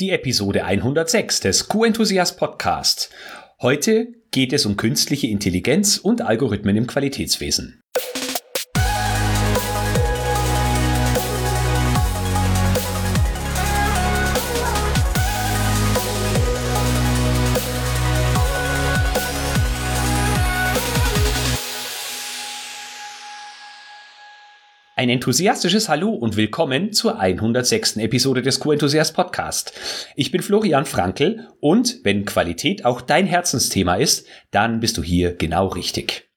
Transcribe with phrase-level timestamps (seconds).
[0.00, 3.10] die Episode 106 des Q-Enthusiast Podcast.
[3.60, 7.80] Heute geht es um künstliche Intelligenz und Algorithmen im Qualitätswesen.
[24.98, 27.98] Ein enthusiastisches Hallo und willkommen zur 106.
[27.98, 29.72] Episode des Q-Enthusiast Podcast.
[30.16, 35.36] Ich bin Florian Frankl und wenn Qualität auch dein Herzensthema ist, dann bist du hier
[35.36, 36.28] genau richtig.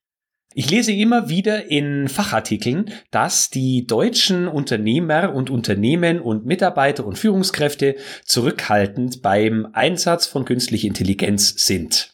[0.54, 7.18] Ich lese immer wieder in Fachartikeln, dass die deutschen Unternehmer und Unternehmen und Mitarbeiter und
[7.18, 12.11] Führungskräfte zurückhaltend beim Einsatz von künstlicher Intelligenz sind.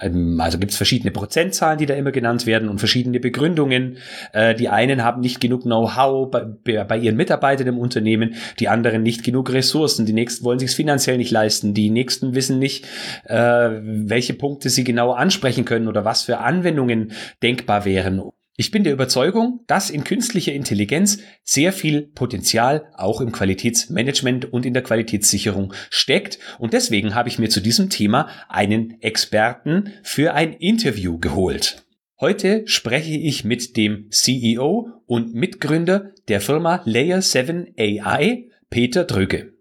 [0.00, 3.98] Ähm, also gibt es verschiedene Prozentzahlen, die da immer genannt werden und verschiedene Begründungen.
[4.32, 9.24] Äh, die einen haben nicht genug Know-how bei, ihren Mitarbeitern im Unternehmen, die anderen nicht
[9.24, 12.86] genug Ressourcen, die nächsten wollen sich finanziell nicht leisten, die nächsten wissen nicht,
[13.24, 17.12] äh, welche Punkte sie genau ansprechen können oder was für Anwendungen
[17.42, 18.22] denkbar wären.
[18.60, 24.66] Ich bin der Überzeugung, dass in künstlicher Intelligenz sehr viel Potenzial auch im Qualitätsmanagement und
[24.66, 26.40] in der Qualitätssicherung steckt.
[26.58, 31.84] Und deswegen habe ich mir zu diesem Thema einen Experten für ein Interview geholt.
[32.18, 39.52] Heute spreche ich mit dem CEO und Mitgründer der Firma Layer 7 AI, Peter Dröge.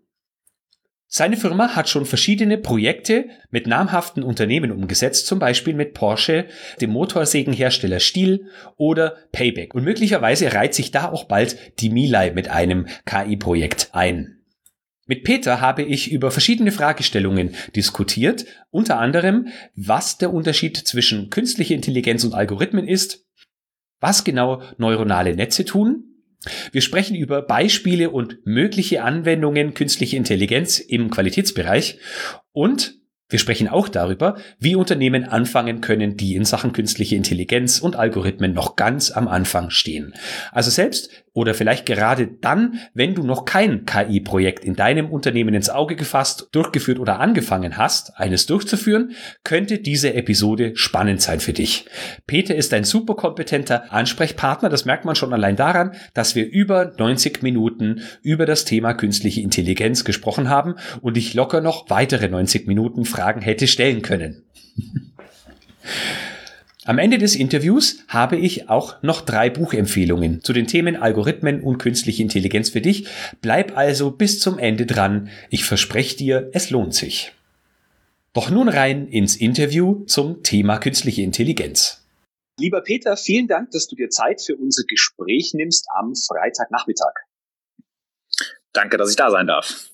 [1.09, 6.47] Seine Firma hat schon verschiedene Projekte mit namhaften Unternehmen umgesetzt, zum Beispiel mit Porsche,
[6.81, 9.73] dem Motorsägenhersteller Stihl oder Payback.
[9.73, 14.41] Und möglicherweise reiht sich da auch bald die Milai mit einem KI-Projekt ein.
[15.05, 21.75] Mit Peter habe ich über verschiedene Fragestellungen diskutiert, unter anderem, was der Unterschied zwischen künstlicher
[21.75, 23.25] Intelligenz und Algorithmen ist,
[24.01, 26.16] was genau neuronale Netze tun,
[26.71, 31.99] wir sprechen über Beispiele und mögliche Anwendungen künstlicher Intelligenz im Qualitätsbereich
[32.51, 32.97] und
[33.29, 38.53] wir sprechen auch darüber, wie Unternehmen anfangen können, die in Sachen künstliche Intelligenz und Algorithmen
[38.53, 40.13] noch ganz am Anfang stehen.
[40.53, 45.69] Also selbst oder vielleicht gerade dann, wenn du noch kein KI-Projekt in deinem Unternehmen ins
[45.69, 49.11] Auge gefasst, durchgeführt oder angefangen hast, eines durchzuführen,
[49.43, 51.85] könnte diese Episode spannend sein für dich.
[52.25, 54.69] Peter ist ein super kompetenter Ansprechpartner.
[54.69, 59.41] Das merkt man schon allein daran, dass wir über 90 Minuten über das Thema künstliche
[59.41, 64.41] Intelligenz gesprochen haben und ich locker noch weitere 90 Minuten Fragen hätte stellen können.
[66.87, 71.79] Am Ende des Interviews habe ich auch noch drei Buchempfehlungen zu den Themen Algorithmen und
[71.79, 73.09] künstliche Intelligenz für dich.
[73.41, 75.29] Bleib also bis zum Ende dran.
[75.49, 77.33] Ich verspreche dir, es lohnt sich.
[78.31, 82.07] Doch nun rein ins Interview zum Thema künstliche Intelligenz.
[82.57, 87.13] Lieber Peter, vielen Dank, dass du dir Zeit für unser Gespräch nimmst am Freitagnachmittag.
[88.71, 89.89] Danke, dass ich da sein darf.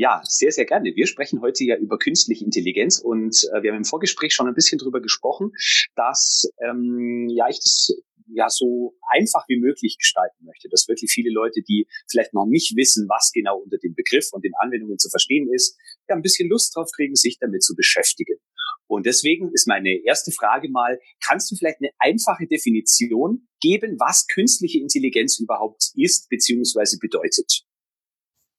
[0.00, 0.96] Ja, sehr, sehr gerne.
[0.96, 4.54] Wir sprechen heute ja über künstliche Intelligenz und äh, wir haben im Vorgespräch schon ein
[4.54, 5.52] bisschen drüber gesprochen,
[5.94, 7.92] dass ähm, ja ich das
[8.32, 12.74] ja so einfach wie möglich gestalten möchte, dass wirklich viele Leute, die vielleicht noch nicht
[12.76, 15.76] wissen, was genau unter dem Begriff und den Anwendungen zu verstehen ist,
[16.08, 18.38] ja ein bisschen Lust drauf kriegen, sich damit zu beschäftigen.
[18.86, 24.26] Und deswegen ist meine erste Frage mal, kannst du vielleicht eine einfache Definition geben, was
[24.28, 26.96] künstliche Intelligenz überhaupt ist bzw.
[26.98, 27.66] bedeutet?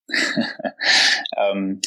[1.38, 1.82] ähm,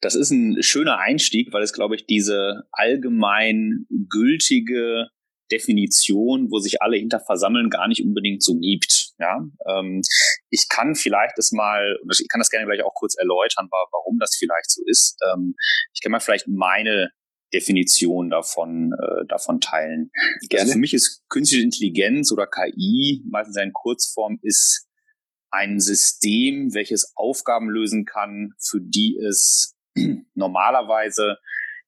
[0.00, 5.08] das ist ein schöner Einstieg, weil es, glaube ich, diese allgemein gültige
[5.50, 9.12] Definition, wo sich alle hinter versammeln, gar nicht unbedingt so gibt.
[9.18, 10.02] Ja, ähm,
[10.50, 14.36] ich kann vielleicht das mal, ich kann das gerne gleich auch kurz erläutern, warum das
[14.36, 15.16] vielleicht so ist.
[15.32, 15.54] Ähm,
[15.94, 17.10] ich kann mal vielleicht meine
[17.52, 20.10] Definition davon, äh, davon teilen.
[20.34, 20.62] Also gerne.
[20.62, 24.87] Also für mich ist künstliche Intelligenz oder KI, meistens in Kurzform, ist
[25.50, 29.76] ein System, welches Aufgaben lösen kann, für die es
[30.34, 31.38] normalerweise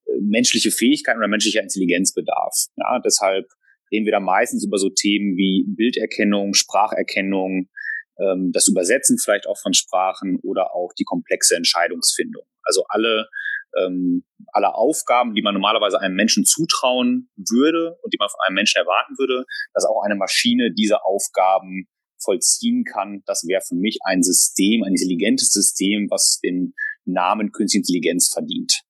[0.07, 2.55] äh, menschliche Fähigkeiten oder menschlicher Intelligenz bedarf.
[2.77, 3.47] Ja, deshalb
[3.93, 7.69] reden wir da meistens über so Themen wie Bilderkennung, Spracherkennung,
[8.19, 12.45] ähm, das Übersetzen vielleicht auch von Sprachen oder auch die komplexe Entscheidungsfindung.
[12.63, 13.29] Also alle
[13.79, 18.55] ähm, alle Aufgaben, die man normalerweise einem Menschen zutrauen würde und die man von einem
[18.55, 19.45] Menschen erwarten würde,
[19.75, 21.87] dass auch eine Maschine diese Aufgaben
[22.23, 26.75] vollziehen kann, das wäre für mich ein System, ein intelligentes System, was den
[27.05, 28.83] Namen Künstliche Intelligenz verdient.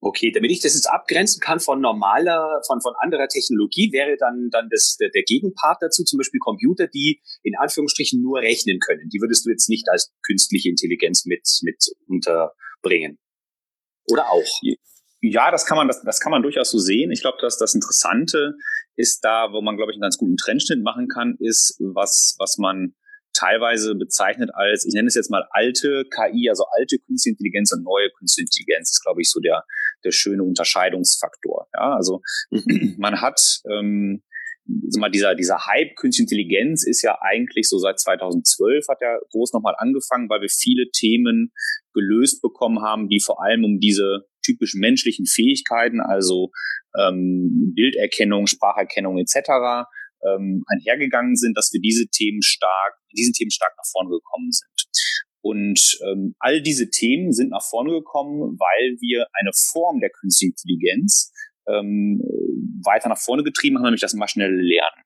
[0.00, 4.48] Okay, damit ich das jetzt abgrenzen kann von normaler, von, von anderer Technologie, wäre dann,
[4.50, 9.08] dann das, der, der Gegenpart dazu, zum Beispiel Computer, die in Anführungsstrichen nur rechnen können.
[9.08, 13.18] Die würdest du jetzt nicht als künstliche Intelligenz mit, mit unterbringen.
[14.08, 14.62] Oder auch?
[15.20, 17.10] Ja, das kann man, das, das kann man durchaus so sehen.
[17.10, 18.54] Ich glaube, dass das Interessante
[18.96, 22.58] ist da, wo man, glaube ich, einen ganz guten Trendschnitt machen kann, ist, was, was
[22.58, 22.94] man
[23.32, 27.84] teilweise bezeichnet als, ich nenne es jetzt mal alte KI, also alte Künstliche Intelligenz und
[27.84, 28.90] neue Künstliche Intelligenz.
[28.90, 29.64] Ist, glaube ich, so der,
[30.04, 31.68] der schöne Unterscheidungsfaktor.
[31.74, 32.22] Ja, also
[32.96, 34.22] man hat ähm,
[34.88, 39.20] sag mal, dieser, dieser Hype Künstliche Intelligenz ist ja eigentlich so seit 2012 hat er
[39.30, 41.52] groß nochmal angefangen, weil wir viele Themen
[41.94, 46.50] gelöst bekommen haben, die vor allem um diese typisch menschlichen Fähigkeiten, also
[46.98, 49.86] ähm, Bilderkennung, Spracherkennung etc.
[50.24, 54.68] Ähm, einhergegangen sind, dass wir diese Themen stark, diesen Themen stark nach vorne gekommen sind.
[55.40, 60.52] Und ähm, all diese Themen sind nach vorne gekommen, weil wir eine Form der künstlichen
[60.52, 61.32] Intelligenz
[61.68, 62.22] ähm,
[62.84, 65.02] weiter nach vorne getrieben haben, nämlich das maschinelle Lernen.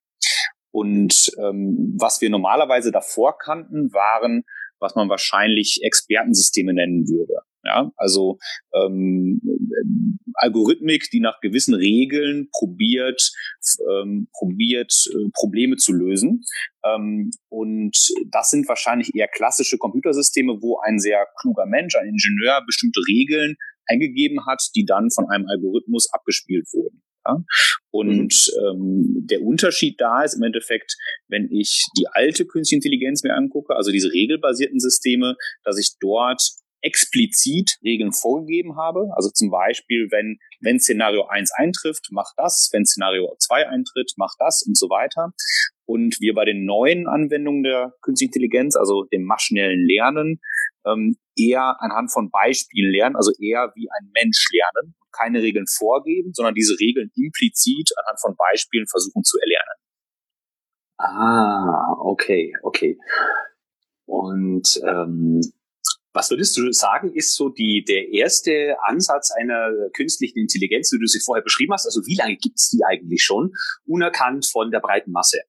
[0.72, 4.44] Und ähm, was wir normalerweise davor kannten, waren,
[4.80, 7.44] was man wahrscheinlich Expertensysteme nennen würde.
[7.64, 8.38] Ja, also
[8.74, 9.40] ähm,
[10.34, 13.30] Algorithmik, die nach gewissen Regeln probiert,
[13.88, 16.42] ähm, probiert äh, Probleme zu lösen.
[16.84, 17.96] Ähm, und
[18.32, 23.56] das sind wahrscheinlich eher klassische Computersysteme, wo ein sehr kluger Mensch, ein Ingenieur bestimmte Regeln
[23.86, 27.02] eingegeben hat, die dann von einem Algorithmus abgespielt wurden.
[27.26, 27.44] Ja?
[27.90, 28.64] Und mhm.
[28.64, 30.96] ähm, der Unterschied da ist im Endeffekt,
[31.28, 36.40] wenn ich die alte künstliche Intelligenz mir angucke, also diese regelbasierten Systeme, dass ich dort
[36.82, 39.08] explizit Regeln vorgegeben habe.
[39.14, 44.34] Also zum Beispiel, wenn, wenn Szenario 1 eintrifft, mach das, wenn Szenario 2 eintritt, mach
[44.38, 45.32] das und so weiter.
[45.84, 50.40] Und wir bei den neuen Anwendungen der künstlichen Intelligenz, also dem maschinellen Lernen,
[50.86, 56.32] ähm, eher anhand von Beispielen lernen, also eher wie ein Mensch lernen keine Regeln vorgeben,
[56.32, 59.78] sondern diese Regeln implizit anhand von Beispielen versuchen zu erlernen.
[60.98, 62.98] Ah, okay, okay.
[64.06, 65.40] Und ähm,
[66.12, 71.06] was würdest du sagen, ist so die, der erste Ansatz einer künstlichen Intelligenz, wie du
[71.06, 71.86] sie vorher beschrieben hast?
[71.86, 73.52] Also wie lange gibt es die eigentlich schon,
[73.86, 75.40] unerkannt von der breiten Masse?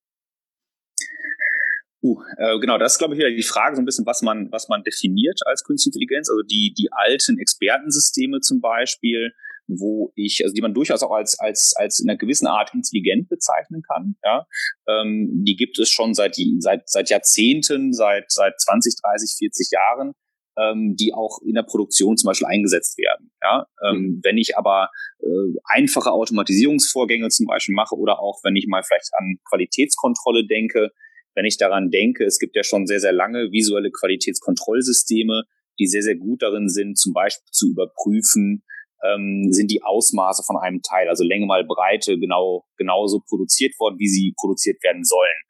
[2.04, 4.52] Uh, äh, genau, das ist, glaube ich, wieder die Frage, so ein bisschen, was man,
[4.52, 6.30] was man definiert als Künstliche Intelligenz.
[6.30, 9.32] Also die, die alten Expertensysteme zum Beispiel,
[9.68, 13.30] wo ich, also die man durchaus auch als, als, als in einer gewissen Art intelligent
[13.30, 14.46] bezeichnen kann, ja,
[14.90, 20.12] ähm, die gibt es schon seit, seit, seit Jahrzehnten, seit, seit 20, 30, 40 Jahren,
[20.58, 23.32] ähm, die auch in der Produktion zum Beispiel eingesetzt werden.
[23.42, 24.20] Ja, ähm, mhm.
[24.24, 24.90] wenn ich aber
[25.20, 30.92] äh, einfache Automatisierungsvorgänge zum Beispiel mache oder auch wenn ich mal vielleicht an Qualitätskontrolle denke,
[31.36, 35.44] wenn ich daran denke, es gibt ja schon sehr, sehr lange visuelle Qualitätskontrollsysteme,
[35.80, 38.64] die sehr, sehr gut darin sind, zum Beispiel zu überprüfen,
[39.04, 44.00] ähm, sind die Ausmaße von einem Teil, also Länge mal Breite, genau genauso produziert worden,
[44.00, 45.42] wie sie produziert werden sollen.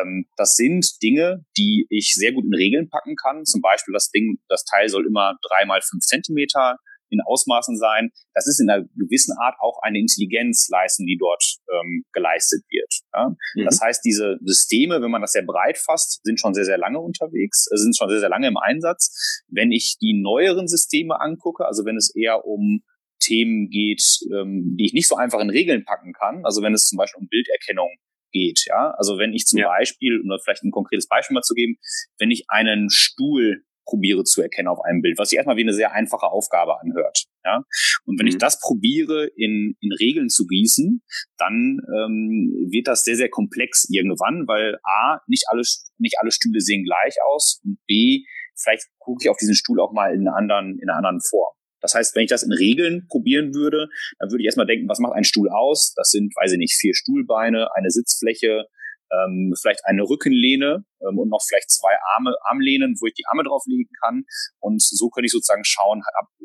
[0.00, 3.44] Ähm, das sind Dinge, die ich sehr gut in Regeln packen kann.
[3.44, 6.78] Zum Beispiel das Ding, das Teil soll immer drei mal fünf Zentimeter
[7.10, 8.10] in Ausmaßen sein.
[8.34, 12.92] Das ist in einer gewissen Art auch eine Intelligenzleistung, die dort ähm, geleistet wird.
[13.14, 13.34] Ja?
[13.54, 13.64] Mhm.
[13.64, 17.00] Das heißt, diese Systeme, wenn man das sehr breit fasst, sind schon sehr, sehr lange
[17.00, 19.44] unterwegs, äh, sind schon sehr, sehr lange im Einsatz.
[19.48, 22.82] Wenn ich die neueren Systeme angucke, also wenn es eher um
[23.20, 24.02] Themen geht,
[24.32, 27.20] ähm, die ich nicht so einfach in Regeln packen kann, also wenn es zum Beispiel
[27.20, 27.90] um Bilderkennung
[28.32, 29.68] geht, ja, also wenn ich zum ja.
[29.68, 31.78] Beispiel, um vielleicht ein konkretes Beispiel mal zu geben,
[32.18, 35.72] wenn ich einen Stuhl probiere zu erkennen auf einem Bild, was sich erstmal wie eine
[35.72, 37.24] sehr einfache Aufgabe anhört.
[37.44, 37.64] Ja?
[38.04, 38.30] Und wenn mhm.
[38.30, 41.02] ich das probiere, in, in Regeln zu gießen,
[41.38, 45.62] dann ähm, wird das sehr, sehr komplex irgendwann, weil A, nicht alle,
[45.98, 48.24] nicht alle Stühle sehen gleich aus und B,
[48.54, 51.54] vielleicht gucke ich auf diesen Stuhl auch mal in einer anderen, in einer anderen Form.
[51.80, 54.98] Das heißt, wenn ich das in Regeln probieren würde, dann würde ich erstmal denken, was
[54.98, 55.94] macht ein Stuhl aus?
[55.94, 58.66] Das sind, weiß ich nicht, vier Stuhlbeine, eine Sitzfläche,
[59.12, 63.44] ähm, vielleicht eine Rückenlehne ähm, und noch vielleicht zwei Arme, Armlehnen, wo ich die Arme
[63.44, 64.24] drauflegen kann.
[64.60, 66.02] Und so könnte ich sozusagen schauen,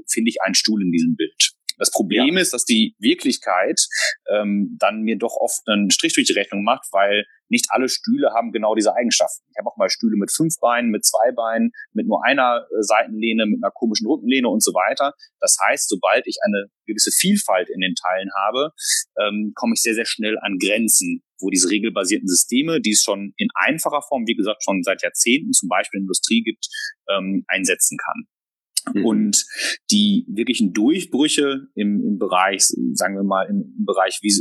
[0.09, 1.53] finde ich einen Stuhl in diesem Bild.
[1.77, 2.41] Das Problem ja.
[2.41, 3.87] ist, dass die Wirklichkeit
[4.29, 8.33] ähm, dann mir doch oft einen Strich durch die Rechnung macht, weil nicht alle Stühle
[8.33, 9.43] haben genau diese Eigenschaften.
[9.51, 12.81] Ich habe auch mal Stühle mit fünf Beinen, mit zwei Beinen, mit nur einer äh,
[12.81, 15.13] Seitenlehne, mit einer komischen Rückenlehne und so weiter.
[15.39, 18.71] Das heißt, sobald ich eine gewisse Vielfalt in den Teilen habe,
[19.19, 23.33] ähm, komme ich sehr, sehr schnell an Grenzen, wo diese regelbasierten Systeme, die es schon
[23.37, 26.67] in einfacher Form, wie gesagt, schon seit Jahrzehnten zum Beispiel in der Industrie gibt,
[27.09, 28.93] ähm, einsetzen kann.
[28.93, 29.05] Mhm.
[29.05, 29.45] Und
[29.91, 34.33] die wirklichen Durchbrüche im, im Bereich, sagen wir mal, im, im Bereich, wie,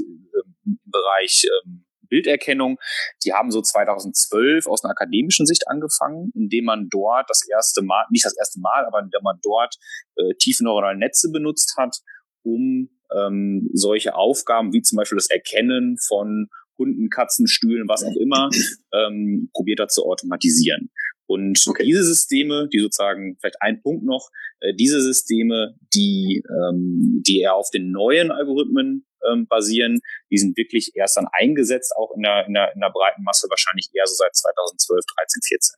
[0.64, 2.78] im Bereich ähm, Bilderkennung,
[3.24, 8.04] die haben so 2012 aus einer akademischen Sicht angefangen, indem man dort das erste Mal,
[8.10, 9.76] nicht das erste Mal, aber indem man dort
[10.16, 11.96] äh, tiefe neuronale Netze benutzt hat,
[12.42, 16.48] um ähm, solche Aufgaben wie zum Beispiel das Erkennen von
[16.78, 18.50] Hunden, Katzen, Stühlen, was auch immer,
[18.94, 20.90] ähm, probiert hat zu automatisieren.
[21.26, 21.84] Und okay.
[21.84, 24.28] diese Systeme, die sozusagen, vielleicht ein Punkt noch,
[24.60, 30.00] äh, diese Systeme, die, ähm, die er auf den neuen Algorithmen ähm, basieren.
[30.30, 33.48] Die sind wirklich erst dann eingesetzt, auch in der, in der, in der breiten Masse,
[33.48, 35.74] wahrscheinlich eher so seit 2012, 13, 14.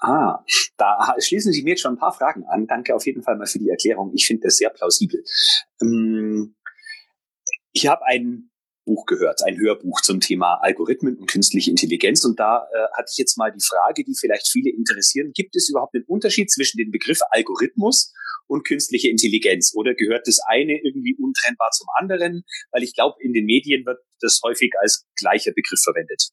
[0.00, 0.44] Ah,
[0.78, 2.66] da schließen sich mir jetzt schon ein paar Fragen an.
[2.66, 4.12] Danke auf jeden Fall mal für die Erklärung.
[4.14, 5.22] Ich finde das sehr plausibel.
[5.82, 6.56] Ähm,
[7.72, 8.50] ich habe ein
[8.84, 12.24] Buch gehört, ein Hörbuch zum Thema Algorithmen und künstliche Intelligenz.
[12.24, 15.32] Und da äh, hatte ich jetzt mal die Frage, die vielleicht viele interessieren.
[15.34, 18.12] Gibt es überhaupt einen Unterschied zwischen dem Begriff Algorithmus
[18.46, 19.72] und künstliche Intelligenz?
[19.74, 22.44] Oder gehört das eine irgendwie untrennbar zum anderen?
[22.70, 26.28] Weil ich glaube, in den Medien wird das häufig als gleicher Begriff verwendet.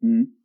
[0.00, 0.38] Mhm.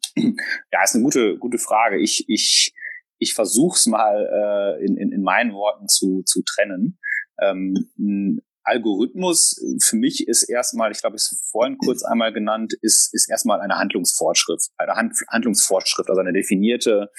[0.72, 2.00] Ja, ist eine gute, gute Frage.
[2.00, 2.74] Ich, ich,
[3.20, 7.00] ich versuche es mal äh, in, in, in meinen Worten zu, zu trennen.
[7.40, 13.14] Ähm, Algorithmus für mich ist erstmal, ich glaube, ich es vorhin kurz einmal genannt, ist,
[13.14, 17.10] ist erstmal eine Handlungsvorschrift, eine Hand, Handlungsvorschrift, also eine definierte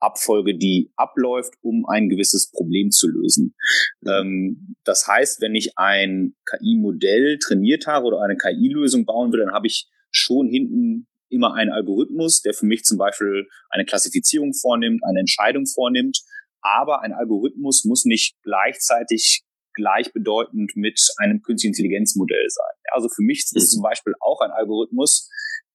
[0.00, 3.54] Abfolge, die abläuft, um ein gewisses Problem zu lösen.
[4.02, 4.10] Mhm.
[4.10, 9.54] Ähm, das heißt, wenn ich ein KI-Modell trainiert habe oder eine KI-Lösung bauen will, dann
[9.54, 15.02] habe ich schon hinten immer einen Algorithmus, der für mich zum Beispiel eine Klassifizierung vornimmt,
[15.04, 16.20] eine Entscheidung vornimmt.
[16.60, 19.42] Aber ein Algorithmus muss nicht gleichzeitig
[19.78, 22.76] gleichbedeutend mit einem künstlichen Intelligenzmodell sein.
[22.92, 23.76] Also für mich ist es mhm.
[23.76, 25.30] zum Beispiel auch ein Algorithmus,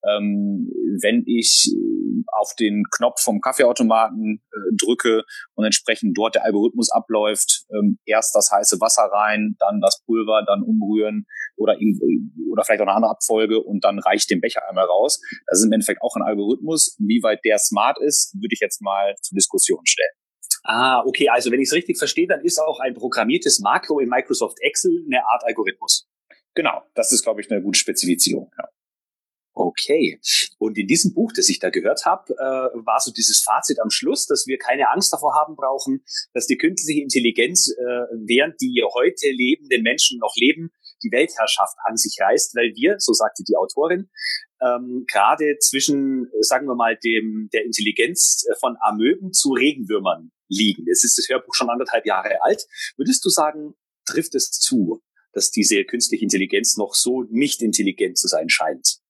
[0.05, 0.69] ähm,
[1.01, 5.23] wenn ich äh, auf den Knopf vom Kaffeeautomaten äh, drücke
[5.55, 10.43] und entsprechend dort der Algorithmus abläuft, ähm, erst das heiße Wasser rein, dann das Pulver,
[10.45, 11.77] dann umrühren oder,
[12.51, 15.21] oder vielleicht auch eine andere Abfolge und dann reicht den Becher einmal raus.
[15.47, 16.97] Das ist im Endeffekt auch ein Algorithmus.
[16.99, 20.22] Wie weit der smart ist, würde ich jetzt mal zur Diskussion stellen.
[20.63, 21.29] Ah, okay.
[21.29, 25.03] Also wenn ich es richtig verstehe, dann ist auch ein programmiertes Makro in Microsoft Excel
[25.05, 26.07] eine Art Algorithmus.
[26.55, 28.51] Genau, das ist, glaube ich, eine gute Spezifizierung.
[28.57, 28.69] Ja.
[29.55, 30.19] Okay.
[30.57, 33.91] Und in diesem Buch, das ich da gehört habe, äh, war so dieses Fazit am
[33.91, 36.03] Schluss, dass wir keine Angst davor haben brauchen,
[36.33, 37.83] dass die künstliche Intelligenz, äh,
[38.25, 40.71] während die heute lebenden Menschen noch leben,
[41.03, 44.09] die Weltherrschaft an sich reißt, weil wir, so sagte die Autorin,
[44.61, 50.85] ähm, gerade zwischen, sagen wir mal, dem der Intelligenz äh, von Amöben zu Regenwürmern liegen.
[50.89, 52.65] Es ist das Hörbuch schon anderthalb Jahre alt.
[52.97, 53.73] Würdest du sagen,
[54.05, 55.01] trifft es zu,
[55.33, 59.02] dass diese künstliche Intelligenz noch so nicht intelligent zu sein scheint?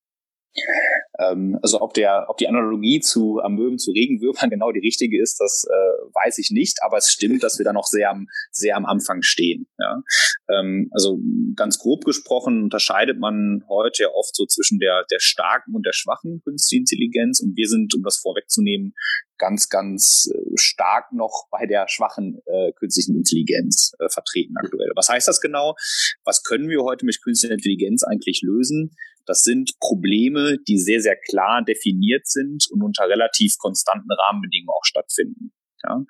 [1.19, 5.39] Ähm, also ob der, ob die Analogie zu Amöben, zu Regenwürmern genau die richtige ist,
[5.39, 8.75] das äh, weiß ich nicht, aber es stimmt, dass wir da noch sehr am, sehr
[8.75, 9.67] am Anfang stehen.
[9.79, 10.01] Ja?
[10.49, 11.19] Ähm, also
[11.55, 15.93] ganz grob gesprochen unterscheidet man heute ja oft so zwischen der, der starken und der
[15.93, 18.93] schwachen künstlichen Intelligenz und wir sind, um das vorwegzunehmen,
[19.37, 24.91] ganz, ganz äh, stark noch bei der schwachen äh, künstlichen Intelligenz äh, vertreten aktuell.
[24.95, 25.75] Was heißt das genau?
[26.23, 28.91] Was können wir heute mit künstlicher Intelligenz eigentlich lösen?
[29.25, 34.85] Das sind Probleme, die sehr, sehr klar definiert sind und unter relativ konstanten Rahmenbedingungen auch
[34.85, 35.53] stattfinden.
[35.85, 36.01] Ja,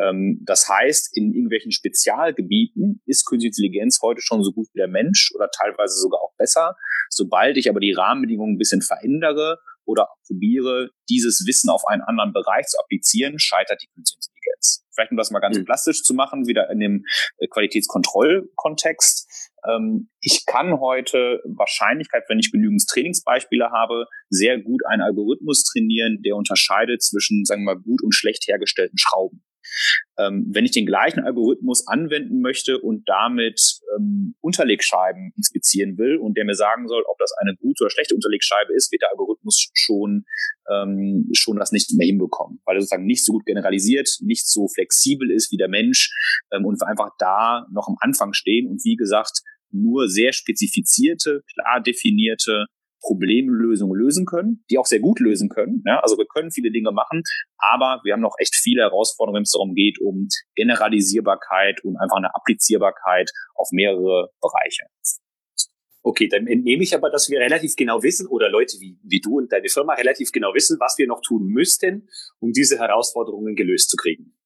[0.00, 4.88] ähm, das heißt, in irgendwelchen Spezialgebieten ist künstliche Intelligenz heute schon so gut wie der
[4.88, 6.76] Mensch oder teilweise sogar auch besser.
[7.10, 12.32] Sobald ich aber die Rahmenbedingungen ein bisschen verändere oder probiere, dieses Wissen auf einen anderen
[12.32, 14.84] Bereich zu applizieren, scheitert die künstliche Intelligenz.
[14.94, 15.64] Vielleicht um das mal ganz mhm.
[15.64, 17.04] plastisch zu machen, wieder in dem
[17.38, 19.47] äh, Qualitätskontrollkontext.
[19.66, 26.20] Ähm, ich kann heute Wahrscheinlichkeit, wenn ich genügend Trainingsbeispiele habe, sehr gut einen Algorithmus trainieren,
[26.22, 29.42] der unterscheidet zwischen, sagen wir mal, gut und schlecht hergestellten Schrauben.
[30.18, 36.36] Ähm, wenn ich den gleichen Algorithmus anwenden möchte und damit ähm, Unterlegscheiben inspizieren will und
[36.36, 39.70] der mir sagen soll, ob das eine gute oder schlechte Unterlegscheibe ist, wird der Algorithmus
[39.74, 40.24] schon
[40.70, 44.68] ähm, schon das nicht mehr hinbekommen, weil er sozusagen nicht so gut generalisiert, nicht so
[44.68, 46.10] flexibel ist wie der Mensch
[46.52, 51.42] ähm, und wir einfach da noch am Anfang stehen und wie gesagt nur sehr spezifizierte,
[51.52, 52.66] klar definierte
[53.00, 55.82] Problemlösungen lösen können, die auch sehr gut lösen können.
[55.86, 57.22] Ja, also wir können viele Dinge machen,
[57.56, 62.16] aber wir haben noch echt viele Herausforderungen, wenn es darum geht, um Generalisierbarkeit und einfach
[62.16, 64.84] eine Applizierbarkeit auf mehrere Bereiche.
[66.02, 69.38] Okay, dann entnehme ich aber, dass wir relativ genau wissen, oder Leute wie, wie du
[69.38, 73.90] und deine Firma relativ genau wissen, was wir noch tun müssten, um diese Herausforderungen gelöst
[73.90, 74.37] zu kriegen.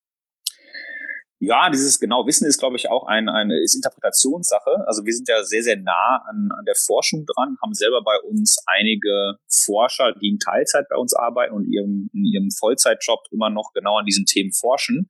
[1.44, 4.86] Ja, dieses genau Wissen ist, glaube ich, auch ein, eine ist Interpretationssache.
[4.86, 8.16] Also wir sind ja sehr, sehr nah an, an der Forschung dran, haben selber bei
[8.20, 13.50] uns einige Forscher, die in Teilzeit bei uns arbeiten und ihrem, in ihrem Vollzeitjob immer
[13.50, 15.08] noch genau an diesen Themen forschen.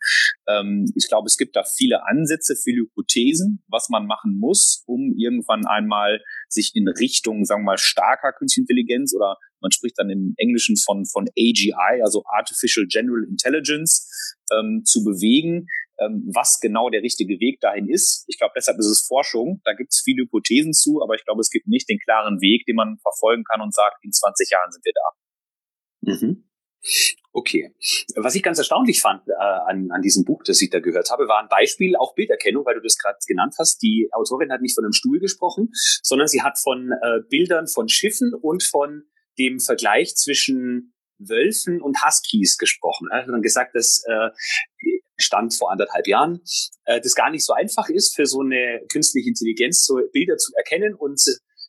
[0.49, 5.13] Ähm, ich glaube, es gibt da viele Ansätze, viele Hypothesen, was man machen muss, um
[5.15, 10.11] irgendwann einmal sich in Richtung, sagen wir mal, starker Künstliche Intelligenz oder man spricht dann
[10.11, 15.69] im Englischen von, von AGI, also Artificial General Intelligence, ähm, zu bewegen
[16.03, 18.25] ähm, was genau der richtige Weg dahin ist.
[18.29, 19.61] Ich glaube, deshalb ist es Forschung.
[19.65, 22.65] Da gibt es viele Hypothesen zu, aber ich glaube, es gibt nicht den klaren Weg,
[22.67, 26.13] den man verfolgen kann und sagt, in 20 Jahren sind wir da.
[26.13, 26.45] Mhm.
[27.33, 27.75] Okay.
[28.17, 31.29] Was ich ganz erstaunlich fand äh, an, an diesem Buch, das ich da gehört habe,
[31.29, 33.81] war ein Beispiel auch Bilderkennung, weil du das gerade genannt hast.
[33.83, 35.71] Die Autorin hat nicht von einem Stuhl gesprochen,
[36.03, 39.05] sondern sie hat von äh, Bildern von Schiffen und von
[39.39, 43.09] dem Vergleich zwischen Wölfen und Huskies gesprochen.
[43.11, 44.31] Er hat dann gesagt, dass äh,
[45.17, 46.41] stand vor anderthalb Jahren,
[46.85, 50.53] äh, das gar nicht so einfach ist, für so eine künstliche Intelligenz so Bilder zu
[50.57, 51.21] erkennen und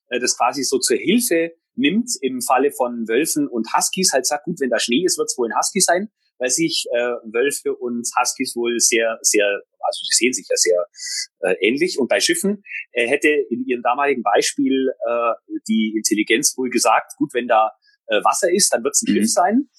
[0.09, 4.45] äh, das quasi so zur Hilfe nimmt im Falle von Wölfen und Huskies, halt sagt,
[4.45, 7.75] gut, wenn da Schnee ist, wird es wohl ein Husky sein, weil sich äh, Wölfe
[7.75, 10.87] und Huskies wohl sehr, sehr, also sie sehen sich ja sehr
[11.41, 11.99] äh, ähnlich.
[11.99, 15.33] Und bei Schiffen äh, hätte in ihrem damaligen Beispiel äh,
[15.67, 17.71] die Intelligenz wohl gesagt, gut, wenn da
[18.07, 19.17] äh, Wasser ist, dann wird es ein mhm.
[19.17, 19.69] Schiff sein.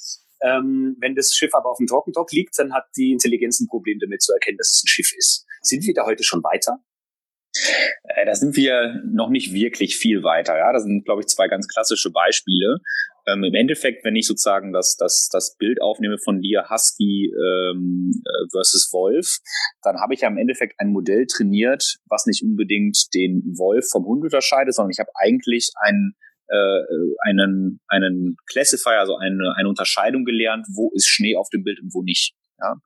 [0.42, 3.98] Ähm, wenn das Schiff aber auf dem Trockendock liegt, dann hat die Intelligenz ein Problem
[3.98, 5.46] damit zu erkennen, dass es ein Schiff ist.
[5.62, 6.84] Sind wir da heute schon weiter?
[8.04, 10.58] Äh, da sind wir noch nicht wirklich viel weiter.
[10.58, 12.78] Ja, das sind, glaube ich, zwei ganz klassische Beispiele.
[13.26, 18.12] Ähm, Im Endeffekt, wenn ich sozusagen das, das, das Bild aufnehme von dir, Husky ähm,
[18.24, 19.38] äh, versus Wolf,
[19.82, 24.04] dann habe ich ja im Endeffekt ein Modell trainiert, was nicht unbedingt den Wolf vom
[24.04, 26.14] Hund unterscheidet, sondern ich habe eigentlich einen
[26.48, 26.80] äh,
[27.26, 31.94] einen, einen Classifier, also eine, eine Unterscheidung gelernt, wo ist Schnee auf dem Bild und
[31.94, 32.34] wo nicht.
[32.60, 32.76] Ja,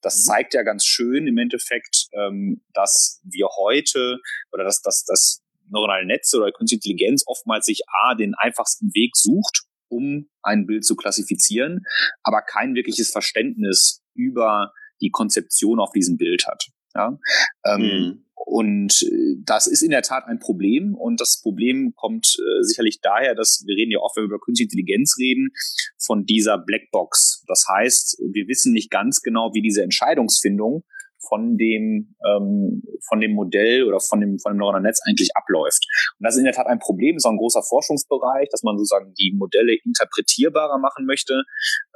[0.00, 0.30] das mhm.
[0.30, 4.18] zeigt ja ganz schön im Endeffekt, ähm, dass wir heute
[4.50, 9.16] oder dass, dass, dass neuronale Netze oder künstliche Intelligenz oftmals sich A, den einfachsten Weg
[9.16, 11.84] sucht, um ein Bild zu klassifizieren,
[12.22, 16.68] aber kein wirkliches Verständnis über die Konzeption auf diesem Bild hat.
[16.94, 17.18] Ja?
[17.64, 18.24] Ähm, mhm.
[18.34, 20.94] Und äh, das ist in der Tat ein Problem.
[20.94, 24.40] Und das Problem kommt äh, sicherlich daher, dass wir reden ja oft, wenn wir über
[24.40, 25.50] künstliche Intelligenz reden,
[25.98, 27.44] von dieser Blackbox.
[27.46, 30.84] Das heißt, wir wissen nicht ganz genau, wie diese Entscheidungsfindung
[31.28, 35.86] von dem, ähm, von dem Modell oder von dem, von dem neuronalen Netz eigentlich abläuft.
[36.18, 38.76] Und das ist in der Tat ein Problem, ist auch ein großer Forschungsbereich, dass man
[38.78, 41.42] sozusagen die Modelle interpretierbarer machen möchte.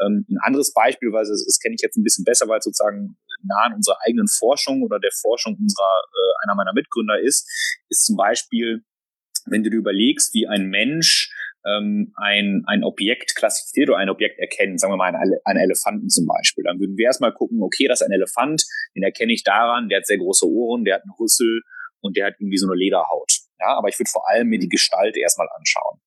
[0.00, 2.64] Ähm, ein anderes Beispiel, weil das, das kenne ich jetzt ein bisschen besser, weil es
[2.64, 7.48] sozusagen nah an unserer eigenen Forschung oder der Forschung unserer, äh, einer meiner Mitgründer ist,
[7.88, 8.82] ist zum Beispiel,
[9.46, 11.30] wenn du dir überlegst, wie ein Mensch
[11.66, 16.08] ähm, ein, ein Objekt klassifiziert oder ein Objekt erkennt, sagen wir mal einen, einen Elefanten
[16.08, 19.42] zum Beispiel, dann würden wir erstmal gucken, okay, das ist ein Elefant, den erkenne ich
[19.42, 21.62] daran, der hat sehr große Ohren, der hat einen Rüssel
[22.00, 23.32] und der hat irgendwie so eine Lederhaut.
[23.58, 25.98] Ja, aber ich würde vor allem mir die Gestalt erstmal anschauen.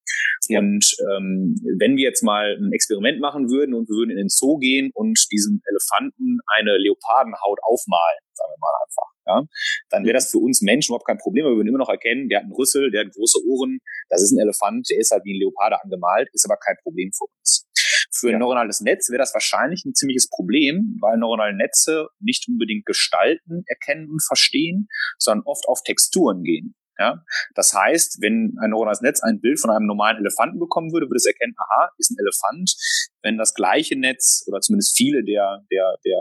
[0.49, 0.59] Ja.
[0.59, 4.29] Und ähm, wenn wir jetzt mal ein Experiment machen würden und wir würden in den
[4.29, 9.43] Zoo gehen und diesem Elefanten eine Leopardenhaut aufmalen, sagen wir mal einfach, ja,
[9.89, 11.45] dann wäre das für uns Menschen überhaupt kein Problem.
[11.45, 14.31] Wir würden immer noch erkennen, der hat einen Rüssel, der hat große Ohren, das ist
[14.31, 17.65] ein Elefant, der ist halt wie ein Leoparde angemalt, ist aber kein Problem für uns.
[18.11, 22.85] Für ein neuronales Netz wäre das wahrscheinlich ein ziemliches Problem, weil neuronale Netze nicht unbedingt
[22.85, 24.87] Gestalten erkennen und verstehen,
[25.17, 26.75] sondern oft auf Texturen gehen.
[26.97, 27.23] Ja?
[27.55, 31.17] Das heißt, wenn ein neuronales Netz ein Bild von einem normalen Elefanten bekommen würde, würde
[31.17, 32.75] es erkennen, aha, ist ein Elefant.
[33.21, 36.19] Wenn das gleiche Netz oder zumindest viele der, der, der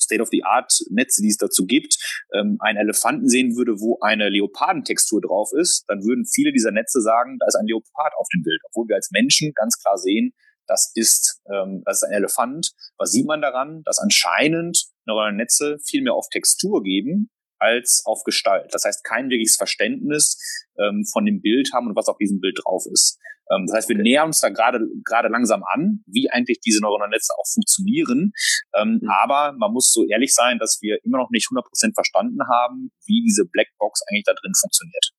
[0.00, 1.98] State-of-the-Art-Netze, die es dazu gibt,
[2.34, 7.00] ähm, einen Elefanten sehen würde, wo eine Leopardentextur drauf ist, dann würden viele dieser Netze
[7.00, 10.32] sagen, da ist ein Leopard auf dem Bild, obwohl wir als Menschen ganz klar sehen,
[10.66, 12.72] das ist, ähm, das ist ein Elefant.
[12.98, 13.82] Was sieht man daran?
[13.84, 18.74] Dass anscheinend neuronale Netze viel mehr auf Textur geben als auf Gestalt.
[18.74, 20.38] Das heißt, kein wirkliches Verständnis
[20.78, 23.18] ähm, von dem Bild haben und was auf diesem Bild drauf ist.
[23.50, 27.10] Ähm, das heißt, wir nähern uns da gerade gerade langsam an, wie eigentlich diese neuronalen
[27.10, 28.32] Netze auch funktionieren.
[28.74, 29.08] Ähm, mhm.
[29.08, 33.22] Aber man muss so ehrlich sein, dass wir immer noch nicht 100% verstanden haben, wie
[33.22, 35.12] diese Blackbox eigentlich da drin funktioniert.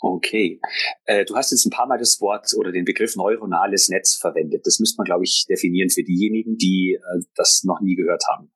[0.00, 0.60] Okay.
[1.04, 4.66] Äh, du hast jetzt ein paar Mal das Wort oder den Begriff neuronales Netz verwendet.
[4.66, 8.50] Das müsste man, glaube ich, definieren für diejenigen, die äh, das noch nie gehört haben.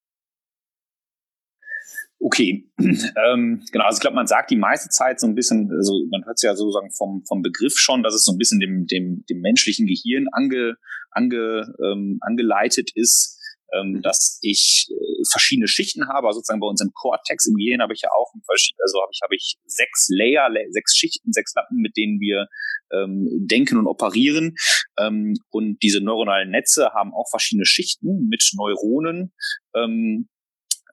[2.26, 3.84] Okay, ähm, genau.
[3.84, 6.42] Also ich glaube, man sagt die meiste Zeit so ein bisschen, also man hört es
[6.42, 9.86] ja sozusagen vom, vom Begriff schon, dass es so ein bisschen dem, dem, dem menschlichen
[9.86, 10.76] Gehirn ange,
[11.10, 13.38] ange, ähm, angeleitet ist,
[13.74, 16.28] ähm, dass ich äh, verschiedene Schichten habe.
[16.28, 19.20] Also sozusagen bei uns im Cortex im Gehirn habe ich ja auch, also habe ich,
[19.22, 22.48] habe ich sechs Layer, sechs Schichten, sechs Lappen, mit denen wir
[22.90, 24.54] ähm, denken und operieren.
[24.98, 29.34] Ähm, und diese neuronalen Netze haben auch verschiedene Schichten mit Neuronen.
[29.74, 30.30] Ähm,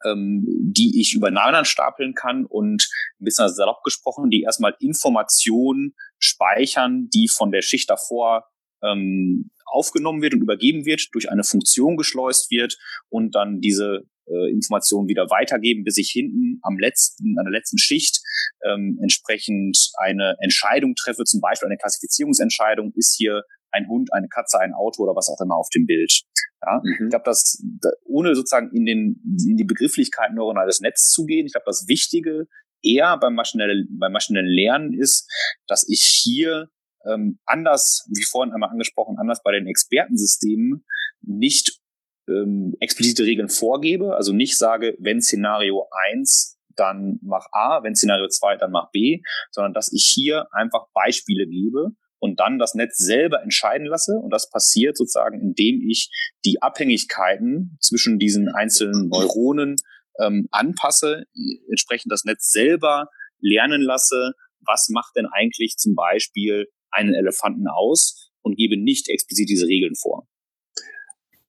[0.06, 7.10] ähm, die ich übereinander stapeln kann und ein bisschen salopp gesprochen, die erstmal Informationen speichern,
[7.14, 8.46] die von der Schicht davor
[8.84, 12.78] ähm, aufgenommen wird und übergeben wird, durch eine Funktion geschleust wird
[13.10, 17.78] und dann diese äh, Informationen wieder weitergeben, bis ich hinten am letzten, an der letzten
[17.78, 18.22] Schicht
[18.66, 24.60] ähm, entsprechend eine Entscheidung treffe, zum Beispiel eine Klassifizierungsentscheidung, ist hier ein Hund, eine Katze,
[24.60, 26.23] ein Auto oder was auch immer auf dem Bild.
[26.63, 27.05] Ja, mhm.
[27.05, 31.45] Ich glaube, dass da, ohne sozusagen in, den, in die Begrifflichkeit neuronales Netz zu gehen,
[31.45, 32.47] ich glaube, das Wichtige
[32.84, 35.29] eher beim maschinellen, beim maschinellen Lernen ist,
[35.67, 36.69] dass ich hier
[37.05, 40.86] ähm, anders, wie vorhin einmal angesprochen, anders bei den Expertensystemen
[41.21, 41.79] nicht
[42.27, 48.27] ähm, explizite Regeln vorgebe, also nicht sage, wenn Szenario 1 dann mach A, wenn Szenario
[48.27, 52.97] 2, dann mach B, sondern dass ich hier einfach Beispiele gebe und dann das Netz
[52.97, 54.13] selber entscheiden lasse.
[54.13, 56.12] Und das passiert sozusagen, indem ich
[56.45, 59.75] die Abhängigkeiten zwischen diesen einzelnen Neuronen
[60.19, 61.23] ähm, anpasse,
[61.67, 63.07] entsprechend das Netz selber
[63.39, 69.49] lernen lasse, was macht denn eigentlich zum Beispiel einen Elefanten aus und gebe nicht explizit
[69.49, 70.27] diese Regeln vor.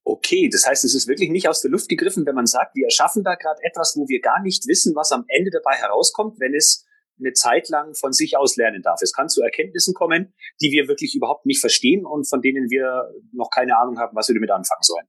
[0.03, 2.85] Okay, das heißt, es ist wirklich nicht aus der Luft gegriffen, wenn man sagt, wir
[2.85, 6.55] erschaffen da gerade etwas, wo wir gar nicht wissen, was am Ende dabei herauskommt, wenn
[6.55, 6.83] es
[7.19, 8.99] eine Zeit lang von sich aus lernen darf.
[9.01, 13.09] Es kann zu Erkenntnissen kommen, die wir wirklich überhaupt nicht verstehen und von denen wir
[13.31, 15.05] noch keine Ahnung haben, was wir damit anfangen sollen.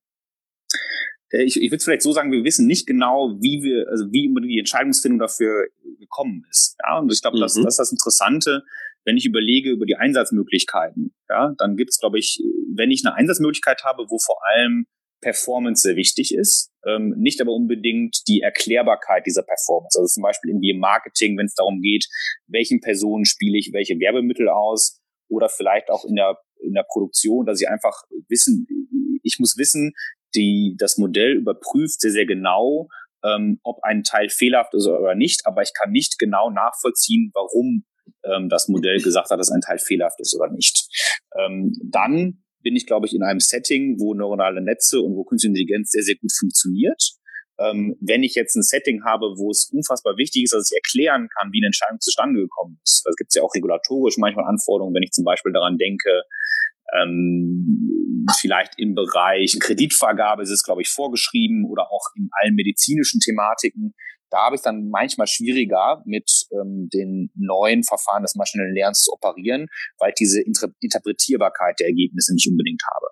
[1.31, 4.33] Äh, ich, ich würde vielleicht so sagen, wir wissen nicht genau, wie wir, also wie
[4.47, 5.67] die Entscheidungsfindung dafür
[5.99, 6.77] gekommen ist.
[6.83, 7.43] Ja, und ich glaube, mhm.
[7.43, 8.63] das, das ist das Interessante,
[9.05, 11.15] wenn ich überlege über die Einsatzmöglichkeiten.
[11.29, 12.43] Ja, dann gibt es, glaube ich,
[12.75, 14.87] wenn ich eine Einsatzmöglichkeit habe, wo vor allem
[15.25, 19.99] Performance wichtig ist, ähm, nicht aber unbedingt die Erklärbarkeit dieser Performance.
[19.99, 22.07] Also zum Beispiel irgendwie im Marketing, wenn es darum geht,
[22.47, 27.47] welchen Personen spiele ich welche Werbemittel aus oder vielleicht auch in der in der Produktion,
[27.47, 28.67] dass ich einfach wissen,
[29.23, 29.93] ich muss wissen,
[30.35, 32.89] die, das Modell überprüft sehr, sehr genau,
[33.25, 37.85] ähm, ob ein Teil fehlerhaft ist oder nicht, aber ich kann nicht genau nachvollziehen, warum
[38.25, 40.89] ähm, das Modell gesagt hat, dass ein Teil fehlerhaft ist oder nicht.
[41.39, 45.53] Ähm, dann bin ich, glaube ich, in einem Setting, wo neuronale Netze und wo Künstliche
[45.53, 47.01] Intelligenz sehr, sehr gut funktioniert.
[47.61, 51.29] Ähm, wenn ich jetzt ein Setting habe, wo es unfassbar wichtig ist, dass ich erklären
[51.39, 53.03] kann, wie eine Entscheidung zustande gekommen ist.
[53.05, 56.23] Da gibt es ja auch regulatorisch manchmal Anforderungen, wenn ich zum Beispiel daran denke,
[56.99, 57.91] ähm,
[58.41, 63.95] vielleicht im Bereich Kreditvergabe ist es, glaube ich, vorgeschrieben oder auch in allen medizinischen Thematiken.
[64.35, 69.13] Da habe ich dann manchmal schwieriger mit ähm, den neuen Verfahren des maschinellen Lernens zu
[69.13, 69.69] operieren,
[69.99, 73.07] weil ich diese Inter Interpretierbarkeit der Ergebnisse nicht unbedingt habe.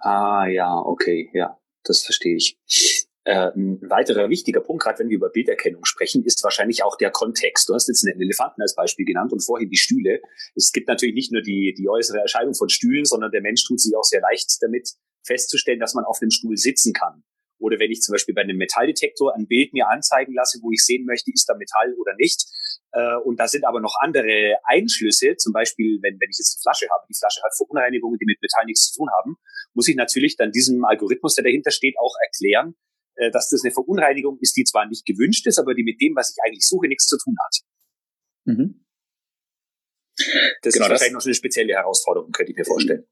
[0.00, 2.56] Ah ja, okay, ja, das verstehe ich.
[3.24, 7.10] Äh, ein weiterer wichtiger Punkt, gerade wenn wir über Bilderkennung sprechen, ist wahrscheinlich auch der
[7.10, 7.68] Kontext.
[7.68, 10.22] Du hast jetzt einen Elefanten als Beispiel genannt und vorhin die Stühle.
[10.54, 13.78] Es gibt natürlich nicht nur die, die äußere Erscheinung von Stühlen, sondern der Mensch tut
[13.80, 14.94] sich auch sehr leicht damit
[15.26, 17.22] festzustellen, dass man auf einem Stuhl sitzen kann.
[17.60, 20.84] Oder wenn ich zum Beispiel bei einem Metalldetektor ein Bild mir anzeigen lasse, wo ich
[20.84, 22.44] sehen möchte, ist da Metall oder nicht.
[22.92, 26.62] Äh, und da sind aber noch andere Einschlüsse, zum Beispiel, wenn, wenn ich jetzt eine
[26.62, 29.36] Flasche habe, die Flasche hat Verunreinigungen, die mit Metall nichts zu tun haben,
[29.74, 32.74] muss ich natürlich dann diesem Algorithmus, der dahinter steht, auch erklären,
[33.16, 36.16] äh, dass das eine Verunreinigung ist, die zwar nicht gewünscht ist, aber die mit dem,
[36.16, 37.56] was ich eigentlich suche, nichts zu tun hat.
[38.46, 38.84] Mhm.
[40.62, 43.04] Das genau, ist wahrscheinlich noch eine spezielle Herausforderung, könnte ich mir vorstellen.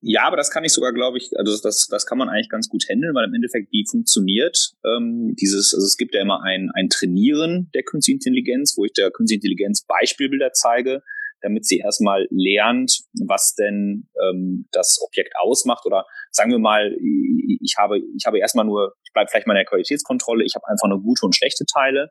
[0.00, 2.68] Ja, aber das kann ich sogar, glaube ich, also das, das kann man eigentlich ganz
[2.68, 6.70] gut handeln, weil im Endeffekt wie funktioniert ähm, dieses, also es gibt ja immer ein,
[6.74, 11.02] ein Trainieren der Künstlichen Intelligenz, wo ich der Künstlichen Intelligenz Beispielbilder zeige,
[11.40, 15.86] damit sie erstmal lernt, was denn ähm, das Objekt ausmacht.
[15.86, 16.96] Oder sagen wir mal,
[17.60, 20.66] ich habe, ich habe erstmal nur, ich bleibe vielleicht mal in der Qualitätskontrolle, ich habe
[20.68, 22.10] einfach nur gute und schlechte Teile.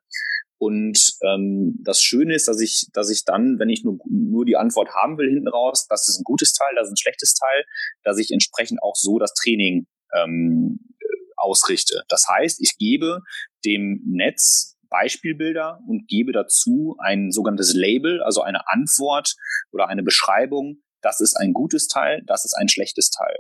[0.59, 4.55] Und ähm, das Schöne ist, dass ich, dass ich dann, wenn ich nur, nur die
[4.55, 7.65] Antwort haben will hinten raus, das ist ein gutes Teil, das ist ein schlechtes Teil,
[8.03, 10.79] dass ich entsprechend auch so das Training ähm,
[11.35, 12.03] ausrichte.
[12.09, 13.21] Das heißt, ich gebe
[13.65, 19.35] dem Netz Beispielbilder und gebe dazu ein sogenanntes Label, also eine Antwort
[19.71, 20.81] oder eine Beschreibung.
[21.01, 23.35] Das ist ein gutes Teil, das ist ein schlechtes Teil.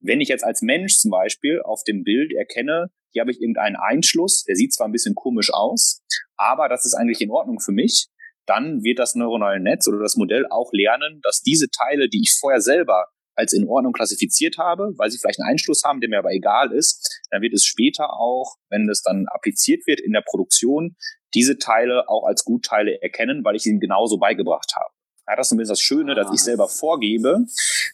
[0.00, 3.76] Wenn ich jetzt als Mensch zum Beispiel auf dem Bild erkenne, hier habe ich irgendeinen
[3.76, 6.02] Einschluss, der sieht zwar ein bisschen komisch aus,
[6.36, 8.08] aber das ist eigentlich in Ordnung für mich,
[8.44, 12.36] dann wird das neuronale Netz oder das Modell auch lernen, dass diese Teile, die ich
[12.38, 16.18] vorher selber als in Ordnung klassifiziert habe, weil sie vielleicht einen Einschluss haben, der mir
[16.18, 20.22] aber egal ist, dann wird es später auch, wenn es dann appliziert wird in der
[20.22, 20.96] Produktion,
[21.34, 24.92] diese Teile auch als Gutteile erkennen, weil ich ihnen genauso beigebracht habe.
[25.26, 27.46] Ja, das ist ein das Schöne, dass ich selber vorgebe,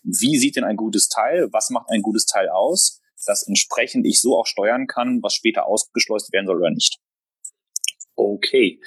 [0.02, 4.20] wie sieht denn ein gutes Teil, was macht ein gutes Teil aus, dass entsprechend ich
[4.20, 6.98] so auch steuern kann, was später ausgeschleust werden soll oder nicht.
[8.14, 8.78] Okay,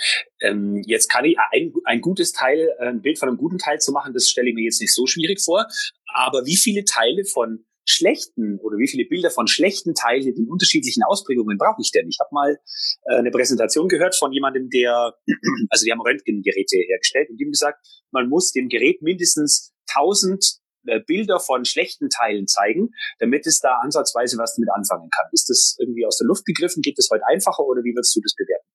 [0.41, 3.91] ähm, jetzt kann ich ein, ein gutes Teil, ein Bild von einem guten Teil zu
[3.91, 5.65] machen, das stelle ich mir jetzt nicht so schwierig vor.
[6.13, 11.03] Aber wie viele Teile von schlechten oder wie viele Bilder von schlechten Teilen in unterschiedlichen
[11.03, 12.07] Ausprägungen brauche ich denn?
[12.07, 12.57] Ich habe mal
[13.05, 15.13] äh, eine Präsentation gehört von jemandem, der,
[15.69, 20.59] also die haben Röntgengeräte hergestellt und die haben gesagt, man muss dem Gerät mindestens 1000
[20.87, 25.25] äh, Bilder von schlechten Teilen zeigen, damit es da ansatzweise was damit anfangen kann.
[25.31, 26.81] Ist das irgendwie aus der Luft gegriffen?
[26.81, 28.67] Geht das heute einfacher oder wie würdest du das bewerten?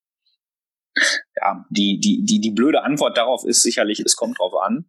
[1.37, 4.85] Ja, die, die, die, die blöde Antwort darauf ist sicherlich, es kommt drauf an.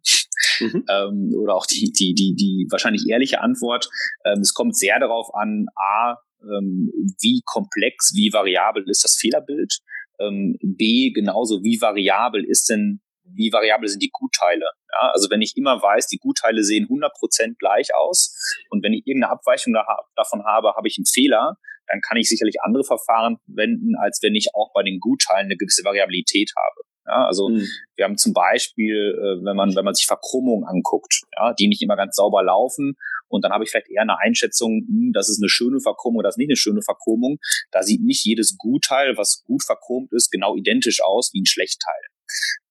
[0.59, 0.85] Mhm.
[0.89, 3.89] Ähm, oder auch die, die, die, die wahrscheinlich ehrliche Antwort.
[4.25, 9.79] Ähm, es kommt sehr darauf an, A, ähm, wie komplex, wie variabel ist das Fehlerbild.
[10.19, 14.65] Ähm, B, genauso wie variabel ist denn, wie variabel sind die Gutteile.
[15.01, 18.35] Ja, also wenn ich immer weiß, die Gutteile sehen 100% gleich aus
[18.69, 22.29] und wenn ich irgendeine Abweichung da, davon habe, habe ich einen Fehler, dann kann ich
[22.29, 26.81] sicherlich andere Verfahren wenden, als wenn ich auch bei den Gutteilen eine gewisse Variabilität habe.
[27.05, 27.67] Ja, also mhm.
[27.97, 31.81] wir haben zum Beispiel, äh, wenn man wenn man sich Verkrummungen anguckt, ja, die nicht
[31.81, 32.95] immer ganz sauber laufen,
[33.33, 36.35] und dann habe ich vielleicht eher eine Einschätzung, hm, das ist eine schöne Verchromung, das
[36.35, 37.39] ist nicht eine schöne Verchromung.
[37.71, 42.01] Da sieht nicht jedes Gutteil, was gut verchromt ist, genau identisch aus wie ein Schlechtteil.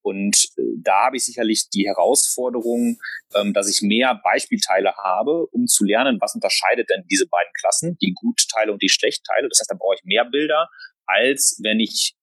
[0.02, 2.98] Und äh, da habe ich sicherlich die Herausforderung,
[3.34, 7.96] ähm, dass ich mehr Beispielteile habe, um zu lernen, was unterscheidet denn diese beiden Klassen,
[8.02, 9.48] die Gutteile und die Schlechtteile.
[9.48, 10.68] Das heißt, dann brauche ich mehr Bilder,
[11.06, 12.16] als wenn ich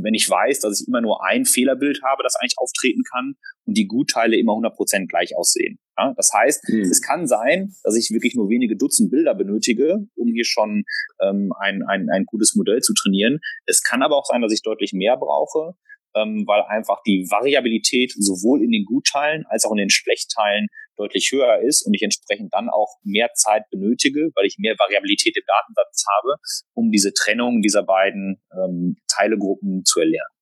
[0.00, 3.34] wenn ich weiß, dass ich immer nur ein Fehlerbild habe, das eigentlich auftreten kann
[3.66, 5.78] und die Gutteile immer 100% gleich aussehen.
[5.98, 6.80] Ja, das heißt, mhm.
[6.80, 10.84] es kann sein, dass ich wirklich nur wenige Dutzend Bilder benötige, um hier schon
[11.20, 13.40] ähm, ein, ein, ein gutes Modell zu trainieren.
[13.66, 15.74] Es kann aber auch sein, dass ich deutlich mehr brauche,
[16.14, 21.30] ähm, weil einfach die Variabilität sowohl in den Gutteilen als auch in den Schlechtteilen deutlich
[21.32, 25.44] höher ist und ich entsprechend dann auch mehr Zeit benötige, weil ich mehr Variabilität im
[25.46, 26.36] Datensatz habe,
[26.74, 30.39] um diese Trennung dieser beiden ähm, Teilegruppen zu erlernen.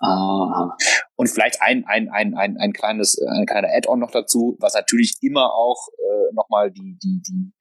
[0.00, 0.76] Aha.
[1.16, 5.16] Und vielleicht ein, ein, ein, ein, ein kleines, ein kleiner Add-on noch dazu, was natürlich
[5.22, 7.52] immer auch äh, nochmal die, die, die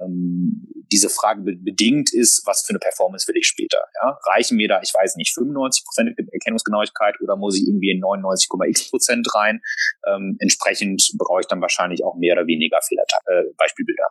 [0.00, 3.80] ähm, diese Frage bedingt ist, was für eine Performance will ich später.
[4.02, 4.18] Ja?
[4.26, 8.90] Reichen mir da, ich weiß nicht, 95 Prozent Erkennungsgenauigkeit oder muss ich irgendwie in 99,x
[8.90, 9.60] Prozent rein?
[10.06, 14.08] Ähm, entsprechend brauche ich dann wahrscheinlich auch mehr oder weniger Fehler, äh, Beispielbilder.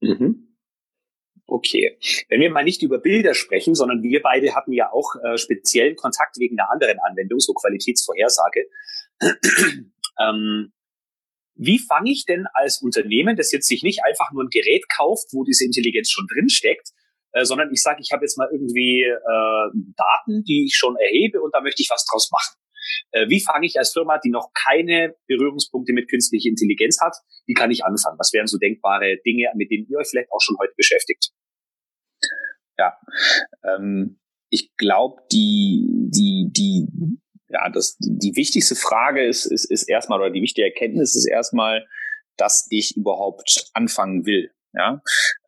[0.00, 0.51] Mhm.
[1.46, 1.98] Okay.
[2.28, 5.96] Wenn wir mal nicht über Bilder sprechen, sondern wir beide hatten ja auch äh, speziellen
[5.96, 8.66] Kontakt wegen einer anderen Anwendung, so Qualitätsvorhersage.
[10.20, 10.72] ähm,
[11.54, 15.28] wie fange ich denn als Unternehmen, das jetzt sich nicht einfach nur ein Gerät kauft,
[15.32, 16.90] wo diese Intelligenz schon drin steckt,
[17.32, 21.40] äh, sondern ich sage, ich habe jetzt mal irgendwie äh, Daten, die ich schon erhebe
[21.42, 22.56] und da möchte ich was draus machen.
[23.12, 27.16] Äh, wie fange ich als Firma, die noch keine Berührungspunkte mit künstlicher Intelligenz hat,
[27.46, 28.18] wie kann ich anfangen?
[28.18, 31.30] Was wären so denkbare Dinge, mit denen ihr euch vielleicht auch schon heute beschäftigt?
[32.78, 32.96] Ja,
[33.64, 36.86] ähm, ich glaube, die, die, die
[37.48, 41.86] ja, das, die wichtigste Frage ist, ist, ist erstmal, oder die wichtige Erkenntnis ist erstmal,
[42.36, 44.50] dass ich überhaupt anfangen will.
[44.74, 45.02] Ja,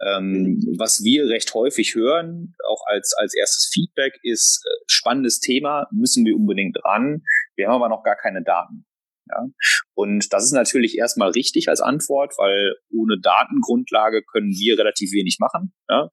[0.07, 5.89] ähm, was wir recht häufig hören, auch als, als erstes Feedback, ist äh, spannendes Thema,
[5.93, 7.23] müssen wir unbedingt ran.
[7.57, 8.85] Wir haben aber noch gar keine Daten.
[9.31, 9.47] Ja,
[9.95, 15.39] und das ist natürlich erstmal richtig als Antwort, weil ohne Datengrundlage können wir relativ wenig
[15.41, 15.73] machen.
[15.89, 16.11] Ja,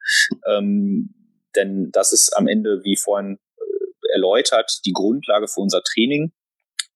[0.48, 1.14] ähm,
[1.56, 3.38] denn das ist am Ende, wie vorhin
[4.14, 6.32] erläutert, die Grundlage für unser Training.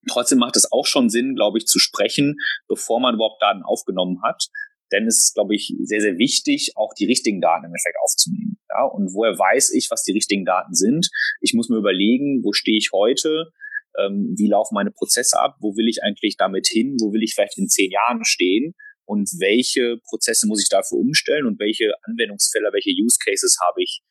[0.08, 4.21] Trotzdem macht es auch schon Sinn, glaube ich, zu sprechen, bevor man überhaupt Daten aufgenommen
[4.23, 4.45] hat.
[4.91, 8.58] Denn es ist, glaube ich, sehr, sehr wichtig, auch die richtigen Daten im Endeffekt aufzunehmen.
[8.69, 11.10] Ja, und woher weiß ich, was die richtigen Daten sind?
[11.41, 13.52] Ich muss mir überlegen, wo stehe ich heute?
[13.98, 15.56] Ähm, wie laufen meine Prozesse ab?
[15.60, 16.98] Wo will ich eigentlich damit hin?
[17.00, 18.74] Wo will ich vielleicht in zehn Jahren stehen?
[19.06, 21.45] Und welche Prozesse muss ich dafür umstellen?
[21.45, 24.02] Und welche Anwendungsfälle, welche Use Cases habe ich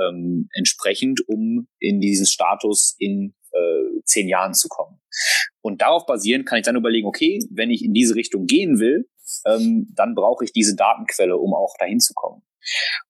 [0.00, 5.00] ähm, entsprechend, um in diesen Status in äh, zehn Jahren zu kommen.
[5.60, 9.08] Und darauf basierend kann ich dann überlegen, okay, wenn ich in diese Richtung gehen will,
[9.46, 12.42] ähm, dann brauche ich diese Datenquelle, um auch dahin zu kommen.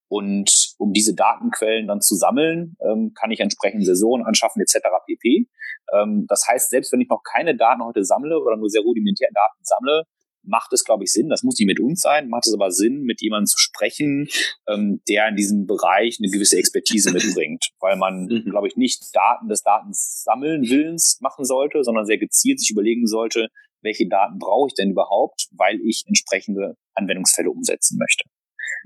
[0.08, 4.78] Und um diese Datenquellen dann zu sammeln, ähm, kann ich entsprechend Saisonen anschaffen etc.
[5.06, 5.48] pp.
[5.92, 9.28] Ähm, das heißt, selbst wenn ich noch keine Daten heute sammle oder nur sehr rudimentär
[9.34, 10.04] Daten sammle,
[10.46, 11.28] macht es, glaube ich, Sinn.
[11.28, 14.28] Das muss nicht mit uns sein, macht es aber Sinn, mit jemandem zu sprechen,
[14.68, 18.50] ähm, der in diesem Bereich eine gewisse Expertise mitbringt, weil man, mhm.
[18.50, 23.48] glaube ich, nicht Daten des Datensammeln Willens machen sollte, sondern sehr gezielt sich überlegen sollte,
[23.84, 28.24] welche Daten brauche ich denn überhaupt, weil ich entsprechende Anwendungsfälle umsetzen möchte.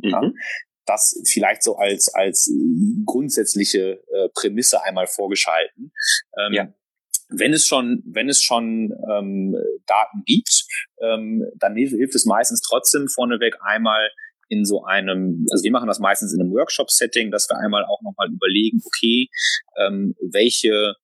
[0.02, 0.10] Mhm.
[0.10, 0.32] Ja,
[0.84, 2.52] das vielleicht so als als
[3.04, 5.92] grundsätzliche äh, Prämisse einmal vorgeschalten.
[6.38, 6.74] Ähm, ja
[7.30, 9.54] wenn es schon, wenn es schon ähm,
[9.86, 10.64] Daten gibt,
[11.02, 14.10] ähm, dann hilft, hilft es meistens trotzdem vorneweg einmal
[14.48, 18.00] in so einem, also wir machen das meistens in einem Workshop-Setting, dass wir einmal auch
[18.02, 19.28] nochmal überlegen, okay,
[19.76, 20.94] ähm, welche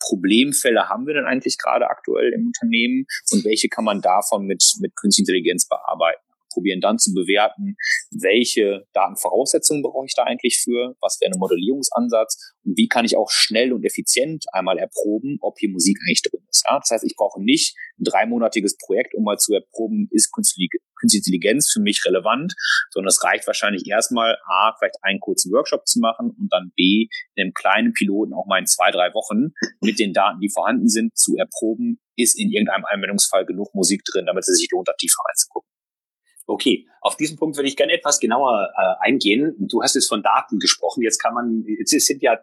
[0.00, 4.62] Problemfälle haben wir denn eigentlich gerade aktuell im Unternehmen und welche kann man davon mit,
[4.80, 6.25] mit Künstliche Intelligenz bearbeiten?
[6.56, 7.76] Probieren dann zu bewerten,
[8.10, 13.16] welche Datenvoraussetzungen brauche ich da eigentlich für, was wäre ein Modellierungsansatz und wie kann ich
[13.16, 16.64] auch schnell und effizient einmal erproben, ob hier Musik eigentlich drin ist.
[16.66, 16.78] Ja?
[16.78, 21.70] Das heißt, ich brauche nicht ein dreimonatiges Projekt, um mal zu erproben, ist künstliche Intelligenz
[21.70, 22.54] für mich relevant,
[22.90, 27.08] sondern es reicht wahrscheinlich erstmal A, vielleicht einen kurzen Workshop zu machen und dann B,
[27.34, 30.88] in einem kleinen Piloten auch mal in zwei, drei Wochen mit den Daten, die vorhanden
[30.88, 34.94] sind, zu erproben, ist in irgendeinem Anwendungsfall genug Musik drin, damit es sich lohnt, da
[34.94, 35.75] tiefer reinzugucken.
[36.46, 39.54] Okay, auf diesen Punkt würde ich gerne etwas genauer äh, eingehen.
[39.58, 41.02] Du hast jetzt von Daten gesprochen.
[41.02, 42.38] Jetzt kann man, jetzt sind ja,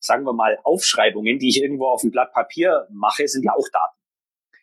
[0.00, 3.66] sagen wir mal, Aufschreibungen, die ich irgendwo auf ein Blatt Papier mache, sind ja auch
[3.72, 3.98] Daten.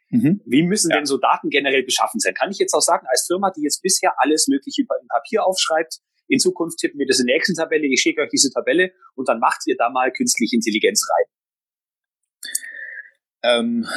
[0.10, 0.42] Mhm.
[0.46, 0.98] Wie müssen ja.
[0.98, 2.36] denn so Daten generell beschaffen sein?
[2.36, 6.00] Kann ich jetzt auch sagen, als Firma, die jetzt bisher alles Mögliche in Papier aufschreibt,
[6.28, 9.40] in Zukunft tippen wir das in eine Excel-Tabelle, ich schicke euch diese Tabelle und dann
[9.40, 11.26] macht ihr da mal künstliche Intelligenz rein.
[13.44, 13.88] Ähm,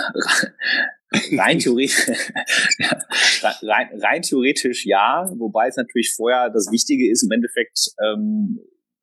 [1.37, 2.07] rein, theoretisch,
[3.63, 8.59] rein, rein, theoretisch ja, wobei es natürlich vorher das Wichtige ist, im Endeffekt ähm,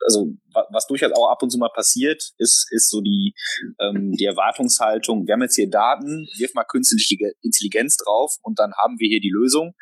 [0.05, 0.33] also
[0.71, 3.33] was durchaus auch ab und zu mal passiert, ist, ist so die,
[3.79, 8.73] ähm, die Erwartungshaltung, wir haben jetzt hier Daten, wirf mal künstliche Intelligenz drauf und dann
[8.81, 9.73] haben wir hier die Lösung.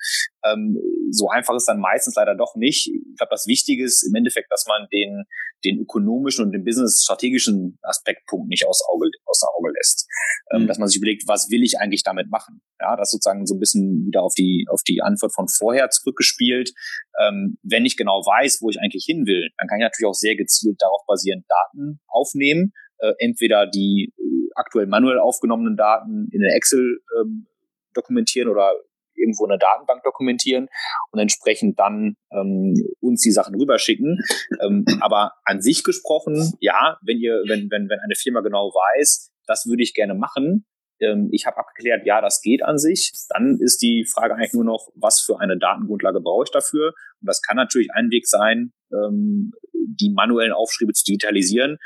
[0.46, 0.78] Ähm,
[1.12, 2.88] so einfach ist dann meistens leider doch nicht.
[2.88, 5.24] Ich glaube, das Wichtige ist im Endeffekt, dass man den,
[5.64, 10.08] den ökonomischen und den business-strategischen Aspektpunkt nicht aus Auge, außer Auge lässt.
[10.52, 10.68] Ähm, mhm.
[10.68, 12.62] Dass man sich überlegt, was will ich eigentlich damit machen?
[12.80, 16.74] Ja, das sozusagen so ein bisschen wieder auf die, auf die Antwort von vorher zurückgespielt.
[17.20, 20.16] Ähm, wenn ich genau weiß, wo ich eigentlich hin will, dann kann ich natürlich auch
[20.16, 22.74] sehr gezielt darauf basierend Daten aufnehmen.
[23.00, 27.48] Äh, entweder die äh, aktuell manuell aufgenommenen Daten in der Excel ähm,
[27.94, 28.72] dokumentieren oder
[29.16, 30.68] irgendwo in der Datenbank dokumentieren
[31.12, 34.20] und entsprechend dann ähm, uns die Sachen rüberschicken.
[34.62, 39.32] Ähm, aber an sich gesprochen, ja, wenn ihr, wenn, wenn, wenn eine Firma genau weiß,
[39.46, 40.66] das würde ich gerne machen,
[41.00, 44.64] ähm, ich habe abgeklärt, ja, das geht an sich, dann ist die Frage eigentlich nur
[44.64, 46.94] noch, was für eine Datengrundlage brauche ich dafür?
[47.22, 51.78] Und das kann natürlich ein Weg sein, ähm, die manuellen Aufschriebe zu digitalisieren.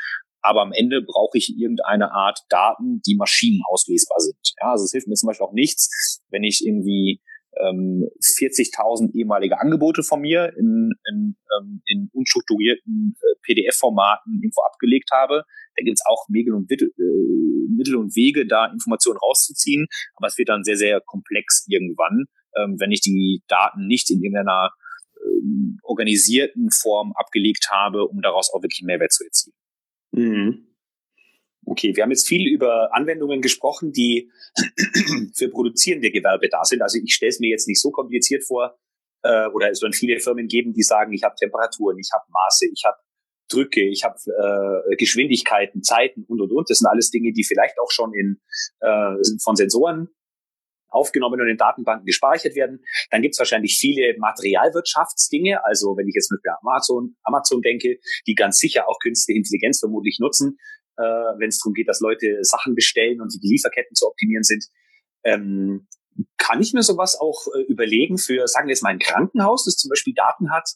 [0.41, 4.37] Aber am Ende brauche ich irgendeine Art Daten, die Maschinen auslesbar sind.
[4.61, 7.21] Ja, also es hilft mir zum Beispiel auch nichts, wenn ich irgendwie
[7.59, 15.09] ähm, 40.000 ehemalige Angebote von mir in, in, ähm, in unstrukturierten äh, PDF-Formaten irgendwo abgelegt
[15.11, 15.43] habe.
[15.75, 16.77] Da gibt es auch Mittel und, äh,
[17.75, 19.87] Mittel und Wege, da Informationen rauszuziehen.
[20.15, 22.25] Aber es wird dann sehr, sehr komplex irgendwann,
[22.57, 24.71] ähm, wenn ich die Daten nicht in irgendeiner
[25.23, 29.55] ähm, organisierten Form abgelegt habe, um daraus auch wirklich Mehrwert zu erzielen.
[30.11, 30.66] Mhm.
[31.69, 34.31] Okay, wir haben jetzt viel über Anwendungen gesprochen, die
[35.35, 36.81] für produzierende Gewerbe da sind.
[36.81, 38.79] Also ich stelle es mir jetzt nicht so kompliziert vor,
[39.23, 42.67] äh, oder es werden viele Firmen geben, die sagen, ich habe Temperaturen, ich habe Maße,
[42.71, 42.97] ich habe
[43.49, 44.17] Drücke, ich habe
[44.91, 46.69] äh, Geschwindigkeiten, Zeiten und und und.
[46.69, 48.39] Das sind alles Dinge, die vielleicht auch schon in
[48.79, 50.07] äh, von Sensoren
[50.89, 52.83] aufgenommen und in Datenbanken gespeichert werden.
[53.11, 58.35] Dann gibt es wahrscheinlich viele Materialwirtschaftsdinge, also wenn ich jetzt mit Amazon, Amazon denke, die
[58.35, 60.57] ganz sicher auch künstliche Intelligenz vermutlich nutzen,
[60.97, 64.65] äh, wenn es darum geht, dass Leute Sachen bestellen und die Lieferketten zu optimieren sind.
[65.23, 65.87] Ähm,
[66.37, 69.75] kann ich mir sowas auch äh, überlegen für, sagen wir jetzt mal ein Krankenhaus, das
[69.75, 70.69] zum Beispiel Daten hat,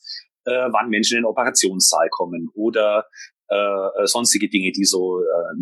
[0.46, 3.06] äh, wann Menschen in den Operationssaal kommen oder
[3.48, 5.56] äh, sonstige Dinge, die so äh,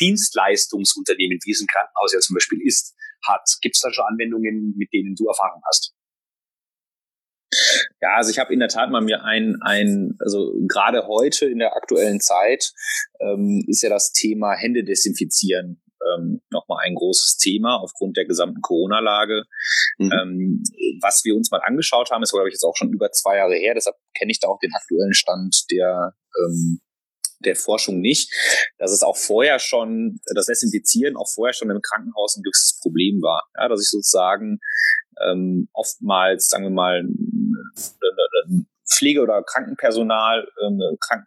[0.00, 2.94] Dienstleistungsunternehmen, wie es ein Krankenhaus ja zum Beispiel ist,
[3.26, 3.42] hat.
[3.62, 5.94] Gibt es da schon Anwendungen, mit denen du Erfahrung hast?
[8.00, 11.58] Ja, also ich habe in der Tat mal mir ein, ein also gerade heute in
[11.58, 12.72] der aktuellen Zeit
[13.20, 15.80] ähm, ist ja das Thema Hände desinfizieren
[16.14, 19.44] ähm, nochmal ein großes Thema aufgrund der gesamten Corona-Lage.
[19.98, 20.12] Mhm.
[20.12, 20.62] Ähm,
[21.00, 23.54] was wir uns mal angeschaut haben, ist, glaube ich, jetzt auch schon über zwei Jahre
[23.54, 26.80] her, deshalb kenne ich da auch den aktuellen Stand der ähm,
[27.40, 28.32] der Forschung nicht,
[28.78, 33.20] dass es auch vorher schon, das Desinfizieren auch vorher schon im Krankenhaus ein gewisses Problem
[33.20, 33.44] war.
[33.56, 34.58] Ja, dass ich sozusagen
[35.24, 37.04] ähm, oftmals, sagen wir mal,
[38.88, 40.46] Pflege- oder Krankenpersonal,
[41.00, 41.24] Krank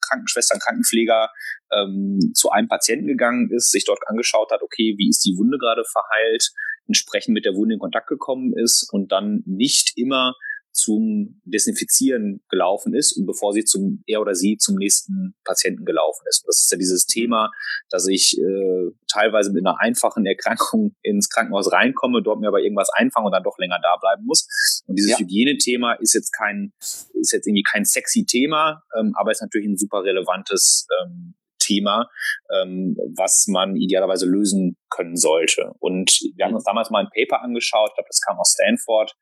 [0.00, 1.30] Krankenschwestern, Krankenpfleger
[1.72, 5.58] ähm, zu einem Patienten gegangen ist, sich dort angeschaut hat, okay, wie ist die Wunde
[5.58, 6.50] gerade verheilt,
[6.88, 10.34] entsprechend mit der Wunde in Kontakt gekommen ist und dann nicht immer
[10.72, 16.24] zum Desinfizieren gelaufen ist und bevor sie zum er oder sie zum nächsten Patienten gelaufen
[16.28, 16.44] ist.
[16.44, 17.50] Und das ist ja dieses Thema,
[17.90, 22.88] dass ich äh, teilweise mit einer einfachen Erkrankung ins Krankenhaus reinkomme, dort mir aber irgendwas
[22.94, 24.82] einfange und dann doch länger da bleiben muss.
[24.86, 25.18] Und dieses ja.
[25.18, 26.72] Hygienethema ist jetzt kein
[27.20, 32.08] ist jetzt irgendwie kein sexy Thema, ähm, aber ist natürlich ein super relevantes ähm, Thema,
[32.52, 35.72] ähm, was man idealerweise lösen können sollte.
[35.78, 39.14] Und wir haben uns damals mal ein Paper angeschaut, ich glaube, das kam aus Stanford,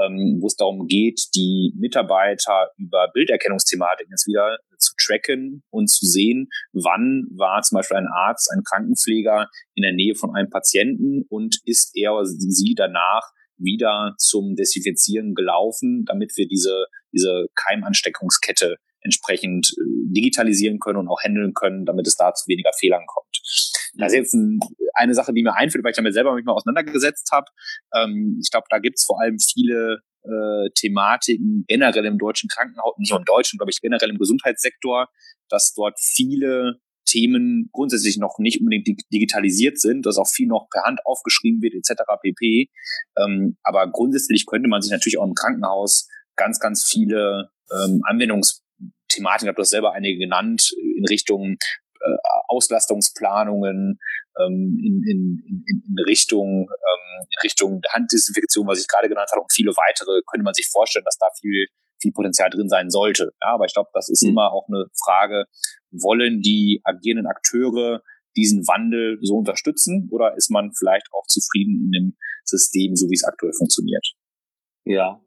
[0.00, 6.06] ähm, wo es darum geht, die Mitarbeiter über Bilderkennungsthematiken jetzt wieder zu tracken und zu
[6.06, 11.24] sehen, wann war zum Beispiel ein Arzt, ein Krankenpfleger in der Nähe von einem Patienten
[11.28, 18.76] und ist er oder sie danach wieder zum Desinfizieren gelaufen, damit wir diese, diese Keimansteckungskette
[19.02, 19.82] entsprechend äh,
[20.14, 23.40] digitalisieren können und auch handeln können, damit es da zu weniger Fehlern kommt.
[23.94, 24.60] Das ist jetzt ein,
[24.94, 27.46] eine Sache, die mir einfällt, weil ich damit selber mich mal auseinandergesetzt habe.
[27.94, 32.94] Ähm, ich glaube, da gibt es vor allem viele äh, Thematiken generell im deutschen Krankenhaus,
[32.98, 35.08] nicht nur im deutschen, glaube ich, generell im Gesundheitssektor,
[35.48, 40.84] dass dort viele Themen grundsätzlich noch nicht unbedingt digitalisiert sind, dass auch viel noch per
[40.84, 42.02] Hand aufgeschrieben wird, etc.
[42.20, 42.70] pp.
[43.18, 49.46] Ähm, aber grundsätzlich könnte man sich natürlich auch im Krankenhaus ganz, ganz viele ähm, Anwendungsthematiken,
[49.46, 51.56] ich habe das selber einige genannt, in Richtung
[52.02, 52.16] äh,
[52.48, 53.98] Auslastungsplanungen
[54.38, 59.42] ähm, in, in, in, in Richtung ähm, in Richtung Handdesinfektion, was ich gerade genannt habe,
[59.42, 61.66] und viele weitere, könnte man sich vorstellen, dass da viel
[62.02, 63.32] viel Potenzial drin sein sollte.
[63.40, 64.30] Ja, aber ich glaube, das ist mhm.
[64.30, 65.44] immer auch eine Frage,
[65.92, 68.02] wollen die agierenden Akteure
[68.36, 73.14] diesen Wandel so unterstützen oder ist man vielleicht auch zufrieden in dem System, so wie
[73.14, 74.06] es aktuell funktioniert?
[74.84, 75.20] Ja,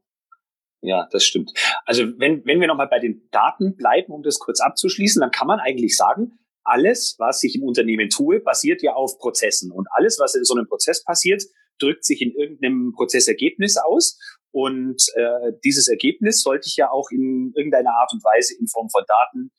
[0.81, 1.51] ja, das stimmt.
[1.85, 5.47] Also wenn, wenn wir nochmal bei den Daten bleiben, um das kurz abzuschließen, dann kann
[5.47, 9.71] man eigentlich sagen, alles, was ich im Unternehmen tue, basiert ja auf Prozessen.
[9.71, 11.43] Und alles, was in so einem Prozess passiert,
[11.79, 14.19] drückt sich in irgendeinem Prozessergebnis aus.
[14.51, 18.89] Und äh, dieses Ergebnis sollte ich ja auch in irgendeiner Art und Weise in Form
[18.89, 19.51] von Daten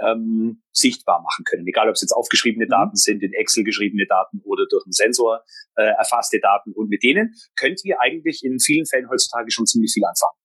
[0.00, 1.66] ähm, sichtbar machen können.
[1.66, 2.70] Egal, ob es jetzt aufgeschriebene mhm.
[2.70, 5.44] Daten sind, in Excel geschriebene Daten oder durch einen Sensor
[5.76, 6.72] äh, erfasste Daten.
[6.72, 10.39] Und mit denen könnt ihr eigentlich in vielen Fällen heutzutage schon ziemlich viel anfangen.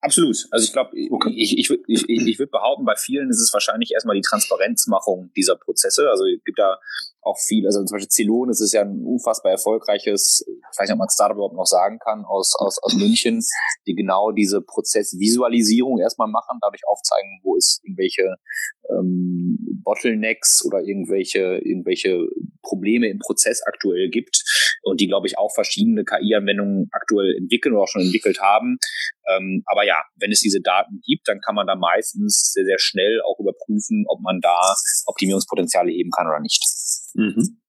[0.00, 0.36] Absolut.
[0.50, 1.32] Also ich glaube, okay.
[1.36, 5.30] ich, ich, ich, ich, ich würde behaupten, bei vielen ist es wahrscheinlich erstmal die Transparenzmachung
[5.36, 6.08] dieser Prozesse.
[6.10, 6.78] Also es gibt da
[7.22, 10.92] auch viel, also zum Beispiel Celon, das ist ja ein unfassbar erfolgreiches, ich weiß nicht,
[10.92, 13.42] ob man Startup überhaupt noch sagen kann, aus, aus, aus München,
[13.86, 18.36] die genau diese Prozessvisualisierung erstmal machen, dadurch aufzeigen, wo es irgendwelche
[18.90, 22.26] ähm, Bottlenecks oder irgendwelche, irgendwelche
[22.62, 24.42] Probleme im Prozess aktuell gibt
[24.82, 28.78] und die, glaube ich, auch verschiedene KI-Anwendungen aktuell entwickeln oder auch schon entwickelt haben.
[29.28, 32.78] Ähm, aber ja, wenn es diese Daten gibt, dann kann man da meistens sehr, sehr
[32.78, 34.60] schnell auch überprüfen, ob man da
[35.06, 36.62] Optimierungspotenziale heben kann oder nicht.
[37.14, 37.60] Mhm.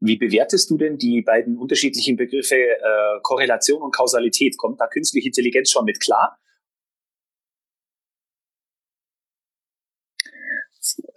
[0.00, 4.58] Wie bewertest du denn die beiden unterschiedlichen Begriffe äh, Korrelation und Kausalität?
[4.58, 6.38] Kommt da künstliche Intelligenz schon mit klar?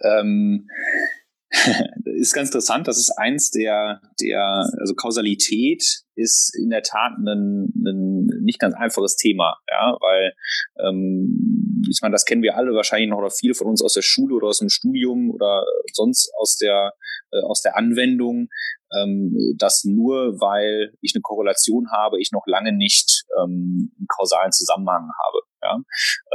[0.00, 0.68] Ähm,
[2.04, 2.88] ist ganz interessant.
[2.88, 5.82] Das ist eins der, der, also Kausalität
[6.14, 10.32] ist in der Tat ein, ein nicht ganz einfaches Thema, ja, weil
[10.80, 14.02] ähm, ich meine, das kennen wir alle wahrscheinlich noch oder viele von uns aus der
[14.02, 16.92] Schule oder aus dem Studium oder sonst aus der
[17.32, 18.48] äh, aus der Anwendung,
[18.96, 24.52] ähm, dass nur weil ich eine Korrelation habe, ich noch lange nicht ähm, einen kausalen
[24.52, 25.38] Zusammenhang habe.
[25.62, 25.78] Ja?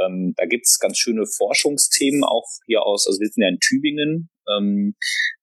[0.04, 4.30] Ähm, da gibt's ganz schöne Forschungsthemen auch hier aus, also wir sind ja in Tübingen,
[4.56, 4.96] ähm,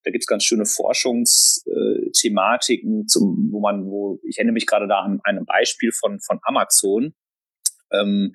[0.04, 5.20] da gibt's ganz schöne Forschungsthematiken, zum, wo man, wo ich erinnere mich gerade da an
[5.24, 7.14] einem Beispiel von von Amazon,
[7.92, 8.32] ähm,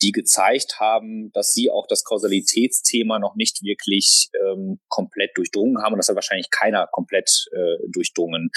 [0.00, 5.92] die gezeigt haben, dass sie auch das Kausalitätsthema noch nicht wirklich ähm, komplett durchdrungen haben
[5.94, 8.50] und das hat wahrscheinlich keiner komplett äh, durchdrungen.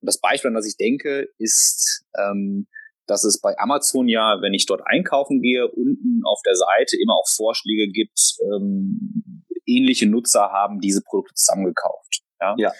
[0.00, 2.66] Und das Beispiel, an das ich denke, ist ähm,
[3.10, 7.14] dass es bei Amazon ja, wenn ich dort einkaufen gehe, unten auf der Seite immer
[7.14, 9.44] auch Vorschläge gibt, ähm,
[9.76, 12.22] ähnliche Nutzer haben diese Produkte zusammengekauft.
[12.40, 12.54] Ja.
[12.58, 12.72] ja.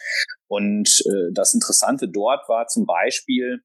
[0.48, 3.60] Und äh, das Interessante dort war zum Beispiel,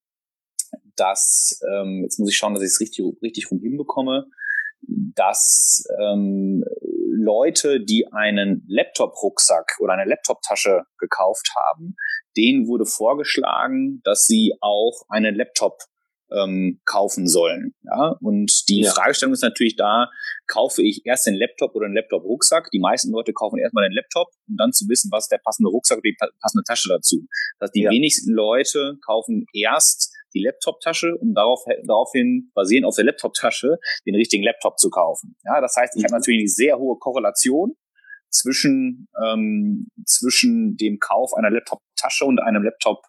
[0.95, 4.25] dass, ähm, jetzt muss ich schauen, dass ich es richtig, richtig rum hinbekomme,
[4.87, 6.63] dass ähm,
[7.17, 11.95] Leute, die einen Laptop-Rucksack oder eine Laptop-Tasche gekauft haben,
[12.37, 15.79] denen wurde vorgeschlagen, dass sie auch eine Laptop
[16.31, 17.73] ähm, kaufen sollen.
[17.83, 18.15] Ja?
[18.21, 18.91] Und die ja.
[18.91, 20.09] Fragestellung ist natürlich da,
[20.47, 22.69] kaufe ich erst den Laptop oder den Laptop-Rucksack?
[22.71, 25.69] Die meisten Leute kaufen erstmal den Laptop, um dann zu wissen, was ist der passende
[25.69, 27.25] Rucksack oder die passende Tasche dazu.
[27.59, 27.91] Das heißt, die ja.
[27.91, 34.43] wenigsten Leute kaufen erst die Laptop-Tasche, um darauf, daraufhin basierend auf der Laptop-Tasche den richtigen
[34.43, 35.35] Laptop zu kaufen.
[35.45, 36.07] Ja, das heißt, ich mhm.
[36.07, 37.75] habe natürlich eine sehr hohe Korrelation
[38.29, 43.03] zwischen ähm, zwischen dem Kauf einer Laptop-Tasche und einem Laptop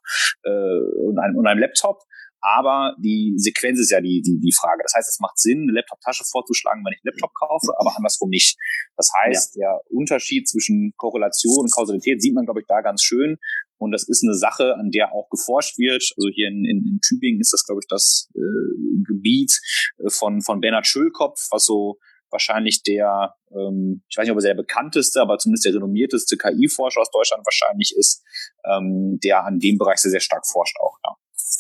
[0.44, 2.02] äh, und, einem, und einem Laptop
[2.40, 4.82] aber die Sequenz ist ja die, die, die Frage.
[4.82, 8.30] Das heißt, es macht Sinn, eine Laptop-Tasche vorzuschlagen, wenn ich einen Laptop kaufe, aber andersrum
[8.30, 8.56] nicht.
[8.96, 9.60] Das heißt, ja.
[9.60, 13.38] der Unterschied zwischen Korrelation und Kausalität sieht man, glaube ich, da ganz schön.
[13.78, 16.02] Und das ist eine Sache, an der auch geforscht wird.
[16.16, 19.60] Also hier in, in, in Tübingen ist das, glaube ich, das äh, Gebiet
[19.98, 21.98] äh, von, von Bernhard Schölkopf, was so
[22.30, 27.00] wahrscheinlich der, ähm, ich weiß nicht, ob er der bekannteste, aber zumindest der renommierteste KI-Forscher
[27.00, 28.22] aus Deutschland wahrscheinlich ist,
[28.64, 30.98] ähm, der an dem Bereich sehr, sehr stark forscht auch.
[31.04, 31.15] Ja.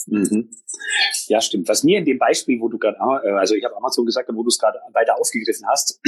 [0.06, 0.50] Mhm.
[1.28, 1.68] Ja, stimmt.
[1.68, 4.42] Was mir in dem Beispiel, wo du gerade, äh, also ich habe Amazon gesagt, wo
[4.42, 6.00] du es gerade weiter aufgegriffen hast,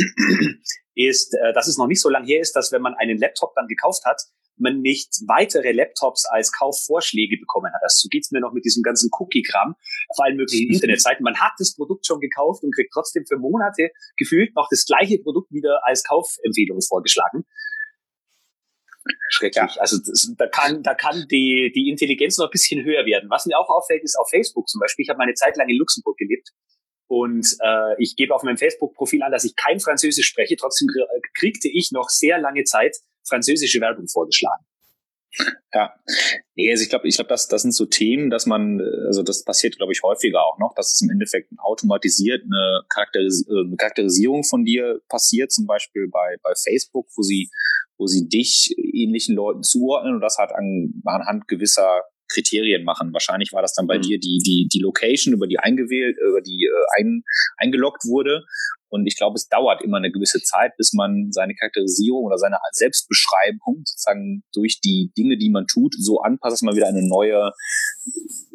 [0.94, 3.54] ist, äh, dass es noch nicht so lange her ist, dass wenn man einen Laptop
[3.54, 4.22] dann gekauft hat,
[4.60, 7.82] man nicht weitere Laptops als Kaufvorschläge bekommen hat.
[7.82, 9.74] Also so geht's mir noch mit diesem ganzen Cookie-Kram
[10.08, 11.22] auf allen möglichen Internetseiten.
[11.22, 15.18] Man hat das Produkt schon gekauft und kriegt trotzdem für Monate gefühlt noch das gleiche
[15.18, 17.44] Produkt wieder als Kaufempfehlung vorgeschlagen.
[19.30, 19.74] Schrecklich.
[19.74, 19.80] Ja.
[19.80, 23.28] Also das, da kann, da kann die, die Intelligenz noch ein bisschen höher werden.
[23.30, 25.04] Was mir auch auffällt, ist auf Facebook zum Beispiel.
[25.04, 26.50] Ich habe meine Zeit lang in Luxemburg gelebt
[27.08, 30.56] und äh, ich gebe auf meinem Facebook-Profil an, dass ich kein Französisch spreche.
[30.56, 30.88] Trotzdem
[31.34, 32.96] kriegte ich noch sehr lange Zeit
[33.26, 34.64] französische Werbung vorgeschlagen.
[35.74, 35.92] Ja,
[36.56, 39.44] nee, also ich glaube, ich glaube, das, das sind so Themen, dass man, also das
[39.44, 43.76] passiert, glaube ich, häufiger auch noch, dass es im Endeffekt automatisiert eine, Charakteris äh, eine
[43.76, 47.50] Charakterisierung von dir passiert, zum Beispiel bei, bei Facebook, wo sie,
[47.98, 53.12] wo sie dich ähnlichen Leuten zuordnen und das halt an, anhand gewisser Kriterien machen.
[53.12, 54.02] Wahrscheinlich war das dann bei mhm.
[54.02, 57.22] dir die, die, die Location, über die eingewählt, über die äh, ein,
[57.56, 58.44] eingeloggt wurde.
[58.90, 62.58] Und ich glaube, es dauert immer eine gewisse Zeit, bis man seine Charakterisierung oder seine
[62.72, 67.52] Selbstbeschreibung sozusagen durch die Dinge, die man tut, so anpasst, dass man wieder eine neue,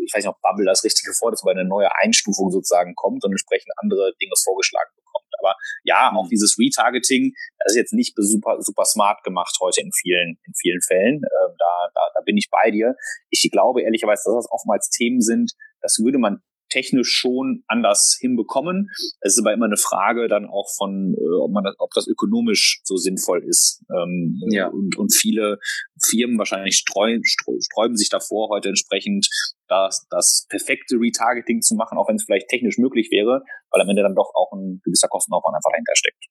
[0.04, 3.24] ich weiß nicht, ob Bubble das richtige Wort ist, aber eine neue Einstufung sozusagen kommt
[3.24, 5.30] und entsprechend andere Dinge vorgeschlagen bekommt.
[5.40, 9.92] Aber ja, auch dieses Retargeting, das ist jetzt nicht super, super smart gemacht heute in
[9.94, 11.16] vielen, in vielen Fällen.
[11.18, 12.96] Ähm, da, da, da bin ich bei dir.
[13.30, 16.42] Ich glaube ehrlicherweise, dass das oftmals Themen sind, das würde man
[16.74, 18.90] technisch schon anders hinbekommen.
[19.22, 22.08] Es ist aber immer eine Frage dann auch von, äh, ob man das, ob das
[22.08, 23.84] ökonomisch so sinnvoll ist.
[23.96, 24.68] Ähm, ja.
[24.68, 25.60] und, und viele
[26.02, 29.30] Firmen wahrscheinlich streuen, sträuben sich davor, heute entsprechend
[29.68, 33.90] das, das perfekte Retargeting zu machen, auch wenn es vielleicht technisch möglich wäre, weil am
[33.90, 36.26] Ende dann doch auch ein gewisser Kostenaufwand einfach dahinter steckt.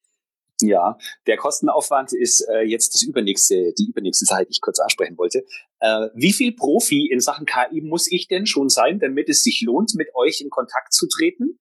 [0.62, 0.96] Ja,
[1.26, 5.44] der Kostenaufwand ist äh, jetzt das übernächste, die übernächste Sache, die ich kurz ansprechen wollte.
[5.80, 9.62] Äh, wie viel Profi in Sachen KI muss ich denn schon sein, damit es sich
[9.66, 11.58] lohnt, mit euch in Kontakt zu treten?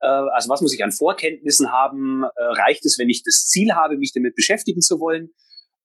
[0.00, 2.24] Äh, also was muss ich an Vorkenntnissen haben?
[2.24, 5.30] Äh, reicht es, wenn ich das Ziel habe, mich damit beschäftigen zu wollen?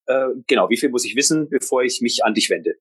[0.07, 2.75] Äh, genau, wie viel muss ich wissen, bevor ich mich an dich wende?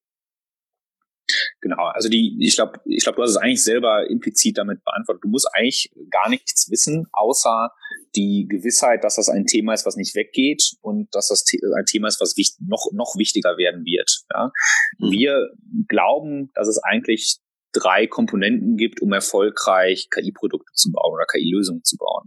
[1.60, 5.24] Genau, also die, ich glaube, ich glaube, du hast es eigentlich selber implizit damit beantwortet.
[5.24, 7.70] Du musst eigentlich gar nichts wissen, außer
[8.16, 11.44] die Gewissheit, dass das ein Thema ist, was nicht weggeht und dass das
[11.76, 14.22] ein Thema ist, was wichtig, noch, noch wichtiger werden wird.
[14.32, 14.52] Ja?
[14.98, 15.10] Mhm.
[15.10, 15.48] Wir
[15.86, 17.38] glauben, dass es eigentlich
[17.72, 22.26] drei Komponenten gibt, um erfolgreich KI-Produkte zu bauen oder KI-Lösungen zu bauen.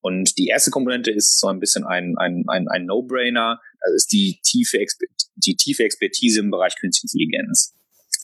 [0.00, 3.60] Und die erste Komponente ist so ein bisschen ein, ein, ein, ein No-Brainer.
[3.80, 4.78] Das ist die tiefe,
[5.34, 7.74] die tiefe Expertise im Bereich Künstliche Intelligenz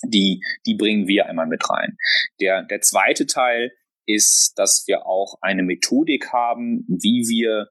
[0.05, 1.97] die, die bringen wir einmal mit rein.
[2.41, 3.73] Der, der zweite Teil
[4.07, 7.69] ist, dass wir auch eine Methodik haben, wie wir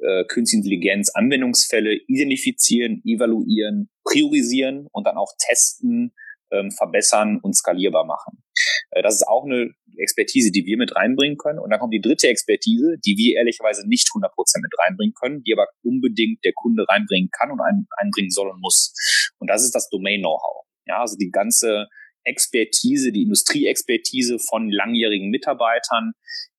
[0.00, 6.14] äh, Künstliche Intelligenz Anwendungsfälle identifizieren, evaluieren, priorisieren und dann auch testen,
[6.50, 8.42] ähm, verbessern und skalierbar machen.
[8.90, 11.58] Äh, das ist auch eine Expertise, die wir mit reinbringen können.
[11.58, 14.28] Und dann kommt die dritte Expertise, die wir ehrlicherweise nicht 100%
[14.62, 18.60] mit reinbringen können, die aber unbedingt der Kunde reinbringen kann und ein, einbringen soll und
[18.60, 18.92] muss.
[19.38, 20.66] Und das ist das Domain-Know-how.
[20.86, 21.86] Ja, also die ganze
[22.24, 26.12] Expertise, die Industrieexpertise von langjährigen Mitarbeitern,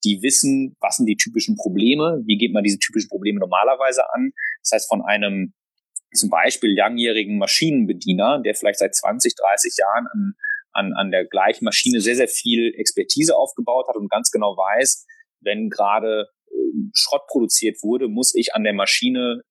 [0.04, 4.32] die wissen, was sind die typischen Probleme, wie geht man diese typischen Probleme normalerweise an.
[4.62, 5.54] Das heißt, von einem
[6.14, 10.34] zum Beispiel langjährigen Maschinenbediener, der vielleicht seit 20, 30 Jahren an,
[10.72, 15.06] an, an der gleichen Maschine sehr, sehr viel Expertise aufgebaut hat und ganz genau weiß,
[15.42, 16.54] wenn gerade äh,
[16.94, 19.42] Schrott produziert wurde, muss ich an der Maschine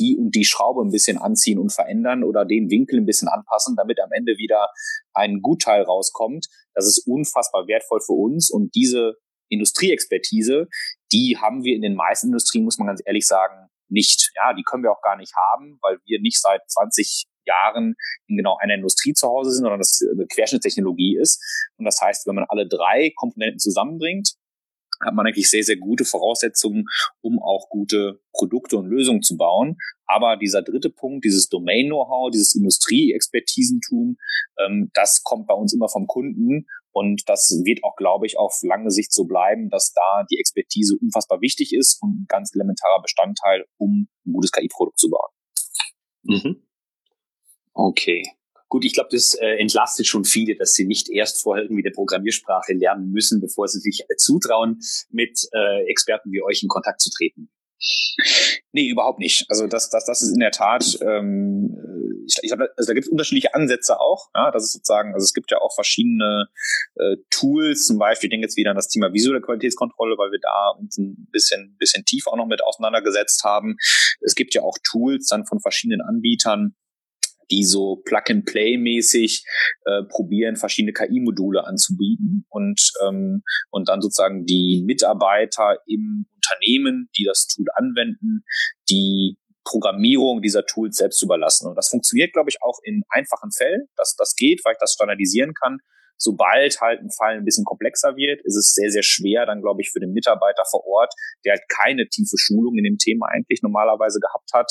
[0.00, 3.76] die und die Schraube ein bisschen anziehen und verändern oder den Winkel ein bisschen anpassen,
[3.76, 4.70] damit am Ende wieder
[5.12, 6.46] ein Gutteil rauskommt.
[6.74, 9.14] Das ist unfassbar wertvoll für uns und diese
[9.50, 10.68] Industrieexpertise,
[11.12, 14.30] die haben wir in den meisten Industrien, muss man ganz ehrlich sagen, nicht.
[14.36, 17.94] Ja, die können wir auch gar nicht haben, weil wir nicht seit 20 Jahren
[18.28, 21.42] in genau einer Industrie zu Hause sind, sondern das eine Querschnittstechnologie ist.
[21.76, 24.34] Und das heißt, wenn man alle drei Komponenten zusammenbringt,
[25.04, 26.84] hat man eigentlich sehr, sehr gute Voraussetzungen,
[27.20, 29.76] um auch gute Produkte und Lösungen zu bauen.
[30.06, 34.16] Aber dieser dritte Punkt, dieses Domain-Know-how, dieses Industrie-Expertisentum,
[34.58, 36.66] ähm, das kommt bei uns immer vom Kunden.
[36.92, 40.96] Und das wird auch, glaube ich, auf lange Sicht so bleiben, dass da die Expertise
[41.00, 45.30] unfassbar wichtig ist und ein ganz elementarer Bestandteil, um ein gutes KI-Produkt zu bauen.
[46.22, 46.62] Mhm.
[47.72, 48.24] Okay.
[48.70, 51.92] Gut, ich glaube, das äh, entlastet schon viele, dass sie nicht erst vorher irgendwie eine
[51.92, 54.78] Programmiersprache lernen müssen, bevor sie sich äh, zutrauen,
[55.10, 57.50] mit äh, Experten wie euch in Kontakt zu treten.
[58.72, 59.46] Nee, überhaupt nicht.
[59.48, 63.06] Also das, das, das ist in der Tat, ähm, ich, ich glaube, also da gibt
[63.06, 64.28] es unterschiedliche Ansätze auch.
[64.34, 66.46] Ja, das ist sozusagen, also es gibt ja auch verschiedene
[66.94, 70.38] äh, Tools, zum Beispiel, ich denke jetzt wieder an das Thema visuelle Qualitätskontrolle, weil wir
[70.40, 73.76] da uns ein bisschen, bisschen tiefer auch noch mit auseinandergesetzt haben.
[74.20, 76.76] Es gibt ja auch Tools dann von verschiedenen Anbietern,
[77.50, 79.44] die so Plug-and-Play-mäßig
[79.84, 87.24] äh, probieren, verschiedene KI-Module anzubieten und, ähm, und dann sozusagen die Mitarbeiter im Unternehmen, die
[87.24, 88.44] das Tool anwenden,
[88.88, 91.68] die Programmierung dieser Tools selbst überlassen.
[91.68, 94.94] Und das funktioniert, glaube ich, auch in einfachen Fällen, dass das geht, weil ich das
[94.94, 95.78] standardisieren kann.
[96.22, 99.80] Sobald halt ein Fall ein bisschen komplexer wird, ist es sehr, sehr schwer, dann glaube
[99.80, 101.14] ich für den Mitarbeiter vor Ort,
[101.46, 104.70] der halt keine tiefe Schulung in dem Thema eigentlich normalerweise gehabt hat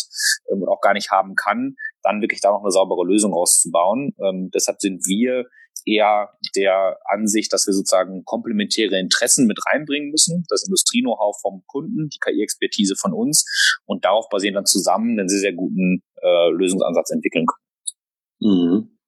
[0.51, 4.13] ähm, und auch gar nicht haben kann, dann wirklich da noch eine saubere Lösung rauszubauen.
[4.23, 5.45] Ähm, deshalb sind wir
[5.85, 10.45] eher der Ansicht, dass wir sozusagen komplementäre Interessen mit reinbringen müssen.
[10.49, 13.45] Das Industrie-Know-how vom Kunden, die KI-Expertise von uns
[13.85, 18.51] und darauf basierend dann zusammen einen sehr, sehr guten äh, Lösungsansatz entwickeln können.
[18.51, 18.99] Mhm.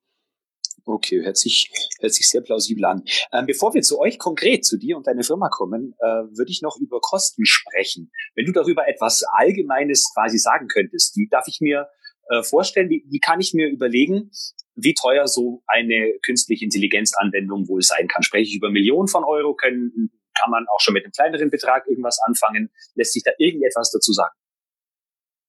[0.84, 1.70] Okay, hört sich,
[2.00, 3.04] hört sich sehr plausibel an.
[3.32, 6.62] Ähm, bevor wir zu euch konkret, zu dir und deiner Firma kommen, äh, würde ich
[6.62, 8.12] noch über Kosten sprechen.
[8.36, 11.88] Wenn du darüber etwas Allgemeines quasi sagen könntest, wie darf ich mir
[12.32, 14.32] äh, vorstellen, wie, wie kann ich mir überlegen,
[14.76, 18.24] wie teuer so eine künstliche Intelligenzanwendung wohl sein kann?
[18.24, 19.54] Spreche ich über Millionen von Euro?
[19.54, 22.72] Können, kann man auch schon mit einem kleineren Betrag irgendwas anfangen?
[22.96, 24.36] Lässt sich da irgendetwas dazu sagen?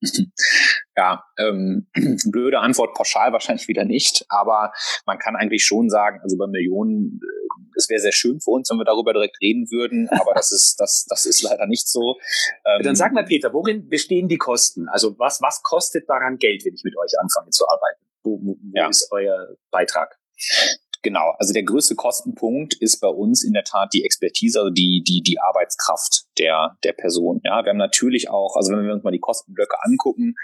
[0.95, 1.87] Ja, ähm,
[2.31, 4.73] blöde Antwort pauschal wahrscheinlich wieder nicht, aber
[5.07, 7.42] man kann eigentlich schon sagen, also bei Millionen, äh,
[7.77, 10.77] es wäre sehr schön für uns, wenn wir darüber direkt reden würden, aber das ist,
[10.79, 12.17] das, das ist leider nicht so.
[12.65, 14.89] Ähm, Dann sag mal, Peter, worin bestehen die Kosten?
[14.89, 18.01] Also was, was kostet daran Geld, wenn ich mit euch anfange zu arbeiten?
[18.23, 18.89] Wo, wo, ja.
[18.89, 20.19] ist euer Beitrag?
[21.03, 25.03] Genau, also der größte Kostenpunkt ist bei uns in der Tat die Expertise, also die,
[25.05, 27.41] die, die Arbeitskraft der, der Person.
[27.43, 30.37] Ja, wir haben natürlich auch, also wenn wir uns mal die Kostenblöcke angucken,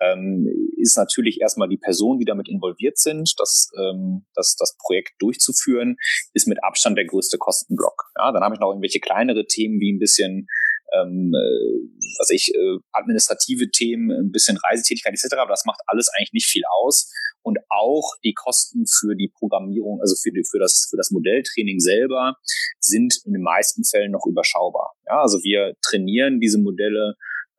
[0.00, 0.48] ähm,
[0.78, 5.96] ist natürlich erstmal die Person, die damit involviert sind, das, ähm, das, das Projekt durchzuführen,
[6.32, 8.04] ist mit Abstand der größte Kostenblock.
[8.16, 10.48] Ja, dann habe ich noch irgendwelche kleinere Themen wie ein bisschen
[10.94, 16.08] ähm, äh, was ich, äh, administrative Themen, ein bisschen Reisetätigkeit etc., aber das macht alles
[16.08, 17.12] eigentlich nicht viel aus.
[17.42, 21.80] Und auch die Kosten für die Programmierung, also für, die, für, das, für das Modelltraining
[21.80, 22.34] selber,
[22.80, 24.92] sind in den meisten Fällen noch überschaubar.
[25.06, 27.14] Ja, also wir trainieren diese Modelle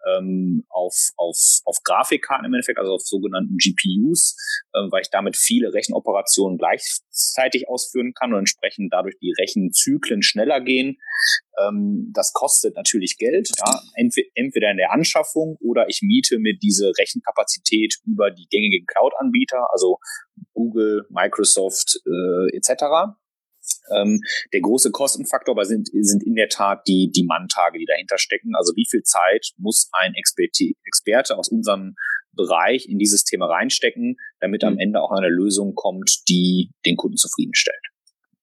[0.07, 4.35] ähm, auf, auf, auf Grafikkarten im Endeffekt, also auf sogenannten GPUs,
[4.75, 10.61] ähm, weil ich damit viele Rechenoperationen gleichzeitig ausführen kann und entsprechend dadurch die Rechenzyklen schneller
[10.61, 10.97] gehen.
[11.59, 13.81] Ähm, das kostet natürlich Geld, ja,
[14.35, 19.97] entweder in der Anschaffung oder ich miete mir diese Rechenkapazität über die gängigen Cloud-Anbieter, also
[20.53, 23.15] Google, Microsoft äh, etc.
[23.95, 24.21] Ähm,
[24.53, 28.51] der große Kostenfaktor aber sind, sind in der Tat die, die Manntage, die dahinter stecken.
[28.55, 31.95] Also wie viel Zeit muss ein Experte, Experte aus unserem
[32.33, 34.79] Bereich in dieses Thema reinstecken, damit am mhm.
[34.79, 37.81] Ende auch eine Lösung kommt, die den Kunden zufriedenstellt.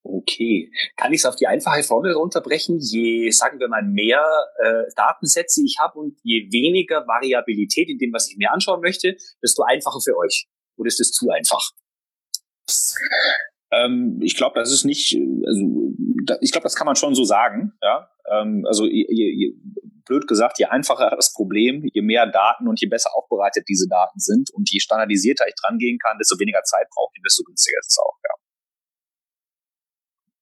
[0.02, 0.70] Okay.
[0.96, 2.78] Kann ich es auf die einfache Formel runterbrechen?
[2.78, 4.24] Je, sagen wir mal, mehr
[4.62, 9.16] äh, Datensätze ich habe und je weniger Variabilität in dem, was ich mir anschauen möchte,
[9.42, 10.46] desto einfacher für euch.
[10.76, 11.70] Oder ist das zu einfach?
[13.76, 15.16] Ähm, ich glaube, das ist nicht,
[15.46, 15.92] also
[16.24, 17.72] da, ich glaube, das kann man schon so sagen.
[17.82, 19.54] Ja, ähm, also je, je,
[20.04, 24.18] blöd gesagt, je einfacher das Problem, je mehr Daten und je besser aufbereitet diese Daten
[24.18, 27.78] sind und je standardisierter ich dran gehen kann, desto weniger Zeit braucht ich, desto günstiger
[27.80, 28.16] ist es auch.
[28.24, 28.34] Ja.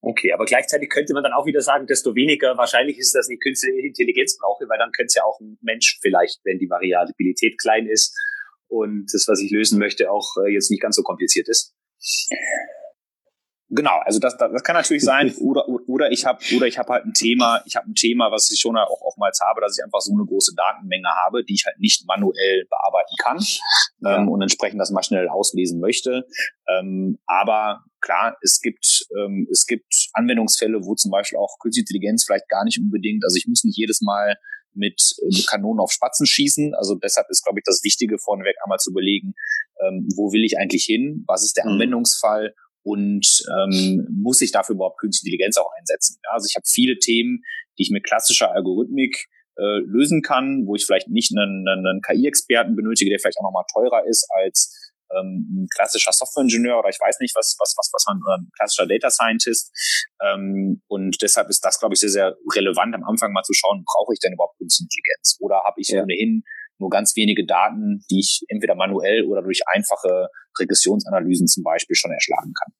[0.07, 3.31] Okay, aber gleichzeitig könnte man dann auch wieder sagen, desto weniger wahrscheinlich ist es, dass
[3.31, 6.69] ich künstliche Intelligenz brauche, weil dann könnte es ja auch ein Mensch vielleicht, wenn die
[6.69, 8.15] Variabilität klein ist
[8.69, 11.75] und das, was ich lösen möchte, auch äh, jetzt nicht ganz so kompliziert ist.
[13.75, 16.93] Genau, also das, das, das kann natürlich sein, oder, oder ich habe oder ich habe
[16.93, 19.85] halt ein Thema, ich habe ein Thema, was ich schon auch oftmals habe, dass ich
[19.85, 23.39] einfach so eine große Datenmenge habe, die ich halt nicht manuell bearbeiten kann
[24.01, 24.17] ja.
[24.17, 26.27] ähm, und entsprechend das mal schnell auslesen möchte.
[26.69, 32.25] Ähm, aber klar, es gibt ähm, es gibt Anwendungsfälle, wo zum Beispiel auch Künstliche Intelligenz
[32.25, 34.37] vielleicht gar nicht unbedingt, also ich muss nicht jedes Mal
[34.75, 36.75] mit, mit äh, Kanonen auf Spatzen schießen.
[36.75, 39.35] Also deshalb ist, glaube ich, das Wichtige vorneweg einmal zu überlegen,
[39.81, 41.73] ähm, wo will ich eigentlich hin, was ist der mhm.
[41.73, 42.55] Anwendungsfall
[42.85, 46.21] und ähm, muss ich dafür überhaupt künstliche Intelligenz auch einsetzen.
[46.23, 47.43] Ja, also ich habe viele Themen,
[47.79, 49.27] die ich mit klassischer Algorithmik
[49.57, 53.65] äh, lösen kann, wo ich vielleicht nicht einen, einen KI-Experten benötige, der vielleicht auch nochmal
[53.73, 58.05] teurer ist als ähm, ein klassischer Softwareingenieur oder ich weiß nicht, was, was, was, was
[58.09, 59.73] man, oder ein klassischer Data Scientist.
[60.23, 63.85] Ähm, und deshalb ist das, glaube ich, sehr, sehr relevant, am Anfang mal zu schauen,
[63.85, 65.37] brauche ich denn überhaupt künstliche Intelligenz?
[65.41, 66.03] Oder habe ich ja.
[66.03, 66.43] ohnehin
[66.79, 72.13] nur ganz wenige Daten, die ich entweder manuell oder durch einfache Regressionsanalysen zum Beispiel schon
[72.13, 72.73] erschlagen kann.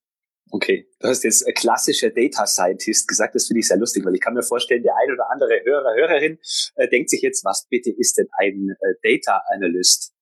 [0.51, 4.21] Okay, du hast jetzt klassischer Data Scientist gesagt, das finde ich sehr lustig, weil ich
[4.21, 6.39] kann mir vorstellen, der ein oder andere Hörer, Hörerin
[6.77, 10.14] äh, denkt sich jetzt, was bitte ist denn ein äh, Data Analyst?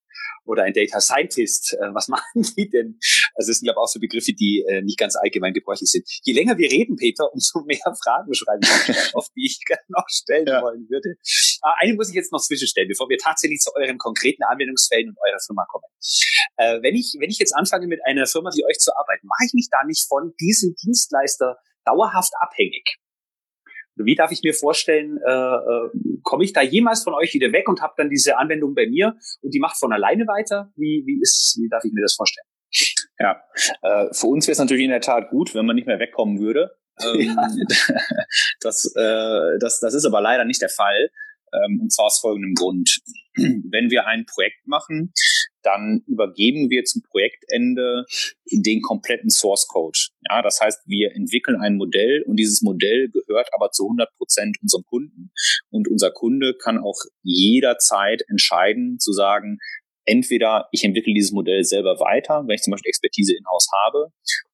[0.45, 1.75] Oder ein Data Scientist.
[1.75, 2.99] Äh, was machen die denn?
[3.35, 6.09] Also es sind, glaube ich, auch so Begriffe, die äh, nicht ganz allgemein gebräuchlich sind.
[6.23, 10.07] Je länger wir reden, Peter, umso mehr Fragen schreiben wir auf, die ich gerne noch
[10.09, 10.63] stellen ja.
[10.63, 11.15] wollen würde.
[11.63, 15.19] Aber eine muss ich jetzt noch zwischenstellen, bevor wir tatsächlich zu euren konkreten Anwendungsfällen und
[15.27, 15.85] eurer Firma kommen.
[16.57, 19.47] Äh, wenn, ich, wenn ich jetzt anfange, mit einer Firma wie euch zu arbeiten, mache
[19.47, 23.02] ich mich da nicht von diesem Dienstleister dauerhaft abhängig?
[23.97, 25.91] Wie darf ich mir vorstellen, äh, äh,
[26.23, 29.17] komme ich da jemals von euch wieder weg und habe dann diese Anwendung bei mir
[29.43, 30.73] und die macht von alleine weiter?
[30.77, 32.47] Wie, wie, ist, wie darf ich mir das vorstellen?
[33.19, 33.43] Ja,
[33.83, 36.41] äh, für uns wäre es natürlich in der Tat gut, wenn man nicht mehr wegkommen
[36.41, 36.71] würde.
[37.03, 37.35] Ähm,
[38.61, 41.09] das, äh, das, das ist aber leider nicht der Fall.
[41.53, 43.01] Ähm, und zwar aus folgendem Grund.
[43.35, 45.11] Wenn wir ein Projekt machen,
[45.63, 48.05] dann übergeben wir zum Projektende
[48.51, 49.99] den kompletten Source Code.
[50.29, 54.57] Ja, das heißt, wir entwickeln ein Modell und dieses Modell gehört aber zu 100 Prozent
[54.63, 55.33] unserem Kunden.
[55.71, 59.59] Und unser Kunde kann auch jederzeit entscheiden, zu sagen,
[60.05, 64.09] entweder ich entwickle dieses Modell selber weiter, wenn ich zum Beispiel Expertise in-house habe,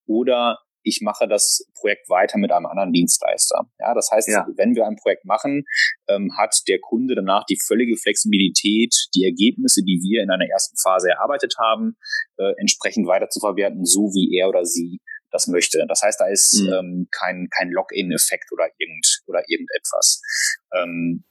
[0.07, 3.69] oder ich mache das Projekt weiter mit einem anderen Dienstleister.
[3.79, 4.47] Ja, das heißt, ja.
[4.57, 5.65] wenn wir ein Projekt machen,
[6.09, 10.77] ähm, hat der Kunde danach die völlige Flexibilität, die Ergebnisse, die wir in einer ersten
[10.77, 11.97] Phase erarbeitet haben,
[12.39, 15.01] äh, entsprechend weiter zu verwerten, so wie er oder sie
[15.31, 15.85] das möchte.
[15.89, 16.73] Das heißt, da ist mhm.
[16.73, 20.23] ähm, kein, kein Login-Effekt oder irgend oder irgendetwas.
[20.75, 21.25] Ähm,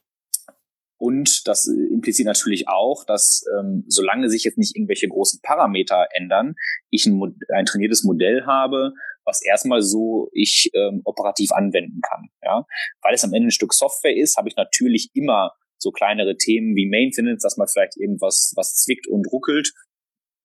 [0.97, 6.55] und das impliziert natürlich auch, dass ähm, solange sich jetzt nicht irgendwelche großen Parameter ändern,
[6.89, 7.21] ich ein,
[7.53, 8.93] ein trainiertes Modell habe,
[9.23, 12.29] was erstmal so ich ähm, operativ anwenden kann.
[12.43, 12.65] Ja?
[13.01, 16.75] Weil es am Ende ein Stück Software ist, habe ich natürlich immer so kleinere Themen
[16.75, 19.73] wie Maintenance, dass man vielleicht irgendwas was zwickt und ruckelt,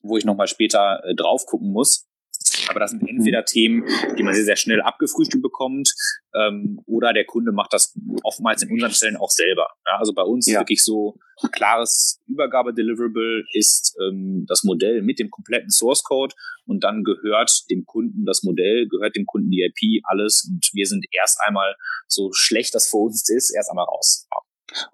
[0.03, 2.07] wo ich nochmal später äh, drauf gucken muss.
[2.69, 3.85] Aber das sind entweder Themen,
[4.19, 5.93] die man sehr, sehr schnell abgefrühstückt bekommt,
[6.35, 9.69] ähm, oder der Kunde macht das oftmals in unseren Fällen auch selber.
[9.87, 10.61] Ja, also bei uns ja.
[10.61, 11.19] wirklich so
[11.53, 16.35] klares Übergabe-Deliverable ist ähm, das Modell mit dem kompletten Source Code
[16.67, 20.87] und dann gehört dem Kunden das Modell, gehört dem Kunden die IP, alles und wir
[20.87, 21.75] sind erst einmal,
[22.07, 24.27] so schlecht das für uns ist, erst einmal raus.
[24.31, 24.39] Ja.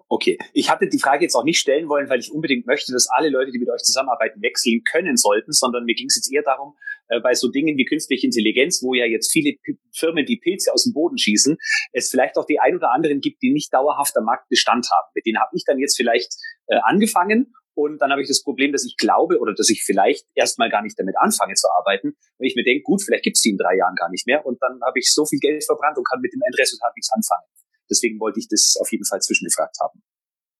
[0.07, 3.07] Okay, ich hatte die Frage jetzt auch nicht stellen wollen, weil ich unbedingt möchte, dass
[3.09, 6.43] alle Leute, die mit euch zusammenarbeiten, wechseln können sollten, sondern mir ging es jetzt eher
[6.43, 6.75] darum,
[7.09, 10.73] äh, bei so Dingen wie künstliche Intelligenz, wo ja jetzt viele P Firmen die Pilze
[10.73, 11.57] aus dem Boden schießen,
[11.91, 15.09] es vielleicht auch die ein oder anderen gibt, die nicht dauerhaft am Markt Bestand haben.
[15.13, 16.33] Mit denen habe ich dann jetzt vielleicht
[16.67, 20.25] äh, angefangen und dann habe ich das Problem, dass ich glaube oder dass ich vielleicht
[20.35, 23.41] erstmal gar nicht damit anfange zu arbeiten, wenn ich mir denke, gut, vielleicht gibt es
[23.41, 25.97] die in drei Jahren gar nicht mehr und dann habe ich so viel Geld verbrannt
[25.97, 27.47] und kann mit dem Endresultat nichts anfangen.
[27.89, 30.03] Deswegen wollte ich das auf jeden Fall zwischengefragt haben.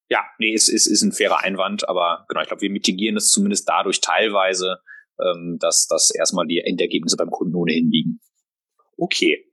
[0.10, 3.30] Ja, nee, es ist, ist ein fairer Einwand, aber genau, ich glaube, wir mitigieren es
[3.30, 4.80] zumindest dadurch teilweise,
[5.22, 8.20] ähm, dass, dass erstmal die Endergebnisse beim Kunden ohnehin liegen.
[8.98, 9.46] Okay.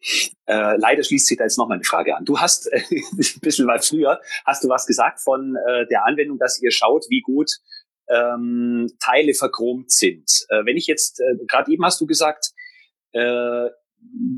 [0.46, 2.24] Äh, leider schließt sich da jetzt noch mal eine Frage an.
[2.24, 6.38] Du hast äh, ein bisschen mal früher hast du was gesagt von äh, der Anwendung,
[6.38, 7.50] dass ihr schaut, wie gut
[8.08, 10.46] ähm, Teile verchromt sind.
[10.48, 12.52] Äh, wenn ich jetzt, äh, gerade eben hast du gesagt,
[13.12, 13.68] äh,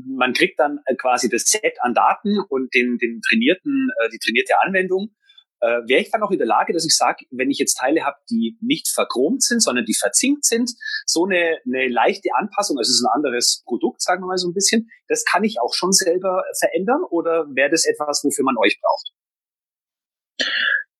[0.07, 4.19] man kriegt dann äh, quasi das Set an Daten und den, den trainierten, äh, die
[4.19, 5.15] trainierte Anwendung.
[5.61, 8.05] Äh, Wäre ich dann auch in der Lage, dass ich sage, wenn ich jetzt Teile
[8.05, 10.71] habe, die nicht verchromt sind, sondern die verzinkt sind,
[11.05, 14.49] so eine, eine leichte Anpassung, also es ist ein anderes Produkt, sagen wir mal so
[14.49, 18.57] ein bisschen, das kann ich auch schon selber verändern oder wäre das etwas, wofür man
[18.57, 19.11] euch braucht?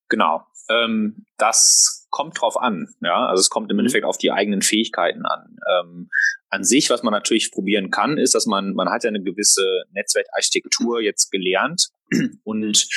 [0.10, 0.44] Genau.
[0.70, 2.88] Ähm, das kommt drauf an.
[3.02, 3.82] Ja, also es kommt im mhm.
[3.82, 5.58] Endeffekt auf die eigenen Fähigkeiten an.
[5.70, 6.10] Ähm,
[6.50, 9.84] an sich, was man natürlich probieren kann, ist, dass man, man hat ja eine gewisse
[9.92, 11.90] Netzwerkarchitektur jetzt gelernt
[12.44, 12.88] und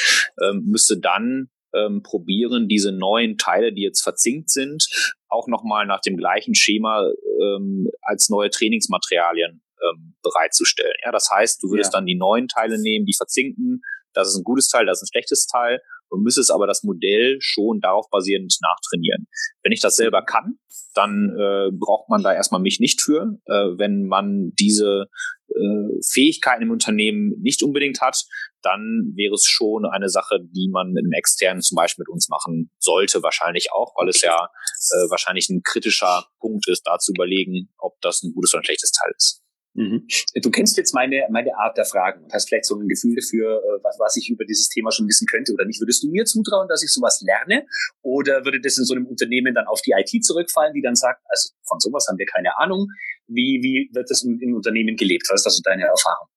[0.42, 4.86] ähm, müsste dann ähm, probieren, diese neuen Teile, die jetzt verzinkt sind,
[5.28, 7.10] auch nochmal nach dem gleichen Schema
[7.40, 10.94] ähm, als neue Trainingsmaterialien ähm, bereitzustellen.
[11.04, 11.98] Ja, das heißt, du würdest ja.
[11.98, 13.80] dann die neuen Teile nehmen, die verzinken,
[14.12, 15.80] das ist ein gutes Teil, das ist ein schlechtes Teil
[16.12, 19.26] und müsstest aber das Modell schon darauf basierend nachtrainieren.
[19.62, 20.58] Wenn ich das selber kann,
[20.94, 23.38] dann äh, braucht man da erstmal mich nicht für.
[23.46, 25.06] Äh, wenn man diese
[25.48, 28.24] äh, Fähigkeiten im Unternehmen nicht unbedingt hat,
[28.62, 32.70] dann wäre es schon eine Sache, die man einem externen zum Beispiel mit uns machen
[32.78, 37.70] sollte, wahrscheinlich auch, weil es ja äh, wahrscheinlich ein kritischer Punkt ist, da zu überlegen,
[37.78, 39.41] ob das ein gutes oder ein schlechtes Teil ist.
[39.74, 40.06] Mhm.
[40.42, 43.56] Du kennst jetzt meine, meine Art der Fragen und hast vielleicht so ein Gefühl dafür,
[43.56, 45.80] äh, was, was ich über dieses Thema schon wissen könnte oder nicht.
[45.80, 47.66] Würdest du mir zutrauen, dass ich sowas lerne?
[48.02, 51.22] Oder würde das in so einem Unternehmen dann auf die IT zurückfallen, die dann sagt,
[51.28, 52.88] also von sowas haben wir keine Ahnung.
[53.28, 55.26] Wie, wie wird das im, im Unternehmen gelebt?
[55.30, 56.28] Was ist das so deine Erfahrung?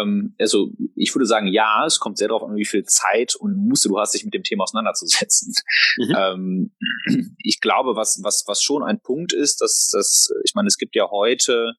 [0.00, 3.56] Ähm, also ich würde sagen, ja, es kommt sehr darauf an, wie viel Zeit und
[3.56, 5.54] Muße du hast, dich mit dem Thema auseinanderzusetzen.
[5.96, 6.16] Mhm.
[6.16, 10.78] Ähm, ich glaube, was, was, was schon ein Punkt ist, dass, dass ich meine, es
[10.78, 11.74] gibt ja heute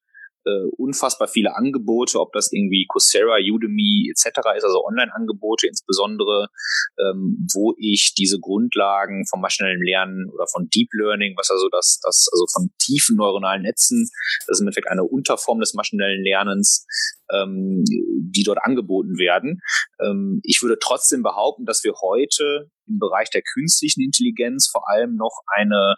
[0.46, 4.40] äh, unfassbar viele Angebote, ob das irgendwie Coursera, Udemy etc.
[4.58, 6.48] ist, also Online-Angebote insbesondere,
[7.00, 12.00] ähm, wo ich diese Grundlagen vom maschinellen Lernen oder von Deep Learning, was also das,
[12.04, 14.10] das also von tiefen neuronalen Netzen,
[14.48, 16.86] das ist im Endeffekt eine Unterform des maschinellen Lernens,
[17.32, 19.62] ähm, die dort angeboten werden.
[20.02, 25.16] Ähm, ich würde trotzdem behaupten, dass wir heute im Bereich der künstlichen Intelligenz vor allem
[25.16, 25.96] noch eine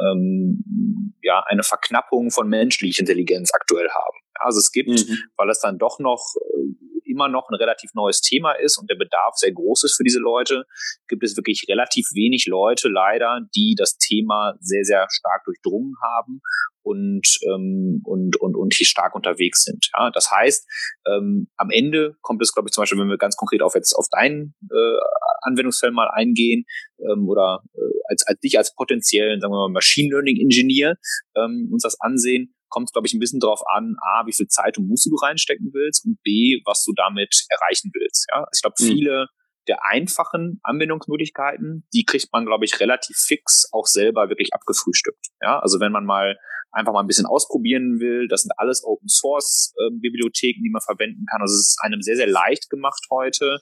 [0.00, 4.18] ähm, ja eine Verknappung von menschlicher Intelligenz aktuell haben.
[4.34, 5.18] Also es gibt, mhm.
[5.36, 8.96] weil es dann doch noch äh, immer noch ein relativ neues Thema ist und der
[8.96, 10.64] Bedarf sehr groß ist für diese Leute,
[11.08, 16.42] gibt es wirklich relativ wenig Leute leider, die das Thema sehr, sehr stark durchdrungen haben
[16.86, 19.90] und, ähm, und, und, und hier stark unterwegs sind.
[19.96, 20.64] Ja, das heißt,
[21.08, 23.92] ähm, am Ende kommt es, glaube ich, zum Beispiel, wenn wir ganz konkret auf jetzt
[23.92, 24.98] auf deinen äh,
[25.42, 26.64] Anwendungsfall mal eingehen
[27.00, 30.94] ähm, oder äh, als, als dich als potenziellen, sagen wir mal, Machine Learning Engineer
[31.34, 34.46] ähm, uns das ansehen, kommt es, glaube ich, ein bisschen darauf an, A, wie viel
[34.46, 38.26] Zeit und Muße du reinstecken willst und B, was du damit erreichen willst.
[38.32, 38.46] Ja?
[38.54, 38.84] Ich glaube, mhm.
[38.84, 39.26] viele
[39.66, 45.26] der einfachen Anwendungsmöglichkeiten, die kriegt man, glaube ich, relativ fix auch selber wirklich abgefrühstückt.
[45.42, 46.38] Ja, also wenn man mal
[46.72, 50.82] einfach mal ein bisschen ausprobieren will, das sind alles Open Source äh, Bibliotheken, die man
[50.82, 51.40] verwenden kann.
[51.40, 53.60] Also es ist einem sehr, sehr leicht gemacht heute,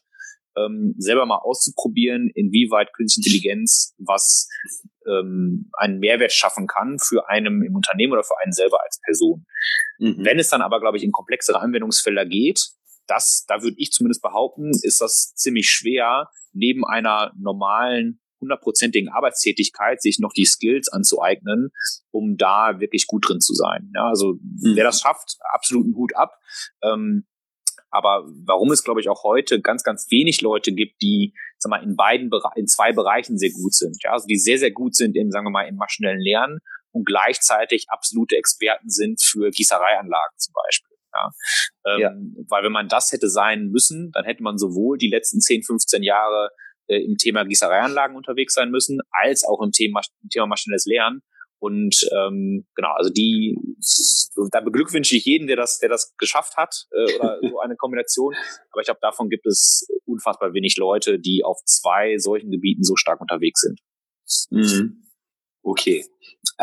[0.57, 4.49] ähm, selber mal auszuprobieren, inwieweit Künstliche Intelligenz was
[5.07, 9.47] ähm, einen Mehrwert schaffen kann für einen im Unternehmen oder für einen selber als Person.
[9.99, 10.25] Mhm.
[10.25, 12.71] Wenn es dann aber, glaube ich, in komplexere Anwendungsfelder geht,
[13.07, 20.01] das, da würde ich zumindest behaupten, ist das ziemlich schwer, neben einer normalen hundertprozentigen Arbeitstätigkeit
[20.01, 21.71] sich noch die Skills anzueignen,
[22.11, 23.91] um da wirklich gut drin zu sein.
[23.95, 24.77] Ja, also mhm.
[24.77, 26.39] wer das schafft, absoluten Hut ab.
[26.83, 27.27] Ähm,
[27.91, 31.83] aber warum es, glaube ich, auch heute ganz, ganz wenig Leute gibt, die, sag mal,
[31.83, 33.97] in beiden, in zwei Bereichen sehr gut sind.
[34.03, 36.59] Ja, also die sehr, sehr gut sind im, sagen wir mal, im maschinellen Lernen
[36.91, 40.97] und gleichzeitig absolute Experten sind für Gießereianlagen zum Beispiel.
[41.13, 41.31] Ja.
[41.87, 42.45] Ähm, ja.
[42.49, 46.03] Weil wenn man das hätte sein müssen, dann hätte man sowohl die letzten 10, 15
[46.03, 46.51] Jahre
[46.87, 51.23] äh, im Thema Gießereianlagen unterwegs sein müssen, als auch im Thema, im Thema maschinelles Lernen.
[51.59, 53.57] Und ähm, genau, also die,
[54.51, 58.35] da beglückwünsche ich jeden, der das, der das geschafft hat, äh, oder so eine Kombination.
[58.71, 62.97] Aber ich glaube, davon gibt es unfassbar wenig Leute, die auf zwei solchen Gebieten so
[62.97, 63.81] stark unterwegs sind.
[64.51, 65.05] Mhm.
[65.63, 66.05] Okay.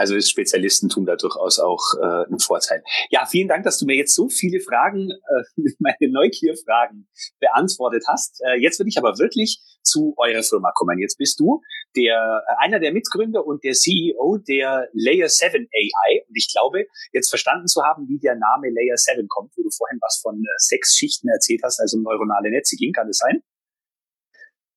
[0.01, 2.83] Also das Spezialistentum da durchaus auch äh, ein Vorteil.
[3.11, 7.07] Ja, vielen Dank, dass du mir jetzt so viele Fragen, äh, meine Neugierfragen
[7.39, 8.41] beantwortet hast.
[8.43, 10.97] Äh, jetzt würde ich aber wirklich zu eurer Firma kommen.
[10.97, 11.61] Jetzt bist du
[11.95, 16.23] der äh, einer der Mitgründer und der CEO der Layer 7 AI.
[16.27, 19.69] Und ich glaube, jetzt verstanden zu haben, wie der Name Layer 7 kommt, wo du
[19.69, 23.43] vorhin was von äh, sechs Schichten erzählt hast, also neuronale Netze ging, kann das sein?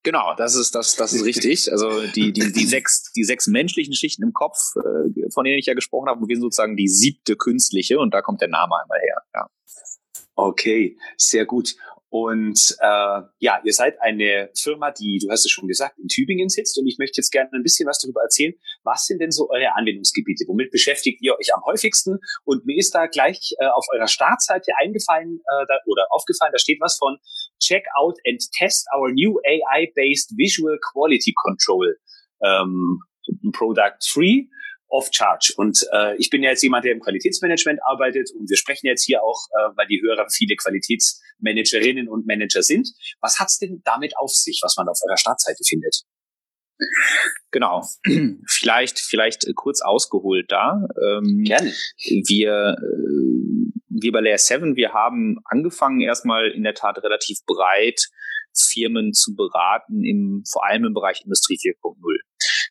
[0.05, 1.73] Genau, das ist das, das ist richtig.
[1.73, 5.67] Also die die die sechs die sechs menschlichen Schichten im Kopf, äh, von denen ich
[5.67, 9.01] ja gesprochen habe, wir sind sozusagen die siebte künstliche und da kommt der Name einmal
[9.01, 9.23] her.
[9.35, 9.49] Ja.
[10.37, 11.75] Okay, sehr gut.
[12.15, 16.49] Und äh, ja, ihr seid eine Firma, die, du hast es schon gesagt, in Tübingen
[16.49, 16.79] sitzt.
[16.79, 18.55] Und ich möchte jetzt gerne ein bisschen was darüber erzählen.
[18.85, 20.45] Was sind denn so eure Anwendungsgebiete?
[20.47, 22.21] Womit beschäftigt ihr euch am häufigsten?
[22.45, 26.59] Und mir ist da gleich äh, auf eurer Startseite eingefallen äh, da, oder aufgefallen, da
[26.61, 27.19] steht was von
[27.65, 31.95] Check out and test our new AI-based Visual Quality Control
[32.45, 33.01] ähm,
[33.53, 34.49] Product 3
[34.89, 35.55] off-charge.
[35.57, 39.05] Und äh, ich bin ja jetzt jemand, der im Qualitätsmanagement arbeitet und wir sprechen jetzt
[39.05, 42.89] hier auch, äh, weil die Hörer viele Qualitätsmanagerinnen und Manager sind.
[43.21, 46.03] Was hat's denn damit auf sich, was man auf eurer Startseite findet?
[47.51, 47.83] Genau.
[48.47, 50.87] vielleicht, vielleicht kurz ausgeholt da.
[51.03, 51.73] Ähm, Gerne.
[51.99, 53.34] Wir, äh,
[54.05, 58.09] wir bei Layer 7, wir haben angefangen erstmal in der Tat relativ breit
[58.57, 61.97] Firmen zu beraten, im, vor allem im Bereich Industrie 4.0.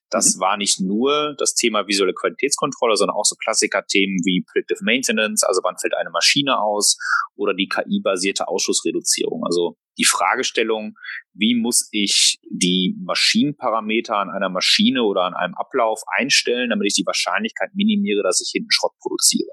[0.09, 0.39] Das mhm.
[0.39, 5.61] war nicht nur das Thema visuelle Qualitätskontrolle, sondern auch so Klassiker-Themen wie Predictive Maintenance, also
[5.63, 6.97] wann fällt eine Maschine aus,
[7.35, 9.43] oder die KI-basierte Ausschussreduzierung.
[9.43, 10.95] Also die Fragestellung,
[11.33, 16.95] wie muss ich die Maschinenparameter an einer Maschine oder an einem Ablauf einstellen, damit ich
[16.95, 19.51] die Wahrscheinlichkeit minimiere, dass ich hinten Schrott produziere.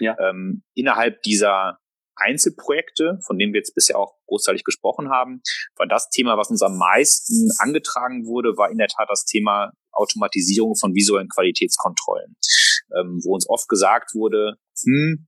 [0.00, 0.16] Ja.
[0.20, 1.78] Ähm, innerhalb dieser
[2.16, 5.42] Einzelprojekte, von denen wir jetzt bisher auch großteilig gesprochen haben,
[5.76, 9.72] war das Thema, was uns am meisten angetragen wurde, war in der Tat das Thema
[9.92, 12.36] Automatisierung von visuellen Qualitätskontrollen,
[12.98, 15.26] ähm, wo uns oft gesagt wurde, hm,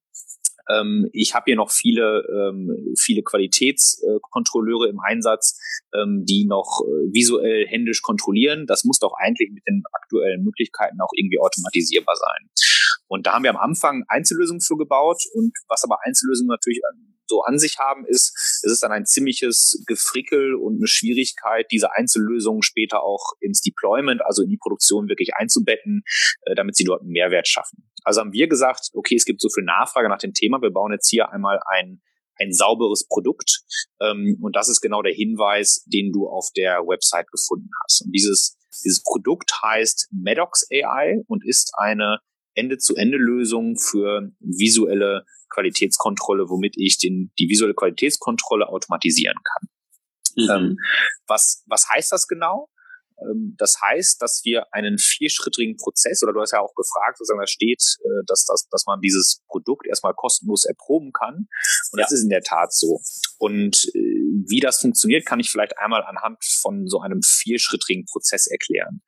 [0.70, 5.58] ähm, ich habe hier noch viele, ähm, viele Qualitätskontrolleure im Einsatz,
[5.94, 8.66] ähm, die noch äh, visuell händisch kontrollieren.
[8.66, 12.50] Das muss doch eigentlich mit den aktuellen Möglichkeiten auch irgendwie automatisierbar sein.
[13.08, 15.22] Und da haben wir am Anfang Einzellösungen für gebaut.
[15.34, 16.80] Und was aber Einzellösungen natürlich
[17.26, 18.32] so an sich haben, ist,
[18.62, 24.24] es ist dann ein ziemliches Gefrickel und eine Schwierigkeit, diese Einzellösungen später auch ins Deployment,
[24.24, 26.02] also in die Produktion wirklich einzubetten,
[26.46, 27.90] äh, damit sie dort einen Mehrwert schaffen.
[28.04, 30.92] Also haben wir gesagt, okay, es gibt so viel Nachfrage nach dem Thema, wir bauen
[30.92, 32.00] jetzt hier einmal ein
[32.40, 33.62] ein sauberes Produkt.
[34.00, 38.02] Ähm, und das ist genau der Hinweis, den du auf der Website gefunden hast.
[38.04, 42.20] Und dieses, dieses Produkt heißt Maddox AI und ist eine
[42.58, 49.68] Ende-zu-Ende-Lösung für visuelle Qualitätskontrolle, womit ich den, die visuelle Qualitätskontrolle automatisieren kann.
[50.36, 50.50] Mhm.
[50.50, 50.76] Ähm,
[51.26, 52.68] was, was heißt das genau?
[53.20, 57.40] Ähm, das heißt, dass wir einen vierschrittigen Prozess, oder du hast ja auch gefragt, sozusagen,
[57.40, 61.48] da steht, äh, dass, dass, dass man dieses Produkt erstmal kostenlos erproben kann.
[61.92, 62.04] Und ja.
[62.04, 63.00] das ist in der Tat so.
[63.38, 68.46] Und äh, wie das funktioniert, kann ich vielleicht einmal anhand von so einem vierschrittigen Prozess
[68.46, 69.02] erklären.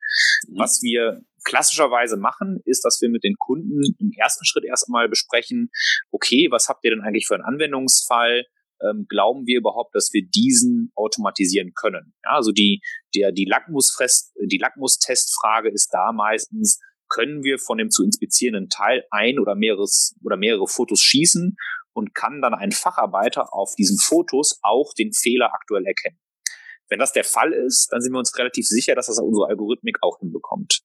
[0.47, 0.59] Mhm.
[0.59, 5.09] Was wir klassischerweise machen, ist, dass wir mit den Kunden im ersten Schritt erst einmal
[5.09, 5.69] besprechen,
[6.11, 8.45] okay, was habt ihr denn eigentlich für einen Anwendungsfall?
[8.83, 12.13] Ähm, glauben wir überhaupt, dass wir diesen automatisieren können?
[12.23, 12.81] Ja, also die,
[13.15, 16.79] der, die Lackmusfrest, die Lackmustestfrage ist da meistens,
[17.09, 21.55] können wir von dem zu inspizierenden Teil ein oder mehreres oder mehrere Fotos schießen
[21.93, 26.19] und kann dann ein Facharbeiter auf diesen Fotos auch den Fehler aktuell erkennen.
[26.89, 29.97] Wenn das der Fall ist, dann sind wir uns relativ sicher, dass das unsere Algorithmik
[30.01, 30.81] auch hinbekommt.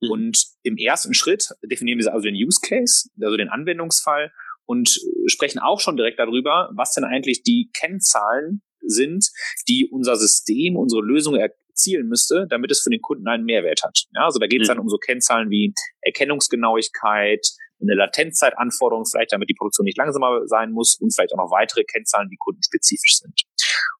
[0.00, 0.10] Mhm.
[0.10, 4.32] Und im ersten Schritt definieren wir also den Use Case, also den Anwendungsfall
[4.66, 9.30] und sprechen auch schon direkt darüber, was denn eigentlich die Kennzahlen sind,
[9.68, 14.04] die unser System, unsere Lösung erzielen müsste, damit es für den Kunden einen Mehrwert hat.
[14.14, 14.72] Ja, also da geht es mhm.
[14.72, 17.46] dann um so Kennzahlen wie Erkennungsgenauigkeit,
[17.82, 21.84] eine Latenzzeitanforderung vielleicht, damit die Produktion nicht langsamer sein muss und vielleicht auch noch weitere
[21.84, 23.42] Kennzahlen, die kundenspezifisch sind.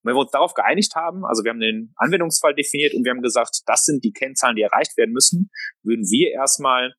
[0.02, 3.10] Und wenn wir uns darauf geeinigt haben, also wir haben den Anwendungsfall definiert und wir
[3.10, 5.50] haben gesagt, das sind die Kennzahlen, die erreicht werden müssen,
[5.82, 6.94] würden wir erstmal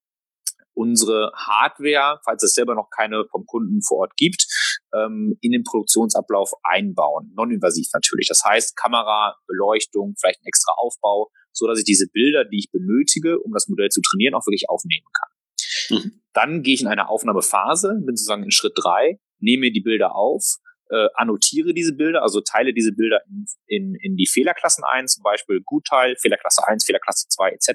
[0.74, 4.48] unsere Hardware, falls es selber noch keine vom Kunden vor Ort gibt,
[4.94, 7.32] ähm, in den Produktionsablauf einbauen.
[7.36, 8.28] Non-invasiv natürlich.
[8.28, 12.72] Das heißt, Kamera, Beleuchtung, vielleicht ein extra Aufbau, so dass ich diese Bilder, die ich
[12.72, 15.98] benötige, um das Modell zu trainieren, auch wirklich aufnehmen kann.
[15.98, 16.22] Mhm.
[16.34, 20.58] Dann gehe ich in eine Aufnahmephase, bin sozusagen in Schritt drei, nehme die Bilder auf,
[20.92, 25.24] äh, annotiere diese Bilder, also teile diese Bilder in, in, in die Fehlerklassen ein, zum
[25.24, 27.70] Beispiel Gutteil, Fehlerklasse 1, Fehlerklasse 2 etc.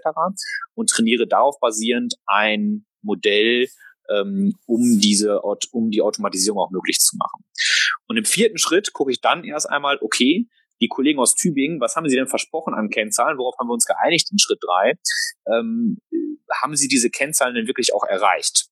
[0.74, 3.68] und trainiere darauf basierend ein Modell,
[4.10, 7.44] ähm, um diese um die Automatisierung auch möglich zu machen.
[8.06, 10.46] Und im vierten Schritt gucke ich dann erst einmal, okay,
[10.80, 13.38] die Kollegen aus Tübingen, was haben sie denn versprochen an Kennzahlen?
[13.38, 14.92] Worauf haben wir uns geeinigt in Schritt drei?
[15.50, 15.98] Ähm,
[16.52, 18.68] haben sie diese Kennzahlen denn wirklich auch erreicht?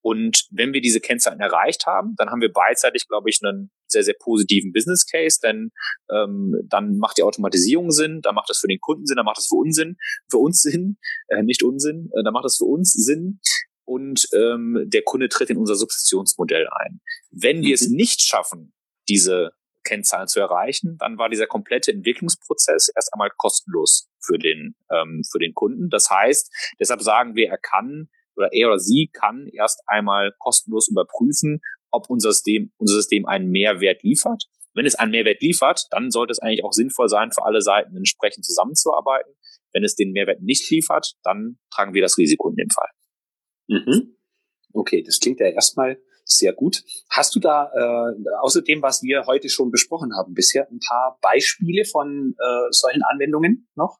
[0.00, 4.02] Und wenn wir diese Kennzahlen erreicht haben, dann haben wir beidseitig, glaube ich, einen sehr,
[4.02, 5.70] sehr positiven Business Case, denn
[6.10, 9.38] ähm, dann macht die Automatisierung Sinn, dann macht das für den Kunden Sinn, dann macht
[9.38, 9.96] das für uns Sinn,
[10.30, 13.40] für uns Sinn, äh, nicht Unsinn, äh, dann macht das für uns Sinn
[13.84, 17.00] und ähm, der Kunde tritt in unser Substitutionsmodell ein.
[17.30, 17.62] Wenn mhm.
[17.62, 17.96] wir es mhm.
[17.96, 18.72] nicht schaffen,
[19.08, 19.52] diese
[19.84, 25.38] Kennzahlen zu erreichen, dann war dieser komplette Entwicklungsprozess erst einmal kostenlos für den, ähm, für
[25.38, 25.90] den Kunden.
[25.90, 30.88] Das heißt, deshalb sagen wir, er kann oder er oder sie kann erst einmal kostenlos
[30.88, 31.60] überprüfen,
[31.92, 34.44] ob unser System, unser System einen Mehrwert liefert.
[34.74, 37.96] Wenn es einen Mehrwert liefert, dann sollte es eigentlich auch sinnvoll sein, für alle Seiten
[37.96, 39.34] entsprechend zusammenzuarbeiten.
[39.72, 42.88] Wenn es den Mehrwert nicht liefert, dann tragen wir das Risiko in dem Fall.
[43.68, 44.16] Mhm.
[44.72, 46.82] Okay, das klingt ja erstmal sehr gut.
[47.10, 51.18] Hast du da äh, außer dem, was wir heute schon besprochen haben bisher, ein paar
[51.20, 53.98] Beispiele von äh, solchen Anwendungen noch?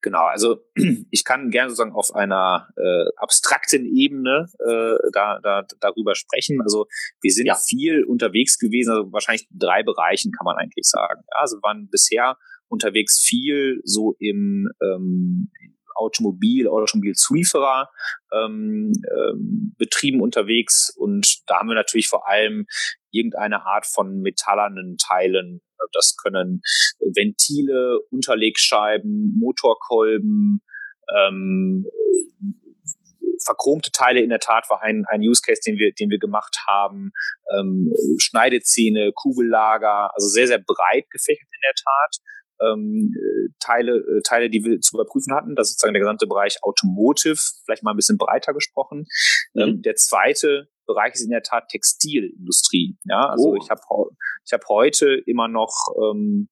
[0.00, 0.58] Genau, also
[1.10, 6.60] ich kann gerne sozusagen auf einer äh, abstrakten Ebene äh, da, da, darüber sprechen.
[6.62, 6.86] Also
[7.20, 11.22] wir sind ja viel unterwegs gewesen, also wahrscheinlich drei Bereichen kann man eigentlich sagen.
[11.32, 12.36] Ja, also wir waren bisher
[12.68, 15.50] unterwegs viel so im ähm,
[15.96, 17.90] Automobil, Automobilzulieferer
[18.32, 22.66] ähm, ähm, Betrieben unterwegs und da haben wir natürlich vor allem
[23.10, 25.60] irgendeine Art von metallernen Teilen.
[25.92, 26.62] Das können
[27.00, 30.60] Ventile, Unterlegscheiben, Motorkolben,
[31.16, 31.86] ähm,
[33.44, 36.58] verchromte Teile in der Tat war ein, ein Use Case, den wir, den wir gemacht
[36.68, 37.12] haben,
[37.56, 42.16] ähm, Schneidezähne, Kugellager, also sehr, sehr breit gefächert in der Tat
[42.60, 43.14] ähm,
[43.60, 45.54] Teile, äh, Teile, die wir zu überprüfen hatten.
[45.54, 49.06] Das ist sozusagen der gesamte Bereich Automotive, vielleicht mal ein bisschen breiter gesprochen.
[49.54, 49.62] Mhm.
[49.62, 52.96] Ähm, der zweite Bereich ist in der Tat Textilindustrie.
[53.04, 53.56] Ja, also oh.
[53.56, 53.80] ich habe
[54.44, 56.48] ich hab heute immer noch ähm,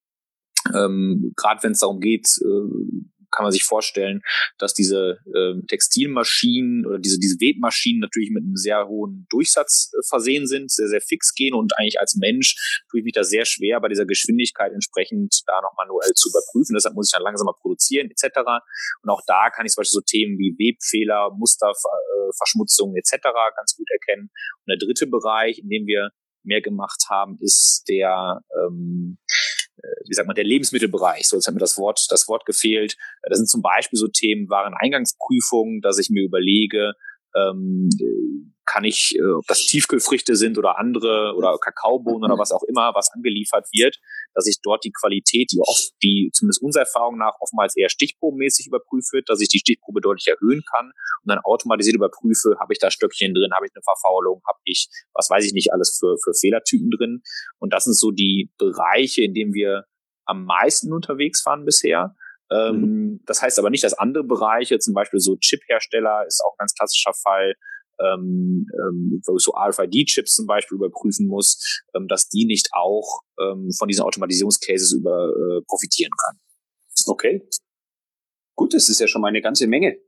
[0.75, 4.23] ähm, gerade wenn es darum geht, äh, kann man sich vorstellen,
[4.59, 10.03] dass diese äh, Textilmaschinen oder diese, diese Webmaschinen natürlich mit einem sehr hohen Durchsatz äh,
[10.09, 13.45] versehen sind, sehr, sehr fix gehen und eigentlich als Mensch tue ich mich da sehr
[13.45, 16.75] schwer, bei dieser Geschwindigkeit entsprechend da noch manuell zu überprüfen.
[16.75, 18.39] Deshalb muss ich dann langsamer produzieren etc.
[19.03, 23.23] Und auch da kann ich zum Beispiel so Themen wie Webfehler, Musterverschmutzungen etc.
[23.57, 24.31] ganz gut erkennen.
[24.31, 26.11] Und der dritte Bereich, in dem wir
[26.47, 29.19] mehr gemacht haben, ist der ähm,
[30.07, 31.27] wie sagt man, der Lebensmittelbereich.
[31.27, 32.97] So, jetzt hat mir das Wort, das Wort gefehlt.
[33.23, 36.95] Das sind zum Beispiel so Themen Wareneingangsprüfungen, dass ich mir überlege,
[37.37, 37.91] ähm,
[38.65, 42.93] kann ich, äh, ob das Tiefkühlfrüchte sind oder andere oder Kakaobohnen oder was auch immer,
[42.95, 43.99] was angeliefert wird,
[44.37, 48.67] dass ich dort die Qualität, die oft, die zumindest unserer Erfahrung nach oftmals eher stichprobenmäßig
[48.69, 52.79] überprüft wird, dass ich die Stichprobe deutlich erhöhen kann und dann automatisiert überprüfe, habe ich
[52.79, 56.17] da Stöckchen drin, habe ich eine Verfaulung, habe ich, was weiß ich nicht, alles für,
[56.23, 57.23] für Fehlertypen drin.
[57.59, 59.85] Und das sind so die Bereiche, in denen wir
[60.27, 62.15] am meisten unterwegs waren bisher.
[62.51, 63.21] Ähm, mhm.
[63.25, 66.75] Das heißt aber nicht, dass andere Bereiche, zum Beispiel so Chiphersteller ist auch ein ganz
[66.75, 67.55] klassischer Fall,
[67.99, 73.89] ähm, ähm, so RFID-Chips zum Beispiel überprüfen muss, ähm, dass die nicht auch ähm, von
[73.89, 76.39] diesen Automatisierungscases über äh, profitieren kann.
[77.07, 77.49] Okay.
[78.57, 79.99] Gut, das ist ja schon mal eine ganze Menge.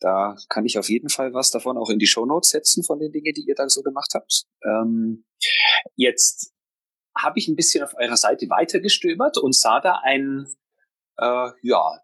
[0.00, 2.98] Da kann ich auf jeden Fall was davon auch in die Show Notes setzen von
[2.98, 4.46] den Dingen, die ihr da so gemacht habt.
[4.64, 5.24] Ähm,
[5.94, 6.52] jetzt
[7.16, 10.46] habe ich ein bisschen auf eurer Seite weitergestöbert und sah da ein
[11.18, 12.00] äh, ja,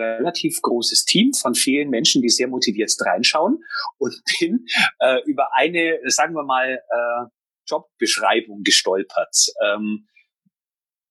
[0.00, 3.62] relativ großes Team von vielen Menschen, die sehr motiviert reinschauen
[3.98, 4.66] und bin
[5.00, 7.26] äh, über eine, sagen wir mal, äh,
[7.68, 9.36] Jobbeschreibung gestolpert.
[9.64, 10.06] Ähm,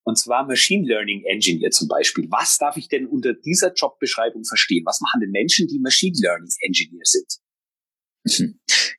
[0.03, 2.27] Und zwar Machine Learning Engineer zum Beispiel.
[2.31, 4.83] Was darf ich denn unter dieser Jobbeschreibung verstehen?
[4.85, 7.39] Was machen denn Menschen, die Machine Learning Engineer sind?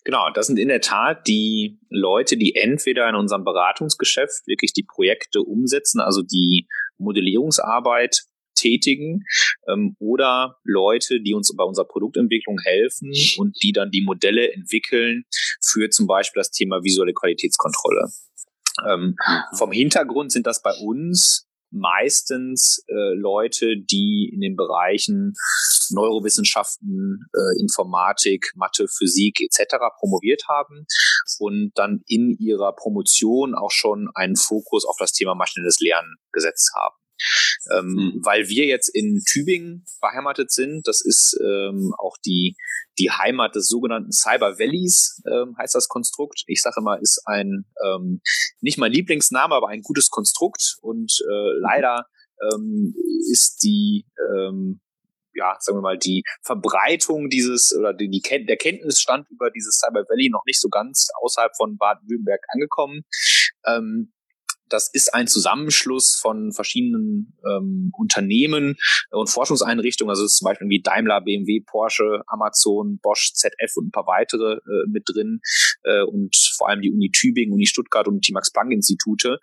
[0.04, 4.84] Genau, das sind in der Tat die Leute, die entweder in unserem Beratungsgeschäft wirklich die
[4.84, 6.66] Projekte umsetzen, also die
[6.98, 8.22] Modellierungsarbeit
[8.60, 9.24] tätigen
[9.68, 15.24] ähm, oder Leute, die uns bei unserer Produktentwicklung helfen und die dann die Modelle entwickeln
[15.62, 18.08] für zum Beispiel das Thema visuelle Qualitätskontrolle.
[18.88, 19.16] Ähm,
[19.56, 25.34] vom Hintergrund sind das bei uns meistens äh, Leute, die in den Bereichen
[25.90, 29.76] Neurowissenschaften, äh, Informatik, Mathe, Physik etc.
[29.98, 30.86] promoviert haben
[31.38, 36.72] und dann in ihrer Promotion auch schon einen Fokus auf das Thema maschinelles Lernen gesetzt
[36.76, 36.99] haben.
[37.72, 38.20] Ähm, mhm.
[38.24, 42.56] Weil wir jetzt in Tübingen beheimatet sind, das ist ähm, auch die,
[42.98, 46.44] die Heimat des sogenannten Cyber Valleys, ähm, heißt das Konstrukt.
[46.46, 48.20] Ich sage immer, ist ein, ähm,
[48.60, 52.06] nicht mein Lieblingsname, aber ein gutes Konstrukt und äh, leider
[52.52, 52.94] ähm,
[53.30, 54.80] ist die, ähm,
[55.34, 60.04] ja, sagen wir mal, die Verbreitung dieses oder die, die der Kenntnisstand über dieses Cyber
[60.08, 63.04] Valley noch nicht so ganz außerhalb von Baden-Württemberg angekommen.
[63.66, 64.12] Ähm,
[64.70, 68.76] das ist ein Zusammenschluss von verschiedenen ähm, Unternehmen
[69.10, 70.10] und Forschungseinrichtungen.
[70.10, 74.54] Also ist zum Beispiel wie Daimler, BMW, Porsche, Amazon, Bosch, ZF und ein paar weitere
[74.54, 75.40] äh, mit drin.
[75.82, 79.38] Äh, und vor allem die Uni Tübingen, Uni Stuttgart und die Max-Planck-Institute,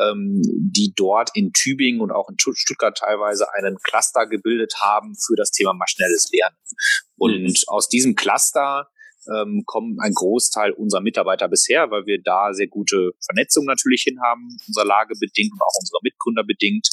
[0.00, 5.36] ähm, die dort in Tübingen und auch in Stuttgart teilweise einen Cluster gebildet haben für
[5.36, 6.56] das Thema maschinelles Lernen.
[7.16, 7.54] Und mhm.
[7.66, 8.88] aus diesem Cluster
[9.34, 14.18] ähm, kommen ein Großteil unserer Mitarbeiter bisher, weil wir da sehr gute Vernetzung natürlich hin
[14.66, 16.88] unserer Lage bedingt und auch unserer Mitgründer bedingt.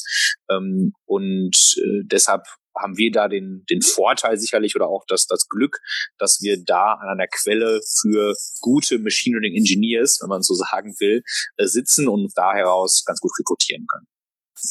[0.50, 2.44] Ähm, und äh, deshalb
[2.80, 5.78] haben wir da den, den Vorteil sicherlich oder auch das, das Glück,
[6.18, 10.94] dass wir da an einer Quelle für gute Machine Learning Engineers, wenn man so sagen
[11.00, 11.22] will,
[11.56, 14.06] äh, sitzen und da heraus ganz gut rekrutieren können.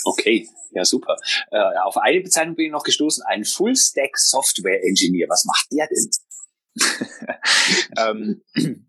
[0.04, 1.16] Okay, ja super.
[1.52, 5.28] Äh, auf eine Bezeichnung bin ich noch gestoßen, ein Full Stack Software Engineer.
[5.30, 6.10] Was macht der denn?
[7.98, 8.42] ähm,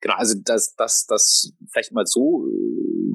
[0.00, 2.44] genau, also das, das, das vielleicht mal so,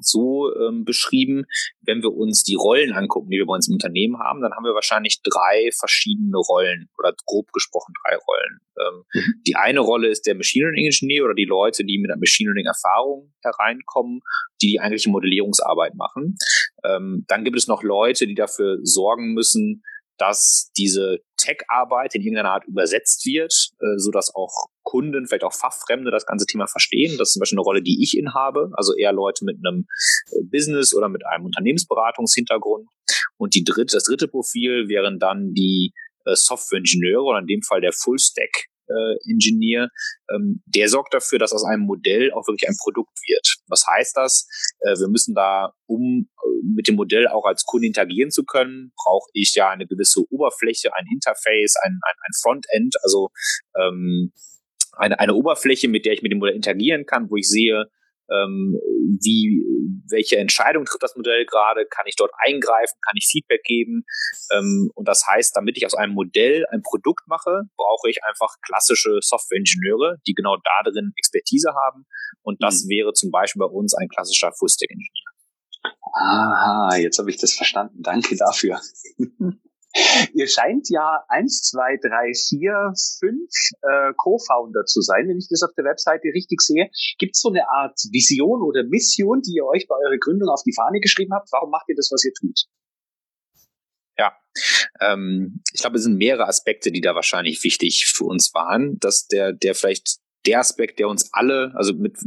[0.02, 1.46] so ähm, beschrieben,
[1.82, 4.66] wenn wir uns die Rollen angucken, die wir bei uns im Unternehmen haben, dann haben
[4.66, 8.60] wir wahrscheinlich drei verschiedene Rollen oder grob gesprochen drei Rollen.
[8.80, 9.42] Ähm, mhm.
[9.48, 12.50] Die eine Rolle ist der Machine Learning Engineer oder die Leute, die mit einer Machine
[12.50, 14.22] Learning Erfahrung hereinkommen,
[14.62, 16.36] die die eigentliche Modellierungsarbeit machen.
[16.84, 19.84] Ähm, dann gibt es noch Leute, die dafür sorgen müssen,
[20.18, 25.54] dass diese Tech-Arbeit in irgendeiner Art übersetzt wird, äh, so dass auch Kunden, vielleicht auch
[25.54, 27.18] Fachfremde das ganze Thema verstehen.
[27.18, 29.86] Das ist zum Beispiel eine Rolle, die ich inhabe, also eher Leute mit einem
[30.32, 32.88] äh, Business oder mit einem Unternehmensberatungshintergrund.
[33.38, 35.94] Und die dritte, das dritte Profil wären dann die
[36.26, 39.90] äh, Software-Ingenieure oder in dem Fall der Full-Stack äh, Engineer,
[40.34, 43.58] ähm, der sorgt dafür, dass aus einem Modell auch wirklich ein Produkt wird.
[43.68, 44.48] Was heißt das?
[44.80, 48.92] Äh, wir müssen da, um äh, mit dem Modell auch als Kunde interagieren zu können,
[49.04, 53.30] brauche ich ja eine gewisse Oberfläche, ein Interface, ein, ein, ein Frontend, also
[53.80, 54.32] ähm,
[54.94, 57.86] eine, eine Oberfläche, mit der ich mit dem Modell interagieren kann, wo ich sehe,
[58.34, 58.80] ähm,
[59.22, 59.64] wie,
[60.10, 64.06] welche Entscheidung trifft das Modell gerade, kann ich dort eingreifen, kann ich Feedback geben.
[64.52, 68.56] Ähm, und das heißt, damit ich aus einem Modell ein Produkt mache, brauche ich einfach
[68.66, 72.06] klassische Software-Ingenieure, die genau da drin Expertise haben.
[72.42, 72.90] Und das mhm.
[72.90, 75.34] wäre zum Beispiel bei uns ein klassischer Full-Stack-Ingenieur.
[76.16, 78.02] Aha, jetzt habe ich das verstanden.
[78.02, 78.80] Danke dafür.
[80.34, 83.50] Ihr scheint ja eins, zwei, drei, vier, fünf
[83.82, 86.90] äh, Co-Founder zu sein, wenn ich das auf der Webseite richtig sehe.
[87.20, 90.64] Gibt es so eine Art Vision oder Mission, die ihr euch bei eurer Gründung auf
[90.64, 91.50] die Fahne geschrieben habt?
[91.52, 92.66] Warum macht ihr das, was ihr tut?
[94.18, 94.34] Ja,
[95.00, 99.28] ähm, ich glaube, es sind mehrere Aspekte, die da wahrscheinlich wichtig für uns waren, dass
[99.28, 102.18] der, der vielleicht der Aspekt, der uns alle, also mit,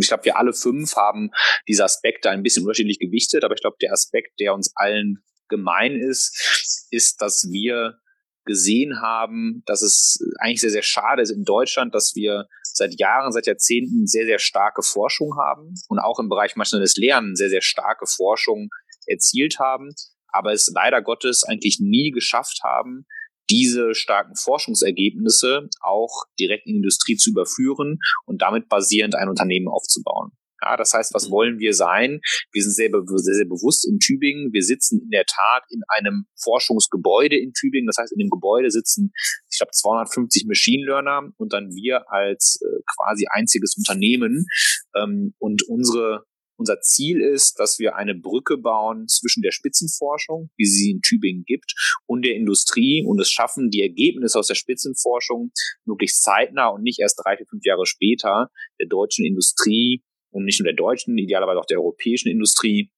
[0.00, 1.30] ich glaube, wir alle fünf haben
[1.66, 5.96] diese Aspekte ein bisschen unterschiedlich gewichtet, aber ich glaube, der Aspekt, der uns allen gemein
[5.96, 7.98] ist, ist, dass wir
[8.44, 13.32] gesehen haben, dass es eigentlich sehr, sehr schade ist in Deutschland, dass wir seit Jahren,
[13.32, 17.62] seit Jahrzehnten sehr, sehr starke Forschung haben und auch im Bereich maschinelles Lernen sehr, sehr
[17.62, 18.68] starke Forschung
[19.06, 19.94] erzielt haben,
[20.28, 23.06] aber es leider Gottes eigentlich nie geschafft haben,
[23.50, 29.68] diese starken Forschungsergebnisse auch direkt in die Industrie zu überführen und damit basierend ein Unternehmen
[29.68, 30.32] aufzubauen.
[30.62, 32.20] Ja, das heißt, was wollen wir sein?
[32.52, 34.52] Wir sind sehr, sehr, sehr bewusst in Tübingen.
[34.52, 37.86] Wir sitzen in der Tat in einem Forschungsgebäude in Tübingen.
[37.86, 39.12] Das heißt, in dem Gebäude sitzen,
[39.50, 44.46] ich glaube, 250 Machine Learner und dann wir als äh, quasi einziges Unternehmen.
[44.94, 46.24] Ähm, und unsere
[46.62, 51.42] unser Ziel ist, dass wir eine Brücke bauen zwischen der Spitzenforschung, wie sie in Tübingen
[51.44, 51.74] gibt,
[52.06, 55.50] und der Industrie und es schaffen, die Ergebnisse aus der Spitzenforschung
[55.84, 58.48] möglichst zeitnah und nicht erst drei, vier, fünf Jahre später
[58.78, 62.90] der deutschen Industrie und nicht nur der deutschen, idealerweise auch der europäischen Industrie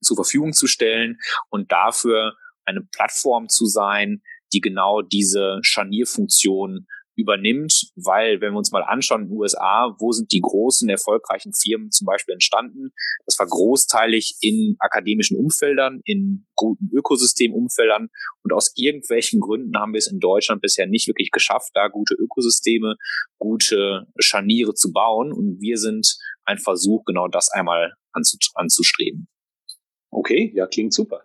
[0.00, 1.18] zur Verfügung zu stellen
[1.50, 2.34] und dafür
[2.64, 6.86] eine Plattform zu sein, die genau diese Scharnierfunktion
[7.18, 11.52] übernimmt, weil wenn wir uns mal anschauen in den USA, wo sind die großen, erfolgreichen
[11.52, 12.92] Firmen zum Beispiel entstanden?
[13.26, 18.08] Das war großteilig in akademischen Umfeldern, in guten Ökosystemumfeldern
[18.44, 22.14] und aus irgendwelchen Gründen haben wir es in Deutschland bisher nicht wirklich geschafft, da gute
[22.14, 22.94] Ökosysteme,
[23.38, 27.94] gute Scharniere zu bauen und wir sind ein Versuch, genau das einmal
[28.54, 29.28] anzustreben.
[30.10, 31.22] Okay, ja, klingt super.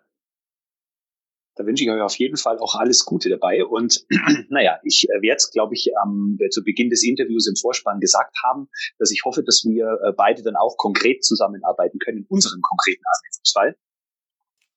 [1.55, 3.63] Da wünsche ich euch auf jeden Fall auch alles Gute dabei.
[3.63, 4.05] Und
[4.49, 7.99] naja, ich äh, werde es, glaube ich, am, äh, zu Beginn des Interviews im Vorspann
[7.99, 12.25] gesagt haben, dass ich hoffe, dass wir äh, beide dann auch konkret zusammenarbeiten können in
[12.27, 13.75] unserem konkreten Anwendungsfall.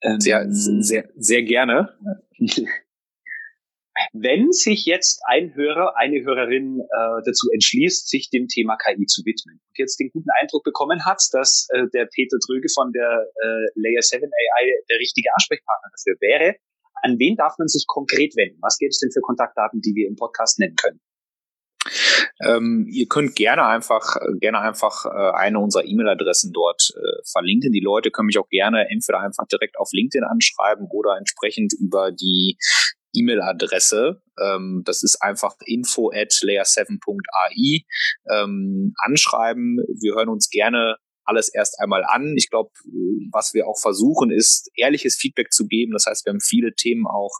[0.03, 1.97] Ähm, sehr, sehr, sehr gerne.
[4.13, 9.25] Wenn sich jetzt ein Hörer, eine Hörerin äh, dazu entschließt, sich dem Thema KI zu
[9.25, 13.25] widmen und jetzt den guten Eindruck bekommen hat, dass äh, der Peter Tröge von der
[13.43, 16.57] äh, Layer 7 AI der richtige Ansprechpartner dafür wäre,
[17.03, 18.59] an wen darf man sich konkret wenden?
[18.63, 21.01] Was gibt es denn für Kontaktdaten, die wir im Podcast nennen können?
[22.45, 27.73] Ähm, ihr könnt gerne einfach gerne einfach äh, eine unserer E-Mail-Adressen dort äh, verlinken.
[27.73, 32.13] Die Leute können mich auch gerne entweder einfach direkt auf LinkedIn anschreiben oder entsprechend über
[32.13, 32.59] die
[33.15, 34.21] E-Mail-Adresse.
[34.39, 37.85] Ähm, das ist einfach info at layer7.ai.
[38.31, 39.79] Ähm, anschreiben.
[40.01, 40.97] Wir hören uns gerne
[41.27, 42.35] alles erst einmal an.
[42.37, 42.71] Ich glaube,
[43.33, 45.93] was wir auch versuchen, ist ehrliches Feedback zu geben.
[45.93, 47.39] Das heißt, wir haben viele Themen auch,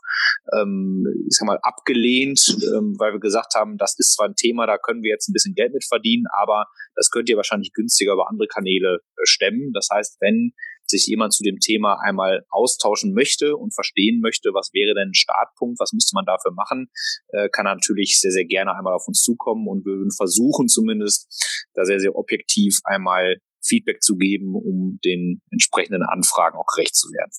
[0.53, 4.67] ähm, ich sag mal, abgelehnt, ähm, weil wir gesagt haben, das ist zwar ein Thema,
[4.67, 6.65] da können wir jetzt ein bisschen Geld mit verdienen, aber
[6.95, 9.71] das könnt ihr wahrscheinlich günstiger über andere Kanäle äh, stemmen.
[9.73, 10.53] Das heißt, wenn
[10.89, 15.13] sich jemand zu dem Thema einmal austauschen möchte und verstehen möchte, was wäre denn ein
[15.13, 16.89] Startpunkt, was müsste man dafür machen,
[17.29, 21.67] äh, kann natürlich sehr, sehr gerne einmal auf uns zukommen und wir würden versuchen zumindest,
[21.73, 23.37] da sehr, sehr objektiv einmal
[23.67, 27.31] Feedback zu geben, um den entsprechenden Anfragen auch gerecht zu werden.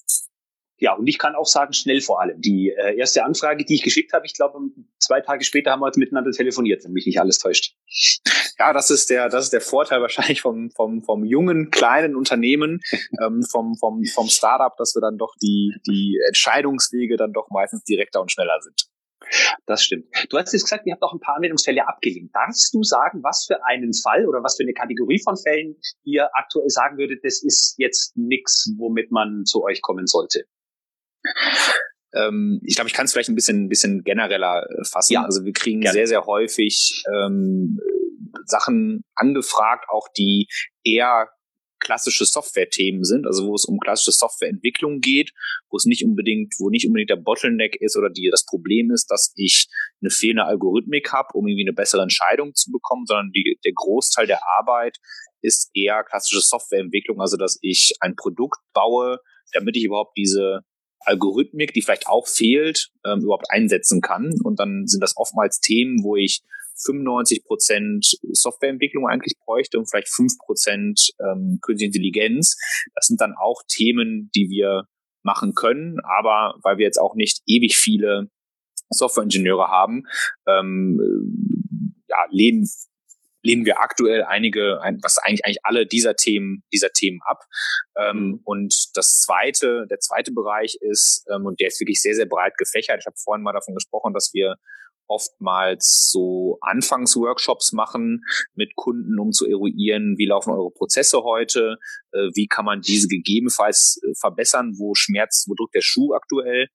[0.81, 2.41] Ja, und ich kann auch sagen, schnell vor allem.
[2.41, 4.59] Die äh, erste Anfrage, die ich geschickt habe, ich glaube,
[5.01, 7.75] zwei Tage später haben wir miteinander telefoniert, wenn mich nicht alles täuscht.
[8.61, 12.81] Ja, das ist der, das ist der Vorteil wahrscheinlich vom, vom, vom jungen, kleinen Unternehmen,
[13.21, 17.83] ähm, vom, vom, vom Startup, dass wir dann doch die, die Entscheidungswege dann doch meistens
[17.83, 18.89] direkter und schneller sind.
[19.67, 20.07] Das stimmt.
[20.31, 22.35] Du hast jetzt gesagt, ihr habt auch ein paar Anwendungsfälle abgelehnt.
[22.35, 26.29] Darfst du sagen, was für einen Fall oder was für eine Kategorie von Fällen ihr
[26.35, 30.45] aktuell sagen würdet, das ist jetzt nichts, womit man zu euch kommen sollte?
[32.15, 35.13] Ähm, ich glaube, ich kann es vielleicht ein bisschen, ein bisschen genereller äh, fassen.
[35.13, 35.93] Ja, also wir kriegen gerne.
[35.93, 37.79] sehr, sehr häufig ähm,
[38.45, 40.49] Sachen angefragt, auch die
[40.85, 41.29] eher
[41.89, 45.33] klassische Software-Themen sind, also wo es um klassische Softwareentwicklung geht,
[45.71, 49.07] wo es nicht unbedingt, wo nicht unbedingt der Bottleneck ist oder die das Problem ist,
[49.11, 49.69] dass ich
[50.03, 54.27] eine fehlende Algorithmik habe, um irgendwie eine bessere Entscheidung zu bekommen, sondern die, der Großteil
[54.27, 54.99] der Arbeit
[55.41, 59.21] ist eher klassische Softwareentwicklung, also dass ich ein Produkt baue,
[59.55, 60.61] damit ich überhaupt diese
[61.01, 64.35] Algorithmik, die vielleicht auch fehlt, ähm, überhaupt einsetzen kann.
[64.45, 66.43] Und dann sind das oftmals Themen, wo ich
[66.85, 72.57] 95 Prozent Softwareentwicklung eigentlich bräuchte und vielleicht 5 Prozent ähm, Künstliche Intelligenz.
[72.95, 74.85] Das sind dann auch Themen, die wir
[75.23, 78.31] machen können, aber weil wir jetzt auch nicht ewig viele
[78.91, 80.05] Softwareingenieure haben,
[80.47, 82.67] ähm, ja, lehnen
[83.43, 87.45] lehnen wir aktuell einige, was eigentlich eigentlich alle dieser Themen, dieser Themen ab.
[87.97, 88.41] Ähm, mhm.
[88.45, 92.57] und das zweite, der zweite Bereich ist, ähm, und der ist wirklich sehr, sehr breit
[92.59, 92.99] gefächert.
[93.01, 94.57] Ich habe vorhin mal davon gesprochen, dass wir
[95.09, 98.23] oftmals so Anfangsworkshops machen
[98.55, 101.77] mit Kunden, um zu eruieren, wie laufen eure Prozesse heute,
[102.13, 106.69] äh, wie kann man diese gegebenenfalls äh, verbessern, wo schmerzt, wo drückt der Schuh aktuell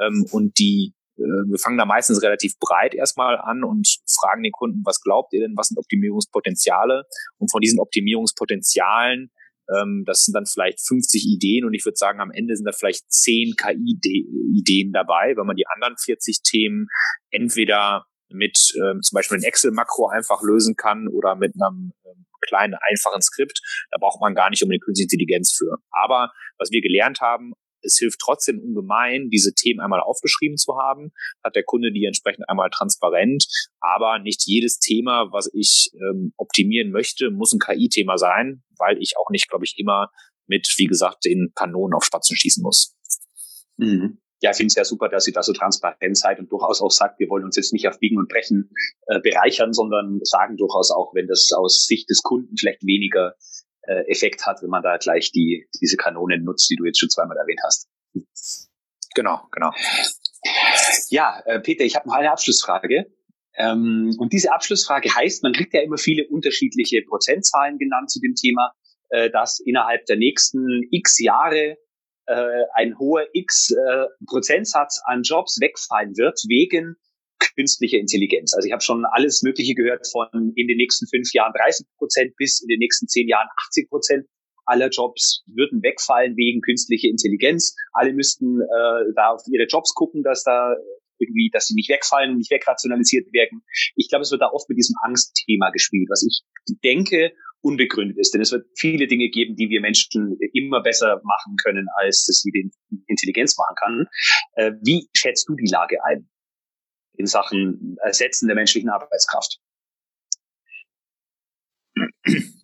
[0.00, 3.86] ähm, und die äh, wir fangen da meistens relativ breit erstmal an und
[4.20, 7.04] fragen den Kunden, was glaubt ihr denn, was sind Optimierungspotenziale?
[7.38, 9.30] Und von diesen Optimierungspotenzialen
[9.76, 12.72] ähm, das sind dann vielleicht 50 Ideen und ich würde sagen, am Ende sind da
[12.72, 16.86] vielleicht 10 KI-Ideen dabei, wenn man die anderen 40 Themen
[17.30, 22.74] entweder mit ähm, zum Beispiel ein Excel-Makro einfach lösen kann oder mit einem ähm, kleinen,
[22.88, 23.60] einfachen Skript.
[23.90, 25.76] Da braucht man gar nicht unbedingt künstliche Intelligenz für.
[25.90, 27.52] Aber was wir gelernt haben,
[27.82, 31.12] es hilft trotzdem ungemein, diese Themen einmal aufgeschrieben zu haben,
[31.44, 33.46] hat der Kunde die entsprechend einmal transparent,
[33.80, 39.14] aber nicht jedes Thema, was ich ähm, optimieren möchte, muss ein KI-Thema sein, weil ich
[39.18, 40.10] auch nicht, glaube ich, immer
[40.46, 42.96] mit, wie gesagt, den Kanonen auf Spatzen schießen muss.
[43.76, 44.18] Mhm.
[44.42, 46.90] Ja, ich finde es ja super, dass ihr da so transparent seid und durchaus auch
[46.90, 48.70] sagt, wir wollen uns jetzt nicht auf Biegen und Brechen
[49.06, 53.34] äh, bereichern, sondern sagen durchaus auch, wenn das aus Sicht des Kunden vielleicht weniger
[53.90, 57.10] äh, Effekt hat, wenn man da gleich die, diese Kanonen nutzt, die du jetzt schon
[57.10, 57.88] zweimal erwähnt hast.
[59.14, 59.72] Genau, genau.
[61.08, 63.06] Ja, äh, Peter, ich habe noch eine Abschlussfrage.
[63.56, 68.34] Ähm, und diese Abschlussfrage heißt, man kriegt ja immer viele unterschiedliche Prozentzahlen genannt zu dem
[68.34, 68.72] Thema,
[69.08, 71.76] äh, dass innerhalb der nächsten x Jahre
[72.26, 76.96] äh, ein hoher X äh, Prozentsatz an Jobs wegfallen wird wegen
[77.54, 78.54] künstlicher Intelligenz.
[78.54, 82.36] Also ich habe schon alles Mögliche gehört von in den nächsten fünf Jahren 30 Prozent
[82.36, 84.26] bis in den nächsten zehn Jahren 80 Prozent
[84.66, 87.74] aller Jobs würden wegfallen wegen künstlicher Intelligenz.
[87.92, 90.74] Alle müssten äh, da auf ihre Jobs gucken, dass da
[91.18, 93.62] irgendwie, dass sie nicht wegfallen nicht wegrationalisiert werden.
[93.96, 96.42] Ich glaube, es wird da oft mit diesem Angstthema gespielt, was ich
[96.82, 97.32] denke
[97.62, 98.32] unbegründet ist.
[98.32, 102.42] Denn es wird viele Dinge geben, die wir Menschen immer besser machen können, als es
[102.44, 102.70] jede
[103.06, 104.06] Intelligenz machen kann.
[104.54, 106.28] Äh, wie schätzt du die Lage ein
[107.20, 109.60] in Sachen Ersetzen der menschlichen Arbeitskraft?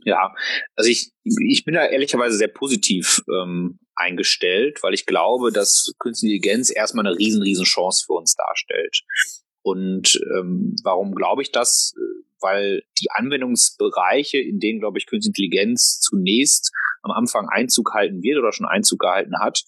[0.04, 0.32] Ja,
[0.76, 6.36] also ich, ich bin da ehrlicherweise sehr positiv ähm, eingestellt, weil ich glaube, dass Künstliche
[6.36, 9.02] Intelligenz erstmal eine riesen, riesen Chance für uns darstellt.
[9.62, 11.92] Und ähm, warum glaube ich das?
[12.40, 16.70] Weil die Anwendungsbereiche, in denen, glaube ich, Künstliche Intelligenz zunächst
[17.02, 19.64] am Anfang Einzug halten wird oder schon Einzug gehalten hat,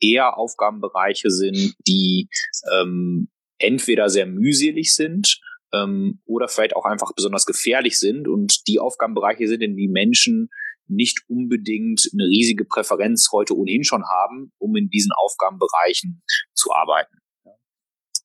[0.00, 2.28] eher Aufgabenbereiche sind, die
[2.72, 5.40] ähm, entweder sehr mühselig sind
[5.72, 10.48] ähm, oder vielleicht auch einfach besonders gefährlich sind und die Aufgabenbereiche sind, in die Menschen
[10.86, 16.22] nicht unbedingt eine riesige Präferenz heute ohnehin schon haben, um in diesen Aufgabenbereichen
[16.54, 17.18] zu arbeiten.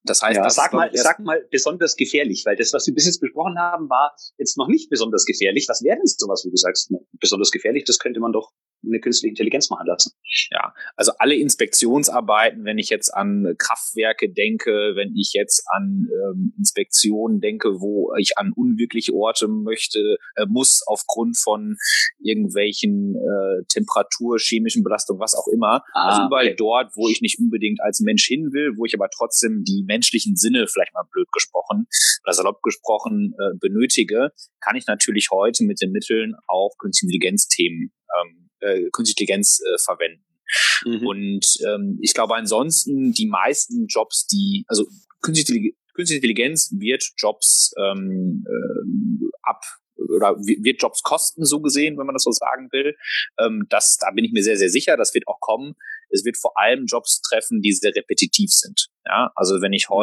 [0.06, 3.06] Das heißt, ja, das sag mal, sag mal besonders gefährlich, weil das, was wir bis
[3.06, 5.66] jetzt besprochen haben, war jetzt noch nicht besonders gefährlich.
[5.70, 7.86] Was wäre denn sowas, wie du sagst, besonders gefährlich?
[7.86, 8.52] Das könnte man doch
[8.86, 10.12] eine künstliche Intelligenz machen lassen.
[10.52, 16.54] Ja, also alle Inspektionsarbeiten, wenn ich jetzt an Kraftwerke denke, wenn ich jetzt an ähm,
[16.58, 21.78] Inspektionen denke, wo ich an unwirkliche Orte möchte, äh, muss aufgrund von
[22.20, 25.84] irgendwelchen äh, Temperatur, chemischen Belastungen, was auch immer.
[25.94, 26.56] Ah, also überall okay.
[26.58, 30.36] dort, wo ich nicht unbedingt als Mensch hin will, wo ich aber trotzdem die menschlichen
[30.36, 31.88] Sinne, vielleicht mal blöd gesprochen
[32.24, 34.32] oder salopp gesprochen, äh, benötige,
[34.62, 39.78] kann ich natürlich heute mit den Mitteln auch künstliche Intelligenz-Themen ähm, äh, Künstliche Intelligenz äh,
[39.84, 40.24] verwenden.
[40.86, 41.08] Mhm.
[41.08, 44.86] Und ähm, ich glaube ansonsten die meisten Jobs, die, also
[45.22, 49.62] Künstliche, Künstliche Intelligenz wird Jobs ähm, äh, ab
[49.96, 52.96] oder wird Jobs kosten, so gesehen, wenn man das so sagen will.
[53.40, 55.76] Ähm, das, da bin ich mir sehr, sehr sicher, das wird auch kommen.
[56.10, 58.88] Es wird vor allem Jobs treffen, die sehr repetitiv sind.
[59.06, 59.96] Ja, also wenn ich mhm.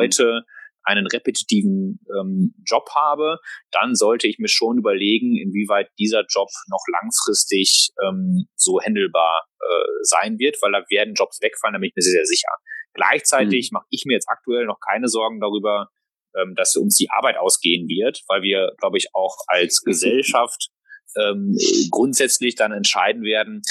[0.85, 3.39] Einen repetitiven ähm, Job habe,
[3.71, 9.65] dann sollte ich mir schon überlegen, inwieweit dieser Job noch langfristig ähm, so handelbar äh,
[10.03, 12.51] sein wird, weil da werden Jobs wegfallen, da bin ich mir sehr, sehr sicher.
[12.95, 13.77] Gleichzeitig mhm.
[13.77, 15.89] mache ich mir jetzt aktuell noch keine Sorgen darüber,
[16.37, 20.71] ähm, dass uns die Arbeit ausgehen wird, weil wir, glaube ich, auch als Gesellschaft
[21.17, 21.57] ähm,
[21.91, 23.63] grundsätzlich dann entscheiden werden,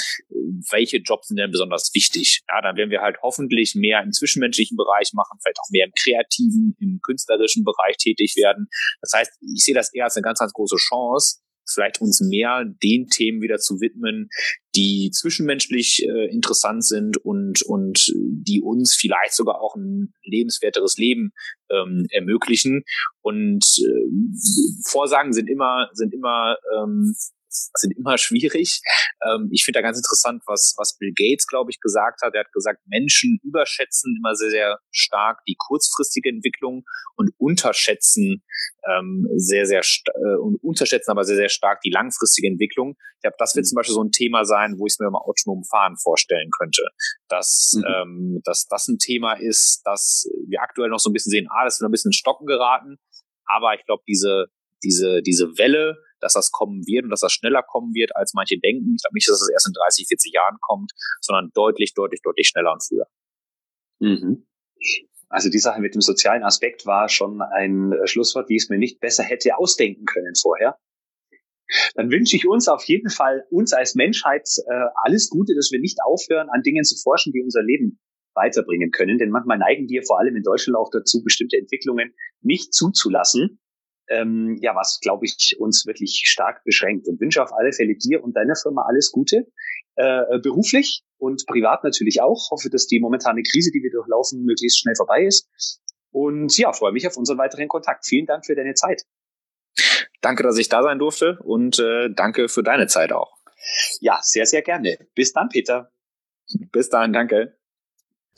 [0.70, 2.42] welche Jobs sind denn besonders wichtig.
[2.48, 5.92] Ja, dann werden wir halt hoffentlich mehr im zwischenmenschlichen Bereich machen, vielleicht auch mehr im
[5.98, 8.68] kreativen, im künstlerischen Bereich tätig werden.
[9.00, 11.40] Das heißt, ich sehe das eher als eine ganz, ganz große Chance,
[11.72, 14.28] vielleicht uns mehr den Themen wieder zu widmen,
[14.74, 21.32] die zwischenmenschlich äh, interessant sind und, und die uns vielleicht sogar auch ein lebenswerteres Leben
[21.70, 22.84] ähm, ermöglichen.
[23.22, 27.14] Und äh, Vorsagen sind immer, sind immer ähm,
[27.50, 28.80] sind immer schwierig.
[29.26, 32.34] Ähm, ich finde da ganz interessant, was, was Bill Gates, glaube ich, gesagt hat.
[32.34, 36.84] Er hat gesagt, Menschen überschätzen immer sehr, sehr stark die kurzfristige Entwicklung
[37.16, 38.42] und unterschätzen
[38.88, 42.96] ähm, sehr, sehr äh, und unterschätzen aber sehr, sehr stark die langfristige Entwicklung.
[43.16, 45.18] Ich glaube, das wird zum Beispiel so ein Thema sein, wo ich es mir mal
[45.18, 46.82] autonom fahren vorstellen könnte.
[47.28, 47.84] Dass, mhm.
[47.86, 51.64] ähm, dass das ein Thema ist, dass wir aktuell noch so ein bisschen sehen, ah,
[51.64, 52.98] das ist ein bisschen in Stocken geraten.
[53.44, 54.46] Aber ich glaube, diese,
[54.82, 58.58] diese, diese Welle, dass das kommen wird und dass das schneller kommen wird, als manche
[58.58, 58.94] denken.
[58.96, 62.48] Ich glaube nicht, dass das erst in 30, 40 Jahren kommt, sondern deutlich, deutlich, deutlich
[62.48, 63.06] schneller und früher.
[64.00, 64.46] Mhm.
[65.28, 68.78] Also die Sache mit dem sozialen Aspekt war schon ein Schlusswort, wie ich es mir
[68.78, 70.76] nicht besser hätte ausdenken können vorher.
[71.94, 75.78] Dann wünsche ich uns auf jeden Fall, uns als Menschheit, äh, alles Gute, dass wir
[75.78, 78.00] nicht aufhören, an Dingen zu forschen, die unser Leben
[78.34, 79.18] weiterbringen können.
[79.18, 83.60] Denn manchmal neigen wir vor allem in Deutschland auch dazu, bestimmte Entwicklungen nicht zuzulassen
[84.10, 87.08] ähm, ja, was, glaube ich, uns wirklich stark beschränkt.
[87.08, 89.46] Und wünsche auf alle Fälle dir und deiner Firma alles Gute,
[89.96, 92.50] äh, beruflich und privat natürlich auch.
[92.50, 95.48] Hoffe, dass die momentane Krise, die wir durchlaufen, möglichst schnell vorbei ist.
[96.12, 98.04] Und ja, freue mich auf unseren weiteren Kontakt.
[98.06, 99.04] Vielen Dank für deine Zeit.
[100.20, 103.38] Danke, dass ich da sein durfte und äh, danke für deine Zeit auch.
[104.00, 104.98] Ja, sehr, sehr gerne.
[105.14, 105.92] Bis dann, Peter.
[106.72, 107.59] Bis dann, danke.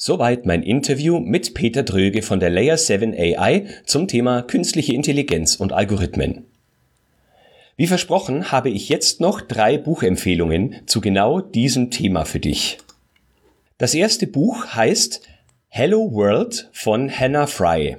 [0.04, 5.54] Soweit mein Interview mit Peter Dröge von der Layer 7 AI zum Thema künstliche Intelligenz
[5.54, 6.44] und Algorithmen.
[7.76, 12.78] Wie versprochen habe ich jetzt noch drei Buchempfehlungen zu genau diesem Thema für dich.
[13.78, 15.22] Das erste Buch heißt
[15.68, 17.96] Hello World von Hannah Fry.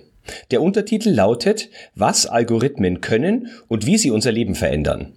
[0.51, 5.13] Der Untertitel lautet Was Algorithmen können und wie sie unser Leben verändern.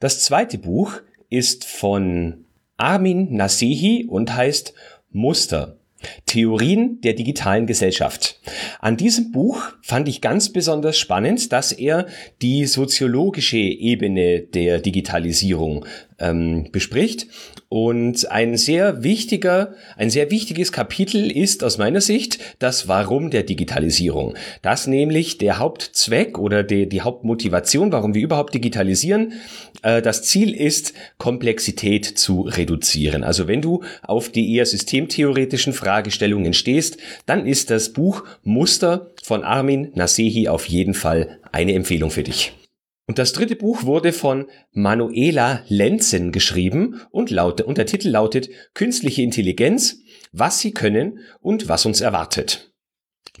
[0.00, 1.00] Das zweite Buch
[1.30, 2.44] ist von
[2.76, 4.74] Armin Nasehi und heißt
[5.10, 5.76] Muster.
[6.24, 8.40] Theorien der digitalen Gesellschaft.
[8.80, 12.06] An diesem Buch fand ich ganz besonders spannend, dass er
[12.40, 15.84] die soziologische Ebene der Digitalisierung
[16.18, 17.26] ähm, bespricht.
[17.72, 23.44] Und ein sehr wichtiger, ein sehr wichtiges Kapitel ist aus meiner Sicht das Warum der
[23.44, 24.34] Digitalisierung.
[24.60, 29.34] Das nämlich der Hauptzweck oder die, die Hauptmotivation, warum wir überhaupt digitalisieren.
[29.82, 33.22] Äh, das Ziel ist, Komplexität zu reduzieren.
[33.22, 39.44] Also wenn du auf die eher systemtheoretischen Fragestellungen stehst, dann ist das Buch Muster von
[39.44, 42.52] Armin Nasehi auf jeden Fall eine Empfehlung für dich.
[43.10, 48.50] Und das dritte Buch wurde von Manuela Lenzen geschrieben und, laute, und der Titel lautet
[48.72, 49.98] Künstliche Intelligenz,
[50.30, 52.69] was sie können und was uns erwartet.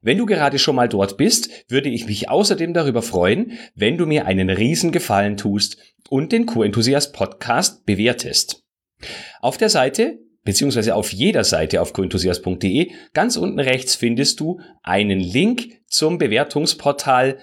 [0.00, 4.06] Wenn du gerade schon mal dort bist, würde ich mich außerdem darüber freuen, wenn du
[4.06, 5.76] mir einen riesen Gefallen tust
[6.08, 8.63] und den Q-Enthusiast Podcast bewertest.
[9.40, 15.20] Auf der Seite beziehungsweise auf jeder Seite auf coenthusiast.de ganz unten rechts findest du einen
[15.20, 17.38] Link zum Bewertungsportal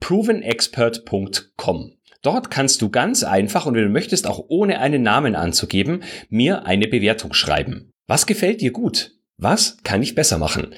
[0.00, 1.92] provenexpert.com.
[2.22, 6.66] Dort kannst du ganz einfach und wenn du möchtest auch ohne einen Namen anzugeben, mir
[6.66, 7.92] eine Bewertung schreiben.
[8.06, 9.12] Was gefällt dir gut?
[9.38, 10.74] Was kann ich besser machen?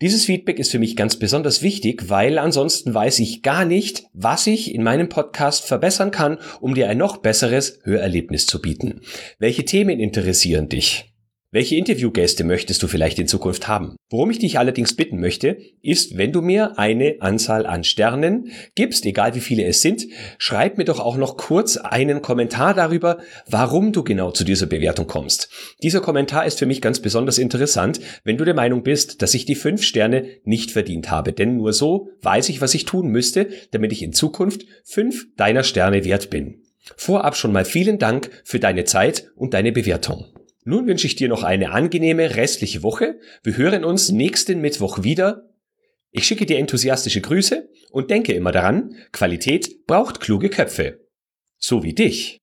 [0.00, 4.46] Dieses Feedback ist für mich ganz besonders wichtig, weil ansonsten weiß ich gar nicht, was
[4.46, 9.00] ich in meinem Podcast verbessern kann, um dir ein noch besseres Hörerlebnis zu bieten.
[9.40, 11.12] Welche Themen interessieren dich?
[11.50, 13.96] Welche Interviewgäste möchtest du vielleicht in Zukunft haben?
[14.10, 19.06] Worum ich dich allerdings bitten möchte, ist, wenn du mir eine Anzahl an Sternen gibst,
[19.06, 20.04] egal wie viele es sind,
[20.36, 23.16] schreib mir doch auch noch kurz einen Kommentar darüber,
[23.46, 25.48] warum du genau zu dieser Bewertung kommst.
[25.82, 29.46] Dieser Kommentar ist für mich ganz besonders interessant, wenn du der Meinung bist, dass ich
[29.46, 33.48] die fünf Sterne nicht verdient habe, denn nur so weiß ich, was ich tun müsste,
[33.70, 36.60] damit ich in Zukunft fünf deiner Sterne wert bin.
[36.98, 40.26] Vorab schon mal vielen Dank für deine Zeit und deine Bewertung.
[40.68, 43.18] Nun wünsche ich dir noch eine angenehme restliche Woche.
[43.42, 45.48] Wir hören uns nächsten Mittwoch wieder.
[46.10, 51.08] Ich schicke dir enthusiastische Grüße und denke immer daran, Qualität braucht kluge Köpfe.
[51.56, 52.36] So wie dich.